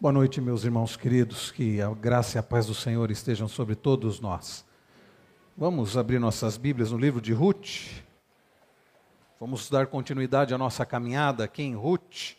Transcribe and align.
Boa 0.00 0.12
noite, 0.12 0.40
meus 0.40 0.62
irmãos 0.62 0.96
queridos, 0.96 1.50
que 1.50 1.82
a 1.82 1.92
graça 1.92 2.38
e 2.38 2.38
a 2.38 2.42
paz 2.42 2.66
do 2.66 2.74
Senhor 2.74 3.10
estejam 3.10 3.48
sobre 3.48 3.74
todos 3.74 4.20
nós. 4.20 4.64
Vamos 5.56 5.96
abrir 5.96 6.20
nossas 6.20 6.56
Bíblias 6.56 6.92
no 6.92 6.98
livro 6.98 7.20
de 7.20 7.32
Ruth. 7.32 8.04
Vamos 9.40 9.68
dar 9.68 9.88
continuidade 9.88 10.54
à 10.54 10.58
nossa 10.58 10.86
caminhada 10.86 11.42
aqui 11.42 11.64
em 11.64 11.74
Ruth, 11.74 12.36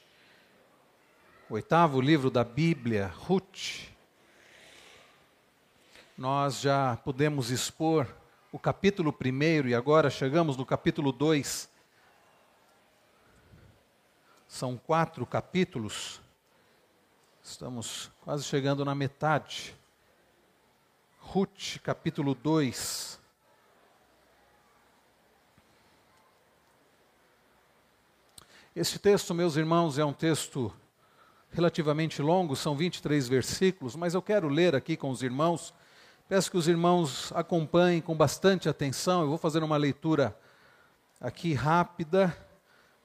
oitavo 1.49 1.99
livro 1.99 2.31
da 2.31 2.45
Bíblia, 2.45 3.07
Ruth. 3.07 3.89
Nós 6.17 6.61
já 6.61 6.95
pudemos 7.03 7.49
expor 7.49 8.07
o 8.53 8.57
capítulo 8.57 9.11
primeiro 9.11 9.67
e 9.67 9.75
agora 9.75 10.09
chegamos 10.09 10.55
no 10.55 10.65
capítulo 10.65 11.11
2. 11.11 11.69
São 14.47 14.77
quatro 14.77 15.25
capítulos. 15.25 16.21
Estamos 17.49 18.11
quase 18.21 18.43
chegando 18.43 18.85
na 18.85 18.93
metade. 18.93 19.75
Ruth, 21.17 21.79
capítulo 21.81 22.35
2. 22.35 23.19
Esse 28.75 28.99
texto, 28.99 29.33
meus 29.33 29.55
irmãos, 29.55 29.97
é 29.97 30.05
um 30.05 30.13
texto 30.13 30.71
relativamente 31.49 32.21
longo, 32.21 32.55
são 32.55 32.77
23 32.77 33.27
versículos, 33.27 33.95
mas 33.95 34.13
eu 34.13 34.21
quero 34.21 34.47
ler 34.47 34.75
aqui 34.75 34.95
com 34.95 35.09
os 35.09 35.23
irmãos. 35.23 35.73
Peço 36.29 36.51
que 36.51 36.57
os 36.57 36.67
irmãos 36.67 37.31
acompanhem 37.33 37.99
com 37.99 38.15
bastante 38.15 38.69
atenção. 38.69 39.21
Eu 39.21 39.27
vou 39.27 39.39
fazer 39.39 39.63
uma 39.63 39.75
leitura 39.75 40.39
aqui 41.19 41.55
rápida 41.55 42.31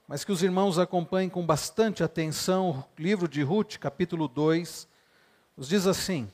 mas 0.07 0.25
que 0.25 0.33
os 0.33 0.43
irmãos 0.43 0.79
acompanhem 0.79 1.31
com 1.31 1.45
bastante 1.45 2.03
atenção 2.03 2.70
o 2.70 3.03
livro 3.03 3.27
de 3.27 3.42
Ruth, 3.42 3.78
capítulo 3.78 4.28
2, 4.28 4.87
nos 5.56 5.69
diz 5.69 5.87
assim: 5.87 6.31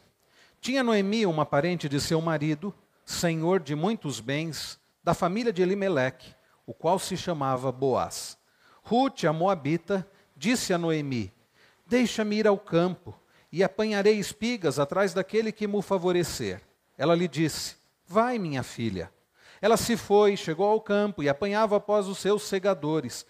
Tinha 0.61 0.83
Noemi 0.83 1.25
uma 1.25 1.47
parente 1.47 1.89
de 1.89 2.01
seu 2.01 2.21
marido, 2.21 2.75
senhor 3.05 3.61
de 3.61 3.75
muitos 3.75 4.19
bens, 4.19 4.79
da 5.03 5.15
família 5.15 5.53
de 5.53 5.63
Elimeleque, 5.63 6.35
o 6.67 6.75
qual 6.75 6.99
se 6.99 7.17
chamava 7.17 7.71
Boaz. 7.71 8.37
Ruth, 8.83 9.25
a 9.25 9.33
moabita, 9.33 10.07
disse 10.37 10.73
a 10.73 10.79
Noemi: 10.79 11.33
Deixa-me 11.87 12.37
ir 12.37 12.47
ao 12.49 12.59
campo 12.59 13.15
e 13.53 13.63
apanharei 13.63 14.19
espigas 14.19 14.79
atrás 14.79 15.15
daquele 15.15 15.53
que 15.53 15.67
me 15.67 15.81
favorecer. 15.81 16.61
Ela 16.99 17.15
lhe 17.15 17.29
disse: 17.29 17.77
Vai, 18.07 18.39
minha 18.39 18.65
filha. 18.65 19.13
Ela 19.63 19.77
se 19.77 19.97
foi, 19.97 20.37
chegou 20.37 20.67
ao 20.67 20.81
campo 20.81 21.23
e 21.23 21.29
apanhava 21.29 21.77
após 21.77 22.09
os 22.09 22.19
seus 22.19 22.45
segadores, 22.45 23.27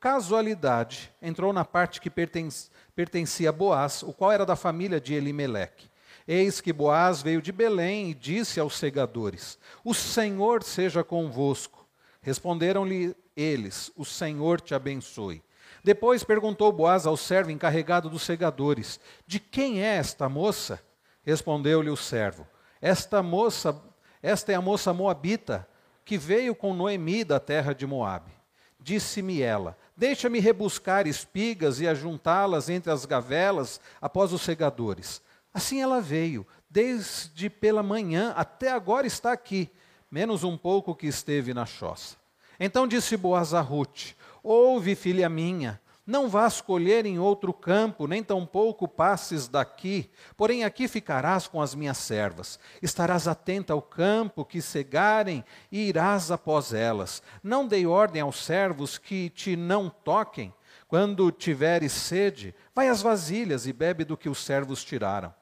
casualidade, 0.00 1.12
entrou 1.20 1.52
na 1.52 1.64
parte 1.64 2.00
que 2.00 2.10
pertencia 2.10 3.50
a 3.50 3.52
Boaz, 3.52 4.02
o 4.02 4.12
qual 4.12 4.32
era 4.32 4.46
da 4.46 4.56
família 4.56 4.98
de 4.98 5.12
Elimeleque. 5.12 5.90
Eis 6.26 6.60
que 6.60 6.72
Boaz 6.72 7.22
veio 7.22 7.42
de 7.42 7.52
Belém 7.52 8.10
e 8.10 8.14
disse 8.14 8.58
aos 8.58 8.78
segadores: 8.78 9.58
O 9.84 9.92
Senhor 9.92 10.62
seja 10.62 11.04
convosco. 11.04 11.86
Responderam-lhe 12.22 13.14
eles: 13.36 13.92
O 13.96 14.04
Senhor 14.04 14.60
te 14.60 14.74
abençoe. 14.74 15.42
Depois 15.82 16.24
perguntou 16.24 16.72
Boaz 16.72 17.06
ao 17.06 17.16
servo 17.16 17.50
encarregado 17.50 18.08
dos 18.08 18.22
segadores: 18.22 18.98
De 19.26 19.38
quem 19.38 19.82
é 19.82 19.96
esta 19.96 20.28
moça? 20.28 20.80
Respondeu-lhe 21.22 21.90
o 21.90 21.96
servo: 21.96 22.46
Esta 22.80 23.22
moça, 23.22 23.80
esta 24.22 24.52
é 24.52 24.54
a 24.54 24.62
moça 24.62 24.94
moabita 24.94 25.68
que 26.04 26.16
veio 26.16 26.54
com 26.54 26.74
Noemi 26.74 27.24
da 27.24 27.40
terra 27.40 27.74
de 27.74 27.86
Moabe. 27.86 28.39
Disse-me 28.82 29.42
ela: 29.42 29.76
Deixa-me 29.96 30.40
rebuscar 30.40 31.06
espigas 31.06 31.80
e 31.80 31.86
ajuntá-las 31.86 32.68
entre 32.68 32.90
as 32.90 33.04
gavelas 33.04 33.80
após 34.00 34.32
os 34.32 34.42
segadores. 34.42 35.20
Assim 35.52 35.82
ela 35.82 36.00
veio, 36.00 36.46
desde 36.68 37.50
pela 37.50 37.82
manhã 37.82 38.32
até 38.36 38.70
agora 38.70 39.06
está 39.06 39.32
aqui, 39.32 39.70
menos 40.10 40.44
um 40.44 40.56
pouco 40.56 40.94
que 40.94 41.06
esteve 41.06 41.52
na 41.52 41.66
choça. 41.66 42.16
Então 42.58 42.86
disse 42.86 43.16
Boaz 43.16 43.52
a 43.52 43.60
Ruth: 43.60 44.12
Ouve, 44.42 44.94
filha 44.94 45.28
minha, 45.28 45.80
não 46.10 46.28
vás 46.28 46.60
colher 46.60 47.06
em 47.06 47.20
outro 47.20 47.54
campo, 47.54 48.08
nem 48.08 48.20
tampouco 48.20 48.88
passes 48.88 49.46
daqui, 49.46 50.10
porém 50.36 50.64
aqui 50.64 50.88
ficarás 50.88 51.46
com 51.46 51.62
as 51.62 51.72
minhas 51.72 51.98
servas. 51.98 52.58
Estarás 52.82 53.28
atenta 53.28 53.72
ao 53.72 53.80
campo 53.80 54.44
que 54.44 54.60
cegarem 54.60 55.44
e 55.70 55.88
irás 55.88 56.32
após 56.32 56.74
elas. 56.74 57.22
Não 57.44 57.64
dei 57.64 57.86
ordem 57.86 58.20
aos 58.20 58.44
servos 58.44 58.98
que 58.98 59.30
te 59.30 59.54
não 59.54 59.88
toquem. 59.88 60.52
Quando 60.88 61.30
tiveres 61.30 61.92
sede, 61.92 62.52
vai 62.74 62.88
às 62.88 63.00
vasilhas 63.00 63.68
e 63.68 63.72
bebe 63.72 64.04
do 64.04 64.16
que 64.16 64.28
os 64.28 64.44
servos 64.44 64.82
tiraram. 64.82 65.32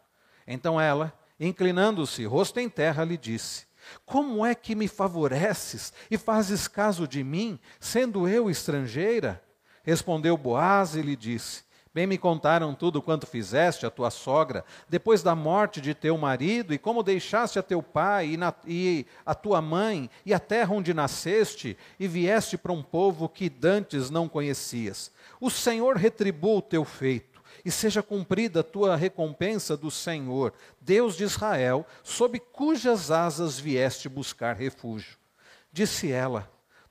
Então 0.47 0.79
ela, 0.79 1.19
inclinando-se, 1.41 2.27
rosto 2.27 2.61
em 2.61 2.69
terra, 2.69 3.05
lhe 3.05 3.17
disse: 3.17 3.67
Como 4.05 4.45
é 4.45 4.55
que 4.55 4.75
me 4.75 4.87
favoreces 4.87 5.95
e 6.11 6.19
fazes 6.19 6.69
caso 6.69 7.09
de 7.09 7.25
mim, 7.25 7.59
sendo 7.81 8.29
eu 8.29 8.51
estrangeira? 8.51 9.48
Respondeu 9.89 10.37
Boaz 10.37 10.97
e 10.97 11.01
lhe 11.01 11.17
disse: 11.17 11.63
Bem 11.95 12.07
me 12.07 12.19
contaram 12.19 12.75
tudo 12.75 13.01
quanto 13.01 13.27
fizeste 13.27 13.87
a 13.87 13.91
tua 13.91 14.11
sogra, 14.11 14.63
depois 14.87 15.23
da 15.23 15.35
morte 15.35 15.81
de 15.81 15.95
teu 15.95 16.19
marido, 16.19 16.75
e 16.75 16.79
como 16.79 17.03
deixaste 17.03 17.59
a 17.59 17.63
teu 17.63 17.83
pai 17.83 18.35
e, 18.35 18.37
na, 18.37 18.53
e 18.67 19.07
a 19.25 19.35
tua 19.35 19.63
mãe, 19.63 20.11
e 20.27 20.35
a 20.35 20.39
terra 20.39 20.75
onde 20.75 20.93
nasceste, 20.93 21.75
e 21.99 22.07
vieste 22.07 22.59
para 22.59 22.71
um 22.71 22.83
povo 22.83 23.31
que 23.31 23.49
dantes 23.49 24.11
não 24.11 24.29
conhecias. 24.29 25.11
O 25.41 25.49
Senhor 25.49 25.97
retribua 25.97 26.59
o 26.59 26.63
teu 26.63 26.85
feito, 26.85 27.43
e 27.65 27.71
seja 27.71 28.03
cumprida 28.03 28.61
a 28.61 28.65
tua 28.65 28.95
recompensa 28.95 29.75
do 29.75 29.91
Senhor, 29.91 30.53
Deus 30.83 31.17
de 31.17 31.25
Israel, 31.25 31.87
sob 32.03 32.39
cujas 32.39 33.11
asas 33.11 33.59
vieste 33.59 34.07
buscar 34.07 34.55
refúgio. 34.55 35.17
Disse 35.73 36.13
ela: 36.13 36.47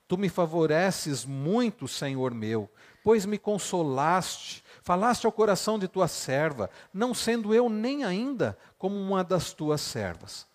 Tu 0.08 0.18
me 0.18 0.28
favoreces 0.28 1.24
muito, 1.24 1.86
Senhor 1.86 2.34
meu 2.34 2.68
pois 3.08 3.24
me 3.24 3.38
consolaste, 3.38 4.62
falaste 4.82 5.24
ao 5.24 5.32
coração 5.32 5.78
de 5.78 5.88
tua 5.88 6.06
serva, 6.06 6.68
não 6.92 7.14
sendo 7.14 7.54
eu 7.54 7.70
nem 7.70 8.04
ainda 8.04 8.54
como 8.76 8.96
uma 8.96 9.24
das 9.24 9.54
tuas 9.54 9.80
servas. 9.80 10.46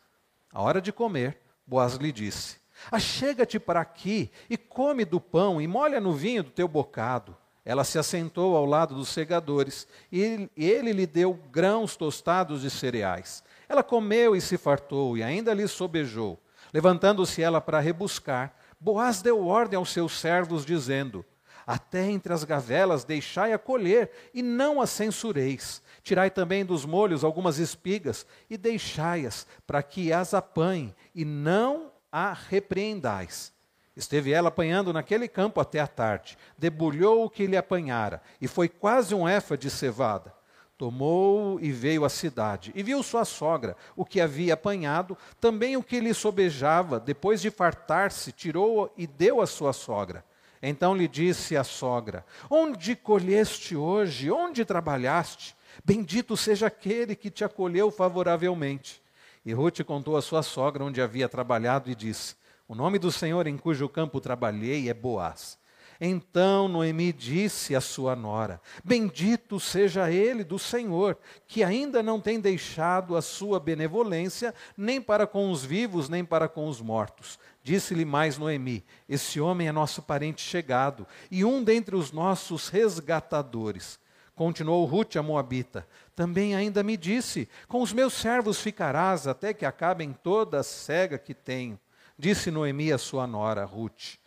A 0.53 0.61
hora 0.61 0.79
de 0.79 0.93
comer, 0.93 1.39
Boaz 1.65 1.95
lhe 1.95 2.11
disse: 2.11 2.57
Achega-te 2.91 3.59
para 3.59 3.81
aqui 3.81 4.29
e 4.47 4.55
come 4.55 5.03
do 5.03 5.19
pão 5.19 5.59
e 5.59 5.65
molha 5.65 5.99
no 5.99 6.13
vinho 6.13 6.43
do 6.43 6.51
teu 6.51 6.67
bocado. 6.67 7.35
Ela 7.65 7.83
se 7.83 7.97
assentou 7.97 8.55
ao 8.55 8.67
lado 8.67 8.93
dos 8.93 9.09
segadores 9.09 9.87
e 10.11 10.47
ele 10.55 10.93
lhe 10.93 11.07
deu 11.07 11.33
grãos 11.51 11.95
tostados 11.95 12.61
de 12.61 12.69
cereais. 12.69 13.43
Ela 13.67 13.81
comeu 13.81 14.35
e 14.35 14.41
se 14.41 14.59
fartou 14.59 15.17
e 15.17 15.23
ainda 15.23 15.55
lhe 15.55 15.67
sobejou. 15.67 16.39
Levantando-se 16.71 17.41
ela 17.41 17.59
para 17.59 17.79
rebuscar, 17.79 18.53
Boaz 18.79 19.23
deu 19.23 19.43
ordem 19.43 19.75
aos 19.75 19.91
seus 19.91 20.19
servos, 20.19 20.63
dizendo: 20.63 21.25
até 21.65 22.09
entre 22.09 22.33
as 22.33 22.43
gavelas 22.43 23.03
deixai-a 23.03 23.57
colher, 23.57 24.11
e 24.33 24.41
não 24.41 24.81
a 24.81 24.87
censureis. 24.87 25.81
Tirai 26.01 26.29
também 26.29 26.65
dos 26.65 26.85
molhos 26.85 27.23
algumas 27.23 27.59
espigas, 27.59 28.25
e 28.49 28.57
deixai-as, 28.57 29.47
para 29.65 29.81
que 29.81 30.11
as 30.11 30.33
apanhe, 30.33 30.93
e 31.13 31.23
não 31.23 31.91
a 32.11 32.33
repreendais. 32.33 33.53
Esteve 33.95 34.31
ela 34.31 34.49
apanhando 34.49 34.91
naquele 34.91 35.27
campo 35.27 35.59
até 35.59 35.79
a 35.79 35.87
tarde, 35.87 36.37
debulhou 36.57 37.25
o 37.25 37.29
que 37.29 37.45
lhe 37.45 37.55
apanhara, 37.55 38.21
e 38.41 38.47
foi 38.47 38.67
quase 38.67 39.13
um 39.13 39.27
éfa 39.27 39.57
de 39.57 39.69
cevada. 39.69 40.33
Tomou 40.77 41.59
e 41.59 41.71
veio 41.71 42.03
à 42.03 42.09
cidade, 42.09 42.71
e 42.75 42.81
viu 42.81 43.01
sua 43.03 43.23
sogra, 43.23 43.77
o 43.95 44.03
que 44.03 44.19
havia 44.19 44.55
apanhado, 44.55 45.15
também 45.39 45.77
o 45.77 45.83
que 45.83 45.99
lhe 45.99 46.13
sobejava, 46.13 46.99
depois 46.99 47.39
de 47.39 47.51
fartar-se, 47.51 48.31
tirou 48.31 48.91
e 48.97 49.05
deu 49.05 49.39
à 49.39 49.45
sua 49.45 49.71
sogra. 49.71 50.25
Então 50.65 50.95
lhe 50.95 51.09
disse 51.09 51.57
a 51.57 51.63
sogra: 51.63 52.25
Onde 52.49 52.95
colheste 52.95 53.75
hoje? 53.75 54.31
Onde 54.31 54.63
trabalhaste? 54.63 55.53
Bendito 55.83 56.37
seja 56.37 56.67
aquele 56.67 57.17
que 57.17 57.29
te 57.29 57.43
acolheu 57.43 57.91
favoravelmente. 57.91 59.03
E 59.45 59.51
Ruth 59.51 59.83
contou 59.83 60.15
à 60.15 60.21
sua 60.21 60.41
sogra 60.41 60.85
onde 60.85 61.01
havia 61.01 61.27
trabalhado 61.27 61.91
e 61.91 61.95
disse: 61.95 62.35
O 62.65 62.73
nome 62.73 62.97
do 62.97 63.11
Senhor 63.11 63.45
em 63.45 63.57
cujo 63.57 63.89
campo 63.89 64.21
trabalhei 64.21 64.87
é 64.87 64.93
Boaz. 64.93 65.61
Então 65.99 66.67
Noemi 66.67 67.11
disse 67.11 67.75
à 67.75 67.81
sua 67.81 68.15
nora: 68.15 68.61
Bendito 68.83 69.59
seja 69.59 70.09
ele 70.09 70.43
do 70.43 70.57
Senhor, 70.57 71.17
que 71.47 71.63
ainda 71.63 72.01
não 72.01 72.19
tem 72.19 72.39
deixado 72.39 73.15
a 73.15 73.21
sua 73.21 73.59
benevolência, 73.59 74.53
nem 74.77 75.01
para 75.01 75.27
com 75.27 75.51
os 75.51 75.63
vivos, 75.63 76.09
nem 76.09 76.23
para 76.23 76.47
com 76.47 76.67
os 76.67 76.81
mortos. 76.81 77.37
Disse-lhe 77.63 78.03
mais 78.03 78.37
Noemi: 78.37 78.83
Esse 79.07 79.39
homem 79.39 79.69
é 79.69 79.71
nosso 79.71 80.01
parente 80.01 80.41
chegado 80.41 81.07
e 81.31 81.45
um 81.45 81.63
dentre 81.63 81.95
os 81.95 82.11
nossos 82.11 82.67
resgatadores. 82.67 83.97
Continuou 84.35 84.85
Ruth 84.85 85.15
a 85.15 85.23
Moabita. 85.23 85.87
Também 86.13 86.55
ainda 86.55 86.83
me 86.83 86.97
disse: 86.97 87.47
Com 87.67 87.81
os 87.81 87.93
meus 87.93 88.13
servos 88.13 88.59
ficarás 88.59 89.27
até 89.27 89.53
que 89.53 89.65
acabem 89.65 90.11
toda 90.11 90.59
a 90.59 90.63
cega 90.63 91.17
que 91.17 91.33
tenho. 91.33 91.79
Disse 92.17 92.51
Noemi 92.51 92.91
a 92.91 92.97
sua 92.97 93.25
nora, 93.25 93.63
Ruth: 93.63 94.17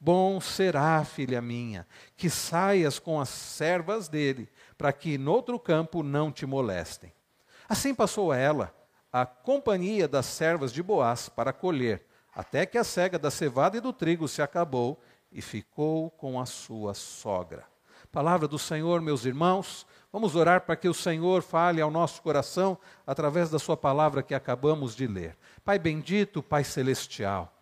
Bom 0.00 0.40
será, 0.40 1.04
filha 1.04 1.42
minha, 1.42 1.86
que 2.16 2.30
saias 2.30 2.98
com 2.98 3.20
as 3.20 3.28
servas 3.28 4.08
dele, 4.08 4.48
para 4.78 4.92
que 4.92 5.18
noutro 5.18 5.58
campo 5.58 6.02
não 6.02 6.32
te 6.32 6.46
molestem. 6.46 7.12
Assim 7.68 7.94
passou 7.94 8.32
ela, 8.32 8.74
a 9.12 9.26
companhia 9.26 10.06
das 10.06 10.26
servas 10.26 10.72
de 10.72 10.82
Boaz, 10.82 11.28
para 11.28 11.52
colher, 11.52 12.06
até 12.36 12.66
que 12.66 12.76
a 12.76 12.84
cega 12.84 13.18
da 13.18 13.30
cevada 13.30 13.78
e 13.78 13.80
do 13.80 13.94
trigo 13.94 14.28
se 14.28 14.42
acabou, 14.42 15.00
e 15.32 15.40
ficou 15.40 16.10
com 16.10 16.38
a 16.38 16.44
sua 16.44 16.92
sogra. 16.92 17.64
Palavra 18.12 18.46
do 18.46 18.58
Senhor, 18.58 19.00
meus 19.00 19.24
irmãos, 19.24 19.86
vamos 20.12 20.36
orar 20.36 20.60
para 20.60 20.76
que 20.76 20.88
o 20.88 20.94
Senhor 20.94 21.42
fale 21.42 21.80
ao 21.80 21.90
nosso 21.90 22.22
coração 22.22 22.78
através 23.06 23.50
da 23.50 23.58
Sua 23.58 23.76
palavra 23.76 24.22
que 24.22 24.34
acabamos 24.34 24.94
de 24.94 25.06
ler. 25.06 25.36
Pai 25.64 25.78
bendito, 25.78 26.42
Pai 26.42 26.62
celestial, 26.62 27.55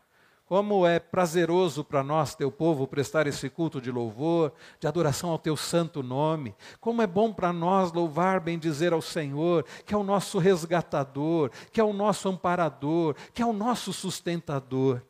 como 0.54 0.86
é 0.86 1.00
prazeroso 1.00 1.82
para 1.82 2.04
nós, 2.04 2.36
teu 2.36 2.48
povo, 2.48 2.86
prestar 2.86 3.26
esse 3.26 3.50
culto 3.50 3.80
de 3.80 3.90
louvor, 3.90 4.52
de 4.78 4.86
adoração 4.86 5.30
ao 5.30 5.36
teu 5.36 5.56
santo 5.56 6.00
nome. 6.00 6.54
Como 6.80 7.02
é 7.02 7.08
bom 7.08 7.32
para 7.32 7.52
nós 7.52 7.92
louvar, 7.92 8.38
bendizer 8.38 8.92
ao 8.92 9.02
Senhor, 9.02 9.66
que 9.84 9.92
é 9.92 9.96
o 9.96 10.04
nosso 10.04 10.38
resgatador, 10.38 11.50
que 11.72 11.80
é 11.80 11.82
o 11.82 11.92
nosso 11.92 12.28
amparador, 12.28 13.16
que 13.32 13.42
é 13.42 13.44
o 13.44 13.52
nosso 13.52 13.92
sustentador. 13.92 15.02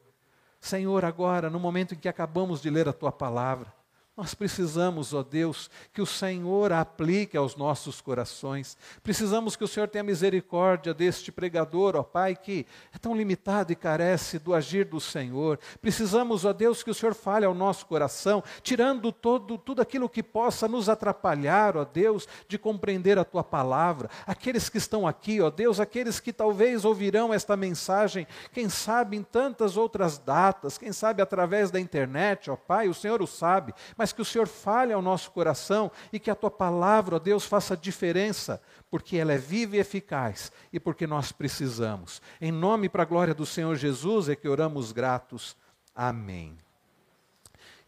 Senhor, 0.59 1.05
agora, 1.05 1.51
no 1.51 1.61
momento 1.61 1.95
em 1.95 1.99
que 1.99 2.09
acabamos 2.09 2.63
de 2.63 2.71
ler 2.71 2.89
a 2.89 2.93
tua 2.95 3.13
palavra, 3.13 3.71
nós 4.17 4.33
precisamos, 4.33 5.13
ó 5.13 5.25
Deus, 5.25 5.69
que 5.93 6.01
o 6.01 6.07
Senhor 6.07 6.73
aplique 6.73 7.37
aos 7.37 7.57
nossos 7.57 8.01
corações. 8.01 8.77
Precisamos 9.03 9.57
que 9.57 9.65
o 9.65 9.69
Senhor 9.69 9.89
tenha 9.89 10.05
misericórdia 10.05 10.95
deste 10.95 11.33
pregador, 11.33 11.97
ó 11.97 12.03
Pai, 12.05 12.37
que 12.37 12.65
é 12.95 12.99
tão 12.99 13.17
limitado 13.17 13.73
e 13.73 13.77
carece 13.77 14.39
do 14.39 14.55
agir 14.55 14.85
do 14.85 15.01
Senhor. 15.01 15.59
Precisamos, 15.83 16.45
ó 16.45 16.53
Deus, 16.53 16.81
que 16.81 16.93
o 16.93 16.95
Senhor 16.95 17.13
fale 17.13 17.45
ao 17.45 17.55
nosso 17.55 17.87
coração, 17.87 18.41
tirando 18.63 19.11
todo, 19.11 19.59
tudo 19.59 19.83
aquilo 19.83 20.09
que 20.09 20.23
possa 20.23 20.69
nos 20.69 20.89
atrapalhar, 20.89 21.77
ó 21.77 21.85
Deus, 21.85 22.29
de 22.47 22.57
compreender 22.57 23.19
a 23.19 23.25
tua 23.25 23.43
palavra. 23.43 24.09
Aqueles 24.25 24.69
que 24.69 24.79
estão 24.79 25.09
aqui, 25.09 25.41
ó 25.41 25.51
Deus, 25.51 25.81
aqueles 25.81 26.21
que 26.21 26.33
talvez 26.33 26.85
ouvirão 26.85 27.35
esta 27.35 27.57
mensagem, 27.57 28.29
quem 28.53 28.69
sabe 28.69 29.17
em 29.17 29.25
tantas 29.25 29.77
outras 29.77 30.19
datas, 30.19 30.79
quem 30.79 30.93
sabe 30.93 31.21
através 31.21 31.73
da 31.73 31.81
internet, 31.81 32.49
ó 32.49 32.55
Pai, 32.55 32.89
o 32.89 32.95
Senhor 32.95 33.21
o 33.21 33.27
sabe. 33.27 33.75
Mas 33.97 34.04
mas 34.05 34.13
que 34.13 34.21
o 34.21 34.25
Senhor 34.25 34.47
fale 34.47 34.93
ao 34.93 35.01
nosso 35.01 35.31
coração 35.31 35.91
e 36.13 36.19
que 36.19 36.31
a 36.31 36.35
tua 36.35 36.51
palavra, 36.51 37.17
ó 37.17 37.19
Deus, 37.19 37.47
faça 37.47 37.75
diferença, 37.75 38.61
porque 38.91 39.17
ela 39.17 39.33
é 39.33 39.39
viva 39.39 39.77
e 39.77 39.79
eficaz 39.79 40.53
e 40.71 40.79
porque 40.79 41.07
nós 41.07 41.33
precisamos. 41.33 42.21
Em 42.39 42.53
nome 42.53 42.85
e 42.85 42.89
para 42.91 43.03
a 43.03 43.07
glória 43.07 43.33
do 43.33 43.47
Senhor 43.47 43.75
Jesus 43.77 44.29
é 44.29 44.37
que 44.37 44.47
oramos 44.47 44.93
gratos. 44.93 45.57
Amém. 45.95 46.55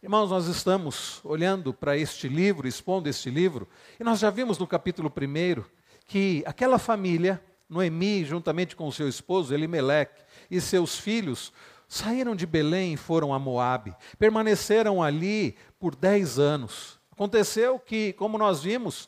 Irmãos, 0.01 0.31
nós 0.31 0.47
estamos 0.47 1.21
olhando 1.23 1.71
para 1.71 1.95
este 1.95 2.27
livro, 2.27 2.67
expondo 2.67 3.07
este 3.07 3.29
livro, 3.29 3.67
e 3.99 4.03
nós 4.03 4.17
já 4.17 4.31
vimos 4.31 4.57
no 4.57 4.65
capítulo 4.65 5.13
1 5.15 5.63
que 6.07 6.41
aquela 6.47 6.79
família, 6.79 7.39
Noemi, 7.69 8.25
juntamente 8.25 8.75
com 8.75 8.91
seu 8.91 9.07
esposo 9.07 9.53
Elimeleque 9.53 10.23
e 10.49 10.59
seus 10.59 10.97
filhos, 10.97 11.53
saíram 11.87 12.35
de 12.35 12.45
Belém 12.45 12.93
e 12.93 12.97
foram 12.97 13.33
a 13.33 13.39
Moabe. 13.39 13.95
Permaneceram 14.19 15.01
ali 15.01 15.55
por 15.79 15.95
dez 15.95 16.39
anos. 16.39 16.99
Aconteceu 17.11 17.79
que, 17.79 18.13
como 18.13 18.37
nós 18.37 18.61
vimos, 18.61 19.05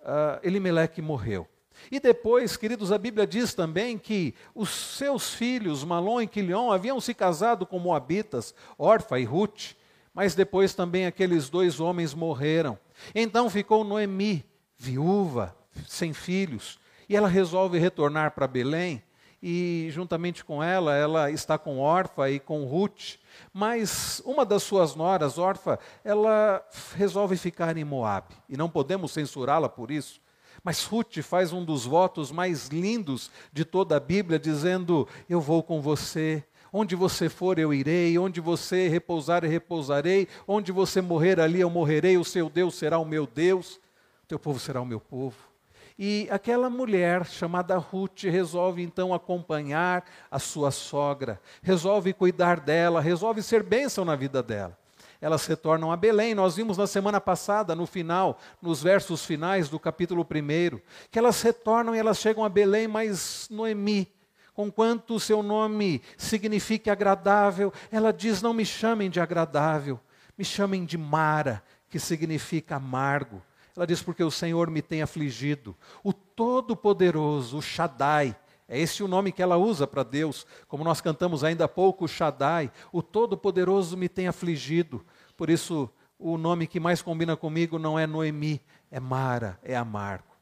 uh, 0.00 0.40
Elimeleque 0.42 1.02
morreu. 1.02 1.46
E 1.90 1.98
depois, 1.98 2.56
queridos, 2.56 2.92
a 2.92 2.98
Bíblia 2.98 3.26
diz 3.26 3.52
também 3.52 3.98
que 3.98 4.34
os 4.54 4.70
seus 4.70 5.34
filhos, 5.34 5.84
Malom 5.84 6.20
e 6.20 6.26
Quilion, 6.26 6.70
haviam 6.70 7.00
se 7.00 7.12
casado 7.12 7.66
com 7.66 7.78
Moabitas, 7.78 8.54
Orfa 8.78 9.18
e 9.18 9.24
Ruth, 9.24 9.72
mas 10.12 10.34
depois 10.34 10.74
também 10.74 11.06
aqueles 11.06 11.50
dois 11.50 11.80
homens 11.80 12.14
morreram. 12.14 12.78
Então 13.14 13.50
ficou 13.50 13.82
Noemi, 13.84 14.44
viúva, 14.78 15.56
sem 15.88 16.12
filhos, 16.12 16.78
e 17.08 17.16
ela 17.16 17.28
resolve 17.28 17.78
retornar 17.78 18.30
para 18.30 18.46
Belém 18.46 19.02
e 19.46 19.90
juntamente 19.90 20.42
com 20.42 20.62
ela, 20.62 20.96
ela 20.96 21.30
está 21.30 21.58
com 21.58 21.78
Orfa 21.78 22.30
e 22.30 22.40
com 22.40 22.64
Ruth. 22.64 23.16
Mas 23.52 24.22
uma 24.24 24.42
das 24.42 24.62
suas 24.62 24.94
noras, 24.94 25.36
Orfa, 25.36 25.78
ela 26.02 26.66
resolve 26.96 27.36
ficar 27.36 27.76
em 27.76 27.84
Moab. 27.84 28.34
E 28.48 28.56
não 28.56 28.70
podemos 28.70 29.12
censurá-la 29.12 29.68
por 29.68 29.90
isso. 29.90 30.18
Mas 30.62 30.82
Ruth 30.84 31.18
faz 31.18 31.52
um 31.52 31.62
dos 31.62 31.84
votos 31.84 32.32
mais 32.32 32.68
lindos 32.68 33.30
de 33.52 33.66
toda 33.66 33.98
a 33.98 34.00
Bíblia, 34.00 34.38
dizendo: 34.38 35.06
Eu 35.28 35.42
vou 35.42 35.62
com 35.62 35.78
você. 35.78 36.42
Onde 36.72 36.96
você 36.96 37.28
for, 37.28 37.58
eu 37.58 37.74
irei. 37.74 38.16
Onde 38.16 38.40
você 38.40 38.88
repousar, 38.88 39.44
eu 39.44 39.50
repousarei. 39.50 40.26
Onde 40.48 40.72
você 40.72 41.02
morrer, 41.02 41.38
ali 41.38 41.60
eu 41.60 41.68
morrerei. 41.68 42.16
O 42.16 42.24
seu 42.24 42.48
Deus 42.48 42.76
será 42.76 42.98
o 42.98 43.04
meu 43.04 43.26
Deus. 43.26 43.74
O 44.22 44.26
teu 44.26 44.38
povo 44.38 44.58
será 44.58 44.80
o 44.80 44.86
meu 44.86 45.00
povo. 45.00 45.53
E 45.98 46.26
aquela 46.30 46.68
mulher 46.68 47.24
chamada 47.24 47.76
Ruth 47.78 48.24
resolve 48.24 48.82
então 48.82 49.14
acompanhar 49.14 50.04
a 50.28 50.40
sua 50.40 50.72
sogra, 50.72 51.40
resolve 51.62 52.12
cuidar 52.12 52.58
dela, 52.58 53.00
resolve 53.00 53.42
ser 53.42 53.62
bênção 53.62 54.04
na 54.04 54.16
vida 54.16 54.42
dela. 54.42 54.76
Elas 55.20 55.46
retornam 55.46 55.92
a 55.92 55.96
Belém. 55.96 56.34
Nós 56.34 56.56
vimos 56.56 56.76
na 56.76 56.86
semana 56.86 57.20
passada, 57.20 57.74
no 57.74 57.86
final, 57.86 58.38
nos 58.60 58.82
versos 58.82 59.24
finais 59.24 59.68
do 59.68 59.78
capítulo 59.78 60.22
1, 60.22 60.80
que 61.10 61.18
elas 61.18 61.40
retornam 61.40 61.94
e 61.94 61.98
elas 61.98 62.18
chegam 62.18 62.44
a 62.44 62.48
Belém, 62.48 62.88
mas 62.88 63.48
Noemi, 63.48 64.12
conquanto 64.52 65.14
o 65.14 65.20
seu 65.20 65.42
nome 65.42 66.02
signifique 66.18 66.90
agradável, 66.90 67.72
ela 67.90 68.12
diz: 68.12 68.42
Não 68.42 68.52
me 68.52 68.66
chamem 68.66 69.08
de 69.08 69.20
agradável, 69.20 69.98
me 70.36 70.44
chamem 70.44 70.84
de 70.84 70.98
Mara, 70.98 71.62
que 71.88 72.00
significa 72.00 72.76
amargo. 72.76 73.40
Ela 73.76 73.86
diz: 73.86 74.02
Porque 74.02 74.22
o 74.22 74.30
Senhor 74.30 74.70
me 74.70 74.80
tem 74.82 75.02
afligido. 75.02 75.76
O 76.02 76.12
Todo-Poderoso, 76.12 77.58
o 77.58 77.62
Shaddai, 77.62 78.36
é 78.68 78.78
esse 78.80 79.02
o 79.02 79.08
nome 79.08 79.30
que 79.30 79.42
ela 79.42 79.56
usa 79.56 79.86
para 79.86 80.02
Deus, 80.02 80.46
como 80.66 80.84
nós 80.84 81.00
cantamos 81.00 81.44
ainda 81.44 81.64
há 81.66 81.68
pouco, 81.68 82.04
o 82.04 82.08
Shaddai, 82.08 82.72
o 82.92 83.02
Todo-Poderoso 83.02 83.96
me 83.96 84.08
tem 84.08 84.26
afligido. 84.26 85.04
Por 85.36 85.50
isso, 85.50 85.90
o 86.18 86.38
nome 86.38 86.66
que 86.66 86.80
mais 86.80 87.02
combina 87.02 87.36
comigo 87.36 87.78
não 87.78 87.98
é 87.98 88.06
Noemi, 88.06 88.62
é 88.90 88.98
Mara, 88.98 89.58
é 89.62 89.76
amargo. 89.76 90.34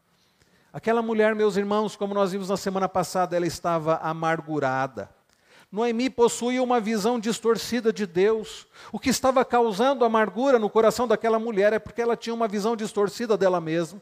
Aquela 0.73 1.03
mulher, 1.03 1.35
meus 1.35 1.57
irmãos, 1.57 1.97
como 1.97 2.15
nós 2.15 2.33
vimos 2.33 2.49
na 2.49 2.57
semana 2.57 2.89
passada, 2.89 3.37
ela 3.37 3.47
estava 3.47 3.97
amargurada. 3.97 5.11
Noemi 5.73 6.11
possuía 6.11 6.63
uma 6.63 6.79
visão 6.79 7.19
distorcida 7.19 7.91
de 7.91 8.07
Deus. 8.07 8.67
O 8.93 8.99
que 8.99 9.09
estava 9.09 9.43
causando 9.43 10.05
amargura 10.05 10.59
no 10.59 10.69
coração 10.69 11.09
daquela 11.09 11.39
mulher 11.39 11.73
é 11.73 11.79
porque 11.79 12.03
ela 12.03 12.15
tinha 12.15 12.35
uma 12.35 12.47
visão 12.47 12.77
distorcida 12.77 13.39
dela 13.39 13.59
mesma. 13.59 13.99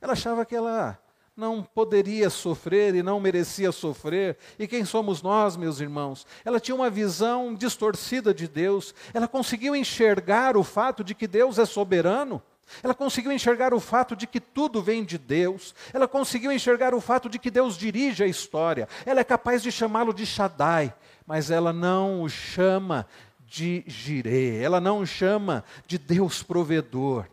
Ela 0.00 0.12
achava 0.12 0.46
que 0.46 0.54
ela 0.54 0.96
não 1.36 1.60
poderia 1.60 2.30
sofrer 2.30 2.94
e 2.94 3.02
não 3.02 3.18
merecia 3.18 3.72
sofrer. 3.72 4.36
E 4.60 4.68
quem 4.68 4.84
somos 4.84 5.20
nós, 5.20 5.56
meus 5.56 5.80
irmãos? 5.80 6.24
Ela 6.44 6.60
tinha 6.60 6.74
uma 6.74 6.88
visão 6.88 7.52
distorcida 7.52 8.32
de 8.32 8.46
Deus. 8.46 8.94
Ela 9.12 9.26
conseguiu 9.26 9.74
enxergar 9.74 10.56
o 10.56 10.62
fato 10.62 11.02
de 11.02 11.16
que 11.16 11.26
Deus 11.26 11.58
é 11.58 11.64
soberano. 11.64 12.40
Ela 12.82 12.94
conseguiu 12.94 13.32
enxergar 13.32 13.72
o 13.72 13.80
fato 13.80 14.14
de 14.14 14.26
que 14.26 14.40
tudo 14.40 14.82
vem 14.82 15.04
de 15.04 15.18
Deus. 15.18 15.74
Ela 15.92 16.06
conseguiu 16.06 16.52
enxergar 16.52 16.94
o 16.94 17.00
fato 17.00 17.28
de 17.28 17.38
que 17.38 17.50
Deus 17.50 17.76
dirige 17.76 18.22
a 18.22 18.26
história. 18.26 18.88
Ela 19.06 19.20
é 19.20 19.24
capaz 19.24 19.62
de 19.62 19.72
chamá-lo 19.72 20.12
de 20.12 20.26
Shaddai, 20.26 20.94
mas 21.28 21.50
ela 21.50 21.74
não 21.74 22.22
o 22.22 22.28
chama 22.30 23.06
de 23.46 23.84
Jireh, 23.86 24.62
ela 24.62 24.80
não 24.80 25.00
o 25.00 25.06
chama 25.06 25.62
de 25.86 25.98
Deus 25.98 26.42
provedor. 26.42 27.26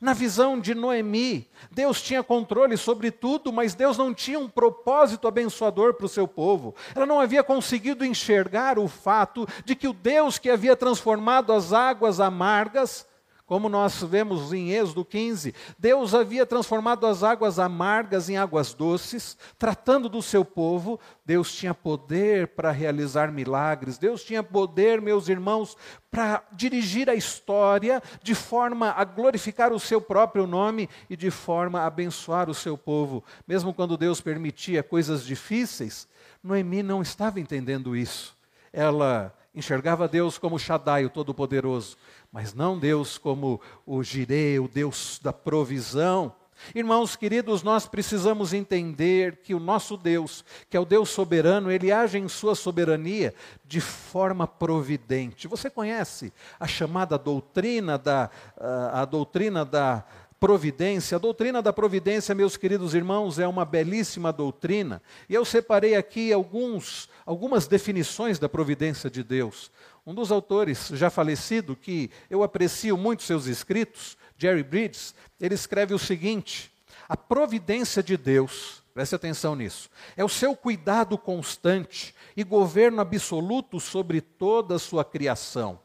Na 0.00 0.14
visão 0.14 0.58
de 0.58 0.74
Noemi, 0.74 1.46
Deus 1.70 2.00
tinha 2.00 2.22
controle 2.22 2.78
sobre 2.78 3.10
tudo, 3.10 3.52
mas 3.52 3.74
Deus 3.74 3.98
não 3.98 4.14
tinha 4.14 4.38
um 4.38 4.48
propósito 4.48 5.28
abençoador 5.28 5.92
para 5.92 6.06
o 6.06 6.08
seu 6.08 6.26
povo. 6.26 6.74
Ela 6.94 7.04
não 7.04 7.20
havia 7.20 7.44
conseguido 7.44 8.06
enxergar 8.06 8.78
o 8.78 8.88
fato 8.88 9.46
de 9.66 9.76
que 9.76 9.86
o 9.86 9.92
Deus 9.92 10.38
que 10.38 10.48
havia 10.48 10.74
transformado 10.74 11.52
as 11.52 11.74
águas 11.74 12.20
amargas 12.20 13.06
como 13.46 13.68
nós 13.68 14.02
vemos 14.02 14.52
em 14.52 14.70
Êxodo 14.70 15.04
15, 15.04 15.54
Deus 15.78 16.14
havia 16.14 16.46
transformado 16.46 17.06
as 17.06 17.22
águas 17.22 17.58
amargas 17.58 18.28
em 18.28 18.36
águas 18.36 18.72
doces, 18.72 19.36
tratando 19.58 20.08
do 20.08 20.22
seu 20.22 20.44
povo. 20.44 20.98
Deus 21.24 21.52
tinha 21.52 21.74
poder 21.74 22.48
para 22.48 22.70
realizar 22.70 23.30
milagres, 23.30 23.98
Deus 23.98 24.24
tinha 24.24 24.42
poder, 24.42 25.00
meus 25.00 25.28
irmãos, 25.28 25.76
para 26.10 26.42
dirigir 26.52 27.10
a 27.10 27.14
história 27.14 28.02
de 28.22 28.34
forma 28.34 28.90
a 28.90 29.04
glorificar 29.04 29.72
o 29.72 29.80
seu 29.80 30.00
próprio 30.00 30.46
nome 30.46 30.88
e 31.10 31.16
de 31.16 31.30
forma 31.30 31.80
a 31.80 31.86
abençoar 31.86 32.48
o 32.48 32.54
seu 32.54 32.78
povo. 32.78 33.24
Mesmo 33.46 33.74
quando 33.74 33.96
Deus 33.96 34.20
permitia 34.20 34.82
coisas 34.82 35.24
difíceis, 35.24 36.06
Noemi 36.42 36.82
não 36.82 37.02
estava 37.02 37.40
entendendo 37.40 37.96
isso. 37.96 38.36
Ela 38.72 39.34
enxergava 39.54 40.08
Deus 40.08 40.38
como 40.38 40.58
Shaddai, 40.58 41.04
o 41.04 41.10
Todo-Poderoso 41.10 41.96
mas 42.32 42.54
não 42.54 42.78
Deus 42.78 43.18
como 43.18 43.60
o 43.84 44.02
Jireh, 44.02 44.58
o 44.58 44.66
Deus 44.66 45.20
da 45.22 45.32
provisão. 45.32 46.34
Irmãos 46.74 47.16
queridos, 47.16 47.62
nós 47.62 47.86
precisamos 47.86 48.52
entender 48.54 49.38
que 49.42 49.52
o 49.52 49.60
nosso 49.60 49.96
Deus, 49.96 50.44
que 50.70 50.76
é 50.76 50.80
o 50.80 50.84
Deus 50.84 51.10
soberano, 51.10 51.70
ele 51.70 51.92
age 51.92 52.18
em 52.18 52.28
sua 52.28 52.54
soberania 52.54 53.34
de 53.64 53.80
forma 53.80 54.46
providente. 54.46 55.48
Você 55.48 55.68
conhece 55.68 56.32
a 56.58 56.66
chamada 56.66 57.18
doutrina 57.18 57.98
da 57.98 58.30
a, 58.56 59.02
a 59.02 59.04
doutrina 59.04 59.64
da 59.64 60.04
providência. 60.42 61.16
A 61.16 61.20
doutrina 61.20 61.62
da 61.62 61.72
providência, 61.72 62.34
meus 62.34 62.56
queridos 62.56 62.94
irmãos, 62.94 63.38
é 63.38 63.46
uma 63.46 63.64
belíssima 63.64 64.32
doutrina. 64.32 65.00
E 65.28 65.34
eu 65.34 65.44
separei 65.44 65.94
aqui 65.94 66.32
alguns, 66.32 67.08
algumas 67.24 67.68
definições 67.68 68.40
da 68.40 68.48
providência 68.48 69.08
de 69.08 69.22
Deus. 69.22 69.70
Um 70.04 70.14
dos 70.14 70.32
autores 70.32 70.88
já 70.88 71.10
falecido, 71.10 71.76
que 71.76 72.10
eu 72.28 72.42
aprecio 72.42 72.96
muito 72.96 73.22
seus 73.22 73.46
escritos, 73.46 74.16
Jerry 74.36 74.64
Bridges, 74.64 75.14
ele 75.38 75.54
escreve 75.54 75.94
o 75.94 75.98
seguinte: 75.98 76.72
a 77.08 77.16
providência 77.16 78.02
de 78.02 78.16
Deus, 78.16 78.82
preste 78.92 79.14
atenção 79.14 79.54
nisso, 79.54 79.88
é 80.16 80.24
o 80.24 80.28
seu 80.28 80.56
cuidado 80.56 81.16
constante 81.16 82.14
e 82.36 82.42
governo 82.42 83.00
absoluto 83.00 83.78
sobre 83.78 84.20
toda 84.20 84.74
a 84.74 84.78
sua 84.80 85.04
criação. 85.04 85.78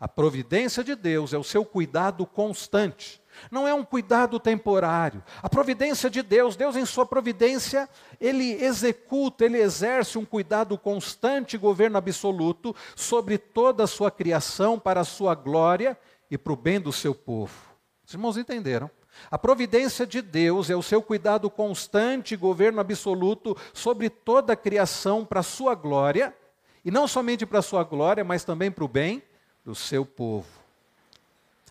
A 0.00 0.08
providência 0.08 0.82
de 0.82 0.96
Deus 0.96 1.32
é 1.32 1.38
o 1.38 1.44
seu 1.44 1.64
cuidado 1.64 2.26
constante 2.26 3.19
não 3.50 3.66
é 3.66 3.74
um 3.74 3.84
cuidado 3.84 4.40
temporário. 4.40 5.22
A 5.42 5.48
providência 5.48 6.10
de 6.10 6.22
Deus, 6.22 6.56
Deus 6.56 6.76
em 6.76 6.84
sua 6.84 7.06
providência, 7.06 7.88
ele 8.20 8.52
executa, 8.62 9.44
ele 9.44 9.58
exerce 9.58 10.18
um 10.18 10.24
cuidado 10.24 10.76
constante 10.76 11.54
e 11.54 11.58
governo 11.58 11.98
absoluto 11.98 12.74
sobre 12.96 13.38
toda 13.38 13.84
a 13.84 13.86
sua 13.86 14.10
criação 14.10 14.78
para 14.78 15.00
a 15.00 15.04
sua 15.04 15.34
glória 15.34 15.96
e 16.30 16.38
para 16.38 16.52
o 16.52 16.56
bem 16.56 16.80
do 16.80 16.92
seu 16.92 17.14
povo. 17.14 17.54
Os 18.06 18.14
irmãos 18.14 18.36
entenderam? 18.36 18.90
A 19.30 19.38
providência 19.38 20.06
de 20.06 20.22
Deus 20.22 20.70
é 20.70 20.76
o 20.76 20.82
seu 20.82 21.02
cuidado 21.02 21.50
constante 21.50 22.34
e 22.34 22.36
governo 22.36 22.80
absoluto 22.80 23.56
sobre 23.72 24.08
toda 24.08 24.52
a 24.52 24.56
criação 24.56 25.24
para 25.24 25.40
a 25.40 25.44
sua 25.44 25.74
glória, 25.74 26.34
e 26.84 26.90
não 26.90 27.06
somente 27.06 27.44
para 27.44 27.58
a 27.58 27.62
sua 27.62 27.84
glória, 27.84 28.24
mas 28.24 28.44
também 28.44 28.70
para 28.70 28.84
o 28.84 28.88
bem 28.88 29.22
do 29.64 29.74
seu 29.74 30.06
povo. 30.06 30.59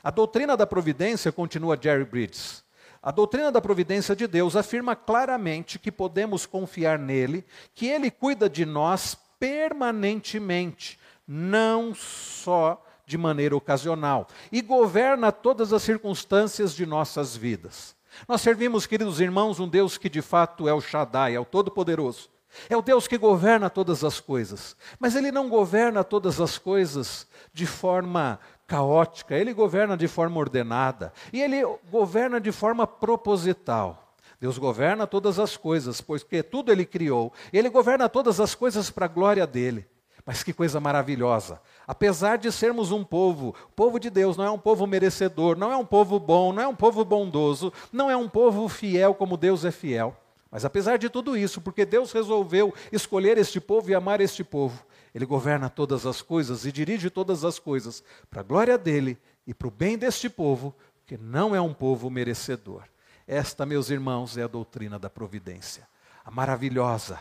A 0.03 0.09
doutrina 0.09 0.55
da 0.55 0.65
providência, 0.65 1.31
continua 1.31 1.77
Jerry 1.79 2.05
Bridges, 2.05 2.63
a 3.01 3.11
doutrina 3.11 3.51
da 3.51 3.61
providência 3.61 4.15
de 4.15 4.27
Deus 4.27 4.55
afirma 4.57 4.93
claramente 4.93 5.79
que 5.79 5.91
podemos 5.91 6.45
confiar 6.45 6.99
nele, 6.99 7.45
que 7.73 7.87
ele 7.87 8.11
cuida 8.11 8.49
de 8.49 8.65
nós 8.65 9.17
permanentemente, 9.39 10.99
não 11.25 11.93
só 11.95 12.85
de 13.05 13.17
maneira 13.17 13.55
ocasional, 13.55 14.27
e 14.51 14.61
governa 14.61 15.31
todas 15.31 15.71
as 15.71 15.81
circunstâncias 15.81 16.75
de 16.75 16.85
nossas 16.85 17.35
vidas. 17.35 17.95
Nós 18.27 18.41
servimos, 18.41 18.85
queridos 18.85 19.21
irmãos, 19.21 19.59
um 19.59 19.67
Deus 19.67 19.97
que 19.97 20.09
de 20.09 20.21
fato 20.21 20.67
é 20.67 20.73
o 20.73 20.81
Shaddai, 20.81 21.35
é 21.35 21.39
o 21.39 21.45
Todo-Poderoso. 21.45 22.29
É 22.67 22.75
o 22.75 22.81
Deus 22.81 23.07
que 23.07 23.17
governa 23.17 23.69
todas 23.69 24.03
as 24.03 24.19
coisas. 24.19 24.75
Mas 24.99 25.15
Ele 25.15 25.31
não 25.31 25.47
governa 25.47 26.03
todas 26.03 26.41
as 26.41 26.57
coisas 26.57 27.27
de 27.53 27.67
forma 27.67 28.39
caótica, 28.69 29.35
ele 29.35 29.51
governa 29.51 29.97
de 29.97 30.07
forma 30.07 30.39
ordenada 30.39 31.11
e 31.33 31.41
ele 31.41 31.63
governa 31.89 32.39
de 32.39 32.51
forma 32.51 32.85
proposital. 32.85 34.13
Deus 34.39 34.59
governa 34.59 35.07
todas 35.07 35.39
as 35.39 35.57
coisas, 35.57 35.99
porque 35.99 36.43
tudo 36.43 36.71
ele 36.71 36.85
criou. 36.85 37.33
Ele 37.51 37.67
governa 37.67 38.07
todas 38.07 38.39
as 38.39 38.53
coisas 38.53 38.91
para 38.91 39.05
a 39.05 39.09
glória 39.09 39.45
dele. 39.47 39.85
Mas 40.25 40.43
que 40.43 40.53
coisa 40.53 40.79
maravilhosa! 40.79 41.59
Apesar 41.87 42.37
de 42.37 42.51
sermos 42.51 42.91
um 42.91 43.03
povo, 43.03 43.55
o 43.65 43.71
povo 43.75 43.99
de 43.99 44.11
Deus 44.11 44.37
não 44.37 44.45
é 44.45 44.51
um 44.51 44.59
povo 44.59 44.85
merecedor, 44.85 45.57
não 45.57 45.71
é 45.71 45.75
um 45.75 45.85
povo 45.85 46.19
bom, 46.19 46.53
não 46.53 46.61
é 46.61 46.67
um 46.67 46.75
povo 46.75 47.03
bondoso, 47.03 47.73
não 47.91 48.11
é 48.11 48.15
um 48.15 48.29
povo 48.29 48.69
fiel 48.69 49.15
como 49.15 49.35
Deus 49.35 49.65
é 49.65 49.71
fiel. 49.71 50.15
Mas 50.51 50.63
apesar 50.63 50.97
de 50.97 51.09
tudo 51.09 51.35
isso, 51.35 51.59
porque 51.59 51.85
Deus 51.85 52.11
resolveu 52.11 52.73
escolher 52.91 53.37
este 53.37 53.59
povo 53.59 53.89
e 53.89 53.95
amar 53.95 54.21
este 54.21 54.43
povo, 54.43 54.83
ele 55.13 55.25
governa 55.25 55.69
todas 55.69 56.05
as 56.05 56.21
coisas 56.21 56.65
e 56.65 56.71
dirige 56.71 57.09
todas 57.09 57.43
as 57.43 57.57
coisas 57.57 58.03
para 58.29 58.41
a 58.41 58.43
glória 58.43 58.77
dele 58.77 59.17
e 59.45 59.53
para 59.53 59.67
o 59.67 59.71
bem 59.71 59.97
deste 59.97 60.29
povo, 60.29 60.75
que 61.05 61.17
não 61.17 61.55
é 61.55 61.61
um 61.61 61.73
povo 61.73 62.09
merecedor. 62.09 62.83
Esta, 63.27 63.65
meus 63.65 63.89
irmãos, 63.89 64.37
é 64.37 64.43
a 64.43 64.47
doutrina 64.47 64.99
da 64.99 65.09
providência. 65.09 65.87
A 66.23 66.31
maravilhosa, 66.31 67.19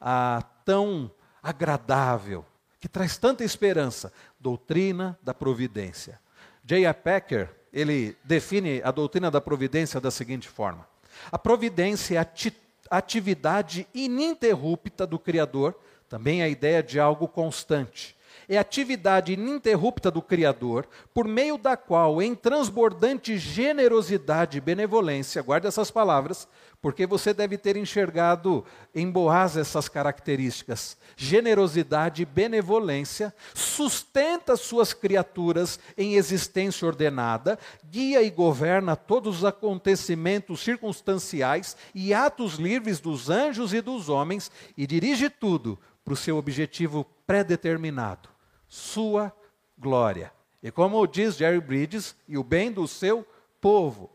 a 0.00 0.42
tão 0.64 1.10
agradável, 1.42 2.44
que 2.80 2.88
traz 2.88 3.16
tanta 3.16 3.42
esperança, 3.42 4.12
doutrina 4.38 5.18
da 5.22 5.34
providência. 5.34 6.20
J.I. 6.64 6.92
Packer, 6.94 7.50
ele 7.72 8.16
define 8.24 8.80
a 8.82 8.90
doutrina 8.90 9.30
da 9.30 9.40
providência 9.40 10.00
da 10.00 10.10
seguinte 10.10 10.48
forma: 10.48 10.86
A 11.30 11.38
providência 11.38 12.16
é 12.16 12.18
a 12.18 12.96
atividade 12.96 13.86
ininterrupta 13.94 15.06
do 15.06 15.18
Criador 15.18 15.74
também 16.08 16.42
a 16.42 16.48
ideia 16.48 16.82
de 16.82 16.98
algo 17.00 17.26
constante. 17.28 18.16
É 18.48 18.58
a 18.58 18.60
atividade 18.60 19.32
ininterrupta 19.32 20.08
do 20.08 20.22
Criador, 20.22 20.86
por 21.12 21.26
meio 21.26 21.58
da 21.58 21.76
qual, 21.76 22.22
em 22.22 22.32
transbordante 22.34 23.36
generosidade 23.38 24.58
e 24.58 24.60
benevolência, 24.60 25.42
guarde 25.42 25.66
essas 25.66 25.90
palavras, 25.90 26.46
porque 26.80 27.06
você 27.06 27.34
deve 27.34 27.58
ter 27.58 27.76
enxergado 27.76 28.64
em 28.94 29.10
Boaz 29.10 29.56
essas 29.56 29.88
características. 29.88 30.96
Generosidade 31.16 32.22
e 32.22 32.26
benevolência, 32.26 33.34
sustenta 33.52 34.56
suas 34.56 34.92
criaturas 34.92 35.80
em 35.98 36.14
existência 36.14 36.86
ordenada, 36.86 37.58
guia 37.90 38.22
e 38.22 38.30
governa 38.30 38.94
todos 38.94 39.38
os 39.38 39.44
acontecimentos 39.44 40.60
circunstanciais 40.60 41.76
e 41.92 42.14
atos 42.14 42.54
livres 42.54 43.00
dos 43.00 43.28
anjos 43.28 43.74
e 43.74 43.80
dos 43.80 44.08
homens, 44.08 44.52
e 44.76 44.86
dirige 44.86 45.28
tudo 45.28 45.76
para 46.06 46.14
o 46.14 46.16
seu 46.16 46.36
objetivo 46.36 47.04
pré-determinado, 47.26 48.28
sua 48.68 49.32
glória. 49.76 50.32
E 50.62 50.70
como 50.70 51.04
diz 51.04 51.34
Jerry 51.34 51.60
Bridges, 51.60 52.14
e 52.28 52.38
o 52.38 52.44
bem 52.44 52.70
do 52.70 52.86
seu 52.86 53.26
povo. 53.60 54.08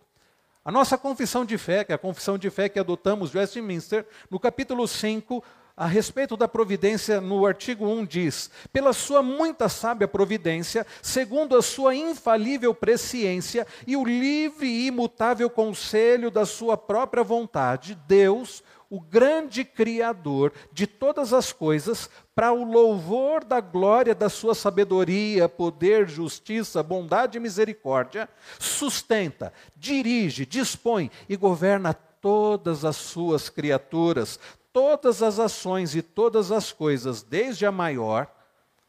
A 0.63 0.71
nossa 0.71 0.97
confissão 0.97 1.43
de 1.43 1.57
fé, 1.57 1.83
que 1.83 1.91
é 1.91 1.95
a 1.95 1.97
confissão 1.97 2.37
de 2.37 2.49
fé 2.49 2.69
que 2.69 2.79
adotamos 2.79 3.31
de 3.31 3.37
Westminster, 3.37 4.07
no 4.29 4.39
capítulo 4.39 4.87
5, 4.87 5.43
a 5.75 5.85
respeito 5.85 6.37
da 6.37 6.47
providência, 6.47 7.19
no 7.19 7.45
artigo 7.45 7.85
1 7.85 8.05
diz: 8.05 8.49
Pela 8.71 8.93
sua 8.93 9.21
muita 9.21 9.67
sábia 9.67 10.07
providência, 10.07 10.87
segundo 11.01 11.57
a 11.57 11.61
sua 11.61 11.93
infalível 11.93 12.73
presciência 12.73 13.67
e 13.85 13.97
o 13.97 14.05
livre 14.05 14.65
e 14.65 14.87
imutável 14.87 15.49
conselho 15.49 16.31
da 16.31 16.45
sua 16.45 16.77
própria 16.77 17.21
vontade, 17.23 17.99
Deus, 18.07 18.63
o 18.91 18.99
grande 18.99 19.63
Criador 19.63 20.51
de 20.73 20.85
todas 20.85 21.31
as 21.31 21.53
coisas, 21.53 22.09
para 22.35 22.51
o 22.51 22.65
louvor 22.65 23.41
da 23.45 23.61
glória 23.61 24.13
da 24.13 24.27
sua 24.27 24.53
sabedoria, 24.53 25.47
poder, 25.47 26.09
justiça, 26.09 26.83
bondade 26.83 27.37
e 27.37 27.41
misericórdia, 27.41 28.27
sustenta, 28.59 29.53
dirige, 29.77 30.45
dispõe 30.45 31.09
e 31.29 31.37
governa 31.37 31.93
todas 31.93 32.83
as 32.83 32.97
suas 32.97 33.47
criaturas, 33.47 34.37
todas 34.73 35.23
as 35.23 35.39
ações 35.39 35.95
e 35.95 36.01
todas 36.01 36.51
as 36.51 36.73
coisas, 36.73 37.23
desde 37.23 37.65
a 37.65 37.71
maior 37.71 38.29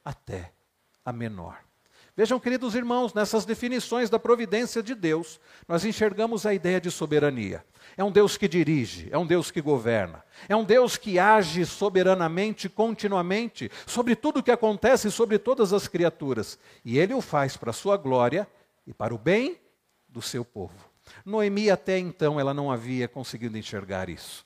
até 0.05 0.53
a 1.05 1.13
menor. 1.13 1.62
Vejam, 2.15 2.39
queridos 2.39 2.75
irmãos, 2.75 3.15
nessas 3.15 3.47
definições 3.47 4.11
da 4.11 4.19
providência 4.19 4.83
de 4.83 4.95
Deus, 4.95 5.41
nós 5.67 5.83
enxergamos 5.83 6.45
a 6.45 6.53
ideia 6.53 6.79
de 6.79 6.91
soberania. 6.91 7.65
É 7.97 8.05
um 8.05 8.13
Deus 8.13 8.37
que 8.37 8.47
dirige, 8.47 9.09
é 9.11 9.17
um 9.17 9.27
Deus 9.27 9.51
que 9.51 9.63
governa, 9.63 10.23
é 10.47 10.55
um 10.55 10.63
Deus 10.63 10.99
que 10.99 11.19
age 11.19 11.65
soberanamente, 11.65 12.69
continuamente, 12.69 13.71
sobre 13.87 14.15
tudo 14.15 14.41
o 14.41 14.43
que 14.43 14.51
acontece 14.51 15.11
sobre 15.11 15.39
todas 15.39 15.73
as 15.73 15.89
criaturas. 15.89 16.59
E 16.85 16.99
ele 16.99 17.15
o 17.15 17.23
faz 17.23 17.57
para 17.57 17.71
a 17.71 17.75
sua 17.75 17.97
glória 17.97 18.47
e 18.87 18.93
para 18.93 19.15
o 19.15 19.19
bem 19.19 19.59
do 20.07 20.21
seu 20.21 20.45
povo. 20.45 20.77
Noemi, 21.25 21.71
até 21.71 21.99
então, 21.99 22.39
ela 22.39 22.53
não 22.53 22.71
havia 22.71 23.09
conseguido 23.09 23.57
enxergar 23.57 24.11
isso. 24.11 24.45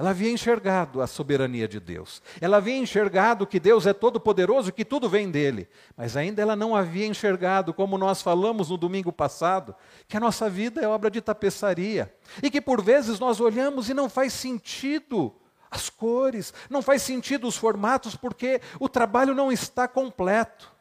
Ela 0.00 0.10
havia 0.10 0.32
enxergado 0.32 1.02
a 1.02 1.06
soberania 1.06 1.68
de 1.68 1.78
Deus. 1.78 2.22
Ela 2.40 2.56
havia 2.56 2.78
enxergado 2.78 3.46
que 3.46 3.60
Deus 3.60 3.86
é 3.86 3.92
todo-poderoso, 3.92 4.72
que 4.72 4.82
tudo 4.82 5.10
vem 5.10 5.30
dele. 5.30 5.68
Mas 5.94 6.16
ainda 6.16 6.40
ela 6.40 6.56
não 6.56 6.74
havia 6.74 7.04
enxergado, 7.04 7.74
como 7.74 7.98
nós 7.98 8.22
falamos 8.22 8.70
no 8.70 8.78
domingo 8.78 9.12
passado, 9.12 9.76
que 10.08 10.16
a 10.16 10.20
nossa 10.20 10.48
vida 10.48 10.80
é 10.80 10.88
obra 10.88 11.10
de 11.10 11.20
tapeçaria. 11.20 12.10
E 12.42 12.50
que 12.50 12.62
por 12.62 12.82
vezes 12.82 13.20
nós 13.20 13.40
olhamos 13.40 13.90
e 13.90 13.94
não 13.94 14.08
faz 14.08 14.32
sentido 14.32 15.34
as 15.70 15.90
cores, 15.90 16.54
não 16.70 16.80
faz 16.80 17.02
sentido 17.02 17.46
os 17.46 17.58
formatos, 17.58 18.16
porque 18.16 18.62
o 18.78 18.88
trabalho 18.88 19.34
não 19.34 19.52
está 19.52 19.86
completo. 19.86 20.72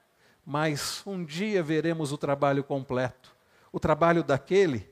Mas 0.46 1.04
um 1.06 1.26
dia 1.26 1.62
veremos 1.62 2.14
o 2.14 2.18
trabalho 2.18 2.64
completo 2.64 3.38
o 3.72 3.80
trabalho 3.80 4.24
daquele 4.24 4.90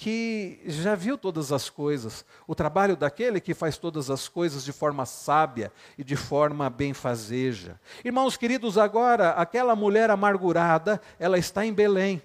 que 0.00 0.58
já 0.64 0.94
viu 0.94 1.18
todas 1.18 1.52
as 1.52 1.68
coisas, 1.68 2.24
o 2.46 2.54
trabalho 2.54 2.96
daquele 2.96 3.38
que 3.38 3.52
faz 3.52 3.76
todas 3.76 4.08
as 4.08 4.28
coisas 4.28 4.64
de 4.64 4.72
forma 4.72 5.04
sábia 5.04 5.70
e 5.98 6.02
de 6.02 6.16
forma 6.16 6.70
benfazeja. 6.70 7.78
Irmãos 8.02 8.34
queridos, 8.34 8.78
agora 8.78 9.32
aquela 9.32 9.76
mulher 9.76 10.08
amargurada, 10.08 11.02
ela 11.18 11.36
está 11.36 11.66
em 11.66 11.74
Belém, 11.74 12.22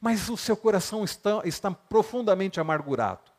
mas 0.00 0.28
o 0.28 0.36
seu 0.36 0.56
coração 0.56 1.04
está, 1.04 1.40
está 1.44 1.70
profundamente 1.70 2.58
amargurado. 2.58 3.30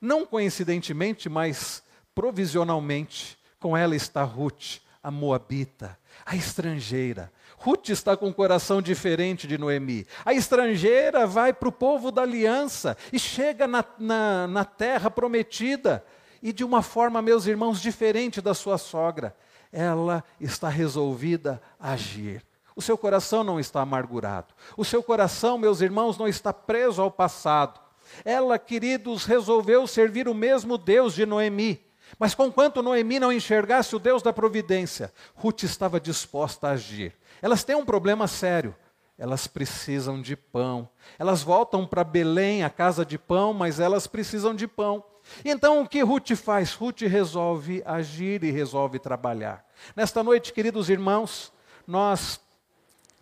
Não 0.00 0.24
coincidentemente, 0.24 1.28
mas 1.28 1.82
provisionalmente, 2.14 3.38
com 3.60 3.76
ela 3.76 3.94
está 3.94 4.22
Ruth, 4.22 4.78
a 5.02 5.10
moabita, 5.10 5.98
a 6.24 6.34
estrangeira. 6.34 7.30
Ruth 7.58 7.88
está 7.88 8.16
com 8.16 8.28
um 8.28 8.32
coração 8.32 8.82
diferente 8.82 9.46
de 9.46 9.58
Noemi. 9.58 10.06
A 10.24 10.32
estrangeira 10.32 11.26
vai 11.26 11.52
para 11.52 11.68
o 11.68 11.72
povo 11.72 12.10
da 12.10 12.22
aliança 12.22 12.96
e 13.12 13.18
chega 13.18 13.66
na, 13.66 13.84
na, 13.98 14.46
na 14.46 14.64
terra 14.64 15.10
prometida 15.10 16.04
e 16.42 16.52
de 16.52 16.64
uma 16.64 16.82
forma, 16.82 17.22
meus 17.22 17.46
irmãos, 17.46 17.80
diferente 17.80 18.40
da 18.40 18.54
sua 18.54 18.78
sogra. 18.78 19.34
Ela 19.72 20.22
está 20.40 20.68
resolvida 20.68 21.60
a 21.78 21.92
agir. 21.92 22.44
O 22.74 22.82
seu 22.82 22.96
coração 22.98 23.42
não 23.42 23.58
está 23.58 23.80
amargurado. 23.80 24.54
O 24.76 24.84
seu 24.84 25.02
coração, 25.02 25.56
meus 25.56 25.80
irmãos, 25.80 26.18
não 26.18 26.28
está 26.28 26.52
preso 26.52 27.00
ao 27.00 27.10
passado. 27.10 27.80
Ela, 28.24 28.58
queridos, 28.58 29.24
resolveu 29.24 29.86
servir 29.86 30.28
o 30.28 30.34
mesmo 30.34 30.76
Deus 30.76 31.14
de 31.14 31.24
Noemi. 31.24 31.85
Mas 32.18 32.34
conquanto 32.34 32.82
Noemi 32.82 33.18
não 33.18 33.32
enxergasse 33.32 33.94
o 33.94 33.98
Deus 33.98 34.22
da 34.22 34.32
providência, 34.32 35.12
Ruth 35.34 35.64
estava 35.64 36.00
disposta 36.00 36.68
a 36.68 36.72
agir. 36.72 37.14
Elas 37.42 37.64
têm 37.64 37.76
um 37.76 37.84
problema 37.84 38.26
sério. 38.26 38.74
Elas 39.18 39.46
precisam 39.46 40.20
de 40.20 40.36
pão. 40.36 40.88
Elas 41.18 41.42
voltam 41.42 41.86
para 41.86 42.04
Belém, 42.04 42.62
a 42.62 42.70
casa 42.70 43.04
de 43.04 43.16
pão, 43.16 43.54
mas 43.54 43.80
elas 43.80 44.06
precisam 44.06 44.54
de 44.54 44.66
pão. 44.66 45.02
Então 45.44 45.82
o 45.82 45.88
que 45.88 46.02
Ruth 46.02 46.32
faz? 46.36 46.74
Ruth 46.74 47.00
resolve 47.00 47.82
agir 47.84 48.44
e 48.44 48.50
resolve 48.50 48.98
trabalhar. 48.98 49.64
Nesta 49.94 50.22
noite, 50.22 50.52
queridos 50.52 50.90
irmãos, 50.90 51.52
nós 51.86 52.40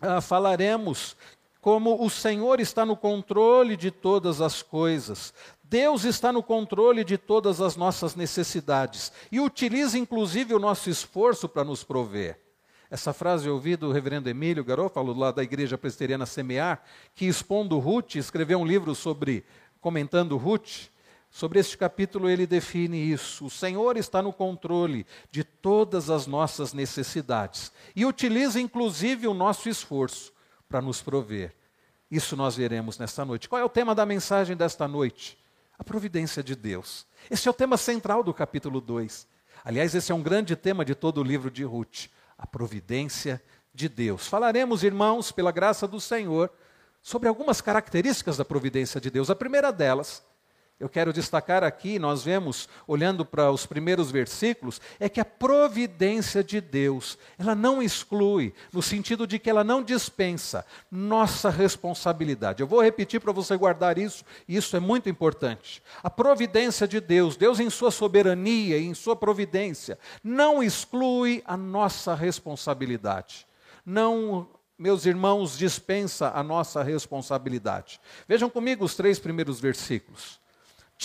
ah, 0.01 0.21
falaremos 0.21 1.15
como 1.61 2.03
o 2.03 2.09
Senhor 2.11 2.59
está 2.59 2.85
no 2.85 2.95
controle 2.95 3.75
de 3.75 3.89
todas 3.89 4.39
as 4.39 4.61
coisas. 4.61 5.33
Deus 5.75 6.05
está 6.05 6.31
no 6.31 6.41
controle 6.41 7.03
de 7.03 7.17
todas 7.17 7.59
as 7.59 7.75
nossas 7.75 8.15
necessidades 8.15 9.11
e 9.29 9.41
utiliza 9.41 9.97
inclusive 9.97 10.53
o 10.53 10.59
nosso 10.59 10.89
esforço 10.89 11.49
para 11.49 11.65
nos 11.65 11.83
prover. 11.83 12.39
Essa 12.89 13.11
frase 13.11 13.47
eu 13.47 13.55
ouvi 13.55 13.75
do 13.75 13.91
reverendo 13.91 14.29
Emílio 14.29 14.63
Garófalo, 14.63 15.13
lá 15.13 15.31
da 15.33 15.43
Igreja 15.43 15.77
Presbiteriana 15.77 16.25
Semear, 16.25 16.81
que 17.13 17.25
expondo 17.25 17.77
Ruth, 17.77 18.15
escreveu 18.15 18.59
um 18.59 18.65
livro 18.65 18.95
sobre, 18.95 19.43
comentando 19.81 20.37
Ruth, 20.37 20.87
Sobre 21.29 21.59
este 21.59 21.77
capítulo, 21.77 22.29
ele 22.29 22.47
define 22.47 23.11
isso. 23.11 23.47
O 23.47 23.49
Senhor 23.49 23.97
está 23.97 24.21
no 24.21 24.31
controle 24.31 25.05
de 25.29 25.43
todas 25.43 26.09
as 26.09 26.25
nossas 26.25 26.71
necessidades 26.71 27.73
e 27.93 28.05
utiliza 28.05 28.61
inclusive 28.61 29.27
o 29.27 29.33
nosso 29.33 29.67
esforço 29.67 30.31
para 30.69 30.81
nos 30.81 31.01
prover. 31.01 31.53
Isso 32.09 32.37
nós 32.37 32.55
veremos 32.55 32.97
nesta 32.97 33.25
noite. 33.25 33.49
Qual 33.49 33.59
é 33.59 33.65
o 33.65 33.69
tema 33.69 33.93
da 33.93 34.05
mensagem 34.05 34.55
desta 34.55 34.87
noite? 34.87 35.37
A 35.77 35.83
providência 35.83 36.43
de 36.43 36.55
Deus. 36.55 37.05
Esse 37.29 37.47
é 37.47 37.51
o 37.51 37.53
tema 37.53 37.77
central 37.77 38.23
do 38.23 38.33
capítulo 38.33 38.79
2. 38.79 39.27
Aliás, 39.63 39.93
esse 39.95 40.11
é 40.11 40.15
um 40.15 40.21
grande 40.21 40.55
tema 40.55 40.85
de 40.85 40.95
todo 40.95 41.19
o 41.19 41.23
livro 41.23 41.51
de 41.51 41.63
Ruth. 41.63 42.07
A 42.37 42.47
providência 42.47 43.41
de 43.73 43.89
Deus. 43.89 44.27
Falaremos, 44.27 44.83
irmãos, 44.83 45.31
pela 45.31 45.51
graça 45.51 45.87
do 45.87 45.99
Senhor, 45.99 46.49
sobre 47.01 47.27
algumas 47.27 47.61
características 47.61 48.37
da 48.37 48.45
providência 48.45 49.01
de 49.01 49.09
Deus. 49.09 49.29
A 49.29 49.35
primeira 49.35 49.71
delas 49.71 50.23
eu 50.77 50.89
quero 50.89 51.13
destacar 51.13 51.63
aqui, 51.63 51.97
nós 51.97 52.23
vemos, 52.23 52.67
olhando 52.85 53.25
para 53.25 53.49
os 53.49 53.65
primeiros 53.65 54.11
versículos, 54.11 54.81
é 54.99 55.07
que 55.07 55.21
a 55.21 55.25
providência 55.25 56.43
de 56.43 56.59
Deus, 56.59 57.17
ela 57.37 57.55
não 57.55 57.81
exclui, 57.81 58.53
no 58.73 58.81
sentido 58.81 59.25
de 59.25 59.39
que 59.39 59.49
ela 59.49 59.63
não 59.63 59.81
dispensa 59.81 60.65
nossa 60.91 61.49
responsabilidade. 61.49 62.61
Eu 62.61 62.67
vou 62.67 62.83
repetir 62.83 63.21
para 63.21 63.31
você 63.31 63.55
guardar 63.55 63.97
isso, 63.97 64.25
e 64.49 64.57
isso 64.57 64.75
é 64.75 64.79
muito 64.81 65.07
importante. 65.07 65.81
A 66.03 66.09
providência 66.09 66.85
de 66.85 66.99
Deus, 66.99 67.37
Deus 67.37 67.61
em 67.61 67.69
sua 67.69 67.89
soberania 67.89 68.77
e 68.77 68.85
em 68.85 68.93
sua 68.93 69.15
providência, 69.15 69.97
não 70.21 70.61
exclui 70.61 71.41
a 71.45 71.55
nossa 71.55 72.13
responsabilidade. 72.13 73.47
Não 73.85 74.49
meus 74.77 75.05
irmãos, 75.05 75.57
dispensa 75.57 76.31
a 76.35 76.43
nossa 76.43 76.83
responsabilidade. 76.83 77.97
Vejam 78.27 78.49
comigo 78.49 78.83
os 78.83 78.93
três 78.93 79.17
primeiros 79.17 79.61
versículos. 79.61 80.37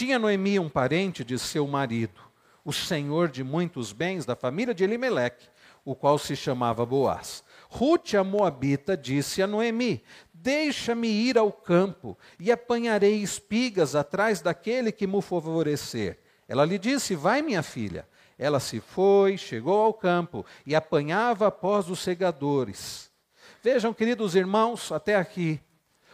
Tinha 0.00 0.18
Noemi 0.18 0.58
um 0.58 0.70
parente 0.70 1.22
de 1.22 1.38
seu 1.38 1.66
marido, 1.66 2.22
o 2.64 2.72
senhor 2.72 3.28
de 3.28 3.44
muitos 3.44 3.92
bens 3.92 4.24
da 4.24 4.34
família 4.34 4.72
de 4.72 4.82
Elimeleque, 4.82 5.46
o 5.84 5.94
qual 5.94 6.18
se 6.18 6.34
chamava 6.34 6.86
Boaz. 6.86 7.44
Ruth, 7.68 8.14
a 8.14 8.24
moabita, 8.24 8.96
disse 8.96 9.42
a 9.42 9.46
Noemi: 9.46 10.02
Deixa-me 10.32 11.06
ir 11.06 11.36
ao 11.36 11.52
campo 11.52 12.16
e 12.38 12.50
apanharei 12.50 13.16
espigas 13.16 13.94
atrás 13.94 14.40
daquele 14.40 14.90
que 14.90 15.06
me 15.06 15.20
favorecer. 15.20 16.18
Ela 16.48 16.64
lhe 16.64 16.78
disse: 16.78 17.14
Vai, 17.14 17.42
minha 17.42 17.62
filha. 17.62 18.08
Ela 18.38 18.58
se 18.58 18.80
foi, 18.80 19.36
chegou 19.36 19.82
ao 19.82 19.92
campo 19.92 20.46
e 20.64 20.74
apanhava 20.74 21.48
após 21.48 21.90
os 21.90 21.98
segadores. 21.98 23.10
Vejam, 23.62 23.92
queridos 23.92 24.34
irmãos, 24.34 24.90
até 24.90 25.16
aqui. 25.16 25.60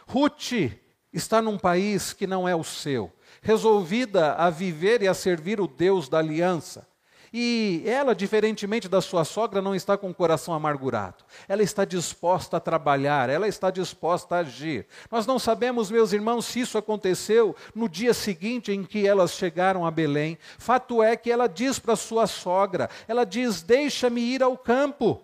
Ruth 0.05 0.73
está 1.13 1.41
num 1.41 1.57
país 1.57 2.11
que 2.11 2.27
não 2.27 2.45
é 2.45 2.53
o 2.53 2.65
seu 2.65 3.13
resolvida 3.47 4.33
a 4.33 4.49
viver 4.49 5.01
e 5.01 5.07
a 5.07 5.13
servir 5.13 5.61
o 5.61 5.69
Deus 5.69 6.09
da 6.09 6.17
aliança. 6.17 6.85
E 7.31 7.81
ela, 7.85 8.13
diferentemente 8.13 8.89
da 8.89 8.99
sua 8.99 9.23
sogra, 9.23 9.61
não 9.61 9.73
está 9.73 9.97
com 9.97 10.09
o 10.09 10.13
coração 10.13 10.53
amargurado. 10.53 11.23
Ela 11.47 11.63
está 11.63 11.85
disposta 11.85 12.57
a 12.57 12.59
trabalhar, 12.59 13.29
ela 13.29 13.47
está 13.47 13.71
disposta 13.71 14.35
a 14.35 14.39
agir. 14.39 14.85
Nós 15.09 15.25
não 15.25 15.39
sabemos, 15.39 15.89
meus 15.89 16.11
irmãos, 16.11 16.43
se 16.43 16.59
isso 16.59 16.77
aconteceu 16.77 17.55
no 17.73 17.87
dia 17.87 18.13
seguinte 18.13 18.73
em 18.73 18.83
que 18.83 19.07
elas 19.07 19.31
chegaram 19.31 19.85
a 19.85 19.91
Belém. 19.91 20.37
Fato 20.57 21.01
é 21.01 21.15
que 21.15 21.31
ela 21.31 21.47
diz 21.47 21.79
para 21.79 21.95
sua 21.95 22.27
sogra: 22.27 22.89
ela 23.07 23.23
diz, 23.23 23.61
deixa-me 23.61 24.19
ir 24.19 24.43
ao 24.43 24.57
campo 24.57 25.21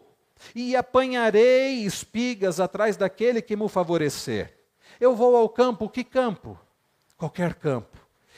e 0.55 0.77
apanharei 0.77 1.83
espigas 1.83 2.61
atrás 2.61 2.95
daquele 2.95 3.41
que 3.41 3.57
me 3.57 3.67
favorecer. 3.67 4.53
Eu 4.97 5.13
vou 5.13 5.35
ao 5.35 5.49
campo, 5.49 5.89
que 5.89 6.05
campo? 6.05 6.57
Qualquer 7.17 7.55
campo 7.55 7.92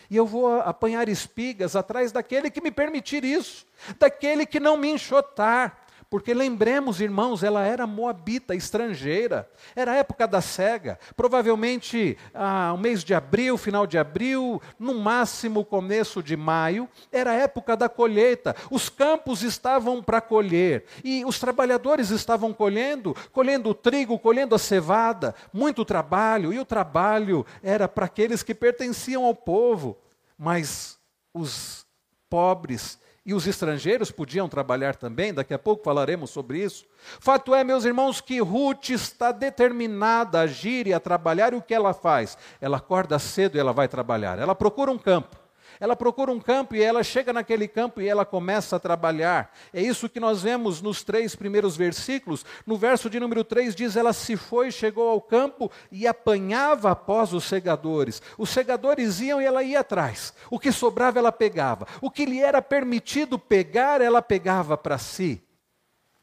e 0.09 0.17
eu 0.17 0.25
vou 0.25 0.59
apanhar 0.61 1.09
espigas 1.09 1.75
atrás 1.75 2.11
daquele 2.11 2.49
que 2.49 2.61
me 2.61 2.71
permitir 2.71 3.23
isso, 3.23 3.65
daquele 3.99 4.45
que 4.45 4.59
não 4.59 4.77
me 4.77 4.89
enxotar. 4.89 5.84
Porque 6.09 6.33
lembremos, 6.33 7.01
irmãos, 7.01 7.43
ela 7.43 7.63
era 7.63 7.87
moabita, 7.87 8.55
estrangeira, 8.55 9.49
era 9.75 9.93
a 9.93 9.95
época 9.95 10.27
da 10.27 10.41
cega, 10.41 10.99
provavelmente 11.15 12.17
ah, 12.33 12.73
o 12.73 12.77
mês 12.77 13.03
de 13.03 13.13
abril, 13.13 13.57
final 13.57 13.87
de 13.87 13.97
abril, 13.97 14.61
no 14.77 14.93
máximo 14.95 15.65
começo 15.65 16.21
de 16.21 16.37
maio, 16.37 16.87
era 17.11 17.31
a 17.31 17.35
época 17.35 17.75
da 17.75 17.89
colheita. 17.89 18.55
Os 18.69 18.89
campos 18.89 19.41
estavam 19.41 20.01
para 20.01 20.21
colher 20.21 20.85
e 21.03 21.25
os 21.25 21.39
trabalhadores 21.39 22.09
estavam 22.09 22.53
colhendo, 22.53 23.15
colhendo 23.31 23.69
o 23.69 23.75
trigo, 23.75 24.19
colhendo 24.19 24.55
a 24.55 24.59
cevada, 24.59 25.33
muito 25.51 25.83
trabalho, 25.83 26.53
e 26.53 26.59
o 26.59 26.65
trabalho 26.65 27.45
era 27.63 27.87
para 27.87 28.05
aqueles 28.05 28.43
que 28.43 28.53
pertenciam 28.53 29.25
ao 29.25 29.35
povo, 29.35 29.97
mas 30.37 30.99
os 31.33 31.85
pobres 32.29 32.99
e 33.25 33.33
os 33.33 33.47
estrangeiros 33.47 34.11
podiam 34.11 34.47
trabalhar 34.47 34.95
também, 34.95 35.33
daqui 35.33 35.53
a 35.53 35.59
pouco 35.59 35.83
falaremos 35.83 36.29
sobre 36.29 36.63
isso. 36.63 36.85
Fato 37.19 37.55
é, 37.55 37.63
meus 37.63 37.83
irmãos, 37.83 38.21
que 38.21 38.39
Ruth 38.39 38.89
está 38.89 39.31
determinada 39.31 40.39
a 40.39 40.41
agir 40.43 40.85
e 40.88 40.93
a 40.93 40.99
trabalhar, 40.99 41.53
e 41.53 41.55
o 41.55 41.61
que 41.61 41.73
ela 41.73 41.93
faz? 41.93 42.38
Ela 42.61 42.77
acorda 42.77 43.17
cedo 43.17 43.55
e 43.55 43.59
ela 43.59 43.73
vai 43.73 43.88
trabalhar. 43.88 44.38
Ela 44.38 44.53
procura 44.53 44.91
um 44.91 44.97
campo. 44.97 45.44
Ela 45.79 45.95
procura 45.95 46.31
um 46.31 46.39
campo 46.39 46.75
e 46.75 46.81
ela 46.81 47.03
chega 47.03 47.33
naquele 47.33 47.67
campo 47.67 48.01
e 48.01 48.07
ela 48.07 48.25
começa 48.25 48.75
a 48.75 48.79
trabalhar. 48.79 49.51
É 49.73 49.81
isso 49.81 50.09
que 50.09 50.19
nós 50.19 50.41
vemos 50.41 50.81
nos 50.81 51.03
três 51.03 51.35
primeiros 51.35 51.75
versículos. 51.75 52.45
No 52.65 52.77
verso 52.77 53.09
de 53.09 53.19
número 53.19 53.43
3 53.43 53.75
diz: 53.75 53.95
Ela 53.95 54.13
se 54.13 54.38
foi, 54.38 54.71
chegou 54.71 55.09
ao 55.09 55.21
campo 55.21 55.71
e 55.91 56.07
apanhava 56.07 56.91
após 56.91 57.33
os 57.33 57.43
segadores. 57.43 58.21
Os 58.38 58.49
segadores 58.49 59.19
iam 59.19 59.41
e 59.41 59.45
ela 59.45 59.63
ia 59.63 59.81
atrás. 59.81 60.33
O 60.49 60.59
que 60.59 60.71
sobrava 60.71 61.19
ela 61.19 61.31
pegava. 61.31 61.88
O 62.01 62.09
que 62.09 62.25
lhe 62.25 62.39
era 62.39 62.61
permitido 62.61 63.38
pegar, 63.38 64.01
ela 64.01 64.21
pegava 64.21 64.77
para 64.77 64.97
si. 64.97 65.41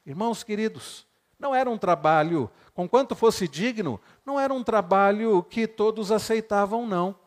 Irmãos 0.04 0.42
queridos, 0.42 1.06
não 1.38 1.54
era 1.54 1.70
um 1.70 1.78
trabalho, 1.78 2.50
conquanto 2.74 3.14
fosse 3.14 3.46
digno, 3.46 4.00
não 4.24 4.38
era 4.38 4.52
um 4.52 4.64
trabalho 4.64 5.42
que 5.42 5.66
todos 5.66 6.10
aceitavam, 6.10 6.86
não 6.86 7.21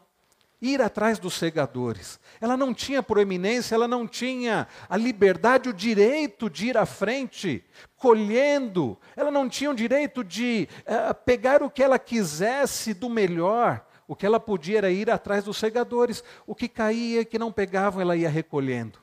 ir 0.61 0.81
atrás 0.81 1.19
dos 1.19 1.33
segadores. 1.33 2.19
Ela 2.39 2.55
não 2.55 2.73
tinha 2.73 3.03
proeminência, 3.03 3.75
ela 3.75 3.87
não 3.87 4.07
tinha 4.07 4.67
a 4.89 4.97
liberdade, 4.97 5.69
o 5.69 5.73
direito 5.73 6.49
de 6.49 6.67
ir 6.67 6.77
à 6.77 6.85
frente, 6.85 7.63
colhendo. 7.97 8.97
Ela 9.15 9.31
não 9.31 9.47
tinha 9.49 9.71
o 9.71 9.75
direito 9.75 10.23
de 10.23 10.67
uh, 10.81 11.13
pegar 11.25 11.61
o 11.61 11.69
que 11.69 11.83
ela 11.83 11.99
quisesse 11.99 12.93
do 12.93 13.09
melhor. 13.09 13.85
O 14.07 14.15
que 14.15 14.25
ela 14.25 14.39
podia 14.39 14.77
era 14.77 14.91
ir 14.91 15.09
atrás 15.09 15.43
dos 15.43 15.57
segadores. 15.57 16.23
O 16.45 16.53
que 16.53 16.67
caía 16.67 17.21
e 17.21 17.25
que 17.25 17.39
não 17.39 17.51
pegavam, 17.51 18.01
ela 18.01 18.15
ia 18.15 18.29
recolhendo. 18.29 18.99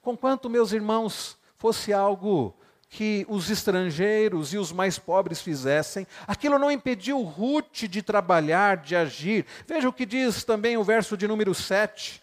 Conquanto, 0.00 0.48
meus 0.48 0.72
irmãos, 0.72 1.36
fosse 1.56 1.92
algo 1.92 2.56
que 2.88 3.26
os 3.28 3.50
estrangeiros 3.50 4.54
e 4.54 4.58
os 4.58 4.72
mais 4.72 4.98
pobres 4.98 5.40
fizessem, 5.40 6.06
aquilo 6.26 6.58
não 6.58 6.70
impediu 6.70 7.20
Ruth 7.22 7.84
de 7.88 8.02
trabalhar, 8.02 8.78
de 8.78 8.94
agir. 8.94 9.44
Veja 9.66 9.88
o 9.88 9.92
que 9.92 10.06
diz 10.06 10.44
também 10.44 10.76
o 10.76 10.84
verso 10.84 11.16
de 11.16 11.26
número 11.26 11.54
7. 11.54 12.22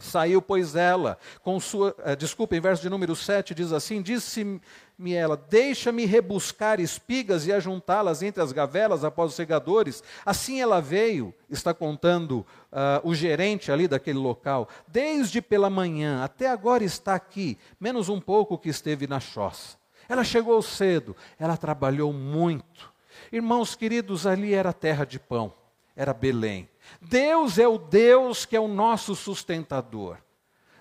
Saiu, 0.00 0.42
pois, 0.42 0.74
ela, 0.74 1.16
com 1.42 1.60
sua. 1.60 1.94
Uh, 1.98 2.16
desculpa, 2.16 2.56
em 2.56 2.60
verso 2.60 2.82
de 2.82 2.88
número 2.88 3.14
7 3.14 3.54
diz 3.54 3.72
assim: 3.72 4.02
Disse-me 4.02 5.12
ela: 5.12 5.36
Deixa-me 5.36 6.04
rebuscar 6.06 6.80
espigas 6.80 7.46
e 7.46 7.52
ajuntá-las 7.52 8.20
entre 8.22 8.42
as 8.42 8.50
gavelas 8.50 9.04
após 9.04 9.30
os 9.30 9.36
segadores. 9.36 10.02
Assim 10.26 10.60
ela 10.60 10.80
veio, 10.80 11.32
está 11.48 11.72
contando 11.72 12.38
uh, 12.72 13.08
o 13.08 13.14
gerente 13.14 13.70
ali 13.70 13.86
daquele 13.86 14.18
local, 14.18 14.68
desde 14.88 15.40
pela 15.40 15.70
manhã 15.70 16.24
até 16.24 16.48
agora 16.48 16.82
está 16.82 17.14
aqui, 17.14 17.56
menos 17.78 18.08
um 18.08 18.20
pouco 18.20 18.58
que 18.58 18.70
esteve 18.70 19.06
na 19.06 19.20
choça. 19.20 19.81
Ela 20.12 20.24
chegou 20.24 20.60
cedo, 20.60 21.16
ela 21.38 21.56
trabalhou 21.56 22.12
muito. 22.12 22.92
Irmãos 23.32 23.74
queridos, 23.74 24.26
ali 24.26 24.52
era 24.52 24.70
terra 24.70 25.06
de 25.06 25.18
pão, 25.18 25.54
era 25.96 26.12
Belém. 26.12 26.68
Deus 27.00 27.58
é 27.58 27.66
o 27.66 27.78
Deus 27.78 28.44
que 28.44 28.54
é 28.54 28.60
o 28.60 28.68
nosso 28.68 29.14
sustentador. 29.14 30.18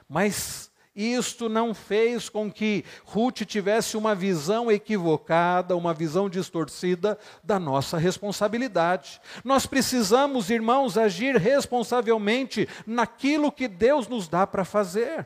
Mas 0.05 0.69
isto 0.93 1.47
não 1.47 1.73
fez 1.73 2.27
com 2.27 2.51
que 2.51 2.83
Ruth 3.05 3.43
tivesse 3.45 3.95
uma 3.95 4.13
visão 4.13 4.69
equivocada, 4.69 5.77
uma 5.77 5.93
visão 5.93 6.29
distorcida 6.29 7.17
da 7.41 7.57
nossa 7.57 7.97
responsabilidade. 7.97 9.21
Nós 9.45 9.65
precisamos, 9.65 10.49
irmãos, 10.49 10.97
agir 10.97 11.37
responsavelmente 11.37 12.67
naquilo 12.85 13.49
que 13.49 13.69
Deus 13.69 14.09
nos 14.09 14.27
dá 14.27 14.45
para 14.45 14.65
fazer. 14.65 15.25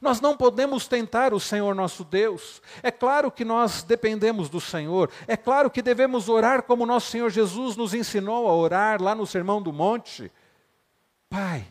Nós 0.00 0.20
não 0.20 0.36
podemos 0.36 0.86
tentar 0.86 1.32
o 1.32 1.40
Senhor 1.40 1.74
nosso 1.74 2.04
Deus. 2.04 2.60
É 2.82 2.90
claro 2.90 3.30
que 3.30 3.44
nós 3.44 3.82
dependemos 3.82 4.48
do 4.48 4.60
Senhor. 4.60 5.10
É 5.26 5.36
claro 5.36 5.70
que 5.70 5.82
devemos 5.82 6.28
orar 6.28 6.62
como 6.62 6.86
nosso 6.86 7.10
Senhor 7.10 7.30
Jesus 7.30 7.76
nos 7.76 7.94
ensinou 7.94 8.48
a 8.48 8.54
orar 8.54 9.02
lá 9.02 9.14
no 9.14 9.26
Sermão 9.26 9.62
do 9.62 9.72
Monte. 9.72 10.30
Pai, 11.28 11.66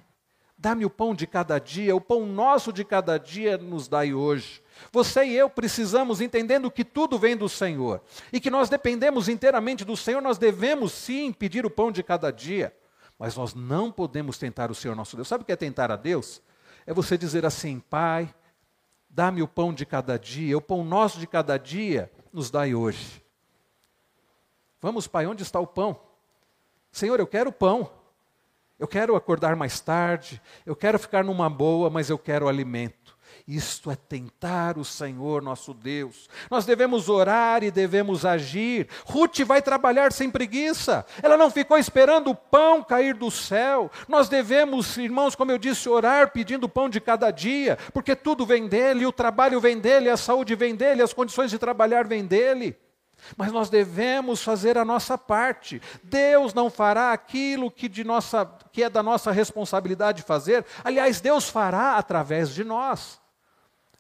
dá-me 0.58 0.86
o 0.86 0.90
pão 0.90 1.14
de 1.14 1.28
cada 1.28 1.60
dia, 1.60 1.96
o 1.96 2.02
pão 2.02 2.26
nosso 2.26 2.72
de 2.72 2.86
cada 2.86 3.18
dia 3.18 3.58
nos 3.58 3.88
dai 3.88 4.14
hoje. 4.14 4.64
Você 4.92 5.26
e 5.26 5.36
eu 5.36 5.50
precisamos, 5.50 6.22
entendendo 6.22 6.72
que 6.72 6.84
tudo 6.84 7.20
vem 7.20 7.36
do 7.36 7.50
Senhor 7.50 8.02
e 8.32 8.40
que 8.40 8.50
nós 8.50 8.70
dependemos 8.70 9.30
inteiramente 9.30 9.84
do 9.86 9.96
Senhor, 9.96 10.22
nós 10.22 10.38
devemos 10.38 10.94
sim 10.94 11.32
pedir 11.32 11.66
o 11.66 11.70
pão 11.70 11.92
de 11.92 12.02
cada 12.02 12.32
dia. 12.32 12.74
Mas 13.20 13.36
nós 13.36 13.54
não 13.54 13.92
podemos 13.92 14.38
tentar 14.38 14.72
o 14.72 14.76
Senhor 14.76 14.96
nosso 14.96 15.16
Deus. 15.16 15.28
Sabe 15.28 15.44
o 15.44 15.46
que 15.46 15.52
é 15.52 15.56
tentar 15.56 15.92
a 15.92 15.96
Deus? 15.96 16.42
É 16.86 16.94
você 16.94 17.18
dizer 17.18 17.46
assim: 17.46 17.80
Pai, 17.80 18.34
dá-me 19.10 19.42
o 19.42 19.48
pão 19.48 19.74
de 19.74 19.86
cada 19.86 20.18
dia, 20.18 20.58
o 20.58 20.62
pão 20.62 20.84
nosso 20.84 21.20
de 21.20 21.28
cada 21.28 21.58
dia 21.58 22.12
nos 22.32 22.50
dai 22.50 22.74
hoje. 22.74 23.24
Vamos, 24.82 25.08
Pai, 25.08 25.26
onde 25.26 25.44
está 25.44 25.60
o 25.60 25.68
pão? 25.68 26.00
Senhor, 26.92 27.20
eu 27.20 27.28
quero 27.28 27.52
pão. 27.52 27.90
Eu 28.78 28.88
quero 28.88 29.16
acordar 29.16 29.56
mais 29.56 29.80
tarde, 29.80 30.42
eu 30.66 30.76
quero 30.76 31.00
ficar 31.00 31.24
numa 31.24 31.50
boa, 31.50 31.90
mas 31.90 32.10
eu 32.10 32.18
quero 32.18 32.48
alimento. 32.48 33.03
Isto 33.46 33.92
é 33.92 33.96
tentar 33.96 34.78
o 34.78 34.86
Senhor 34.86 35.42
nosso 35.42 35.74
Deus. 35.74 36.30
Nós 36.50 36.66
devemos 36.66 37.10
orar 37.10 37.62
e 37.62 37.72
devemos 37.72 38.26
agir. 38.26 38.88
Ruth 39.06 39.40
vai 39.40 39.62
trabalhar 39.62 40.14
sem 40.14 40.32
preguiça. 40.32 41.06
Ela 41.22 41.36
não 41.36 41.52
ficou 41.52 41.78
esperando 41.78 42.30
o 42.30 42.36
pão 42.36 42.82
cair 42.82 43.14
do 43.14 43.30
céu. 43.30 43.92
Nós 44.08 44.30
devemos, 44.30 44.98
irmãos, 44.98 45.36
como 45.36 45.52
eu 45.52 45.58
disse, 45.58 45.90
orar 45.90 46.32
pedindo 46.32 46.66
o 46.66 46.70
pão 46.70 46.88
de 46.88 47.02
cada 47.02 47.32
dia, 47.32 47.78
porque 47.94 48.16
tudo 48.16 48.46
vem 48.46 48.66
dele, 48.68 49.06
o 49.06 49.12
trabalho 49.12 49.60
vem 49.60 49.78
dele, 49.78 50.10
a 50.10 50.16
saúde 50.16 50.56
vem 50.56 50.74
dele, 50.74 51.02
as 51.02 51.12
condições 51.12 51.52
de 51.52 51.60
trabalhar 51.60 52.08
vêm 52.08 52.26
dele. 52.26 52.78
Mas 53.36 53.52
nós 53.52 53.70
devemos 53.70 54.42
fazer 54.42 54.78
a 54.78 54.86
nossa 54.86 55.18
parte. 55.18 55.82
Deus 56.02 56.54
não 56.54 56.70
fará 56.70 57.12
aquilo 57.12 57.70
que, 57.70 57.90
de 57.90 58.04
nossa, 58.06 58.50
que 58.72 58.84
é 58.84 58.90
da 58.90 59.04
nossa 59.04 59.32
responsabilidade 59.32 60.24
fazer. 60.24 60.66
Aliás, 60.84 61.20
Deus 61.20 61.50
fará 61.50 61.98
através 61.98 62.50
de 62.50 62.64
nós. 62.64 63.23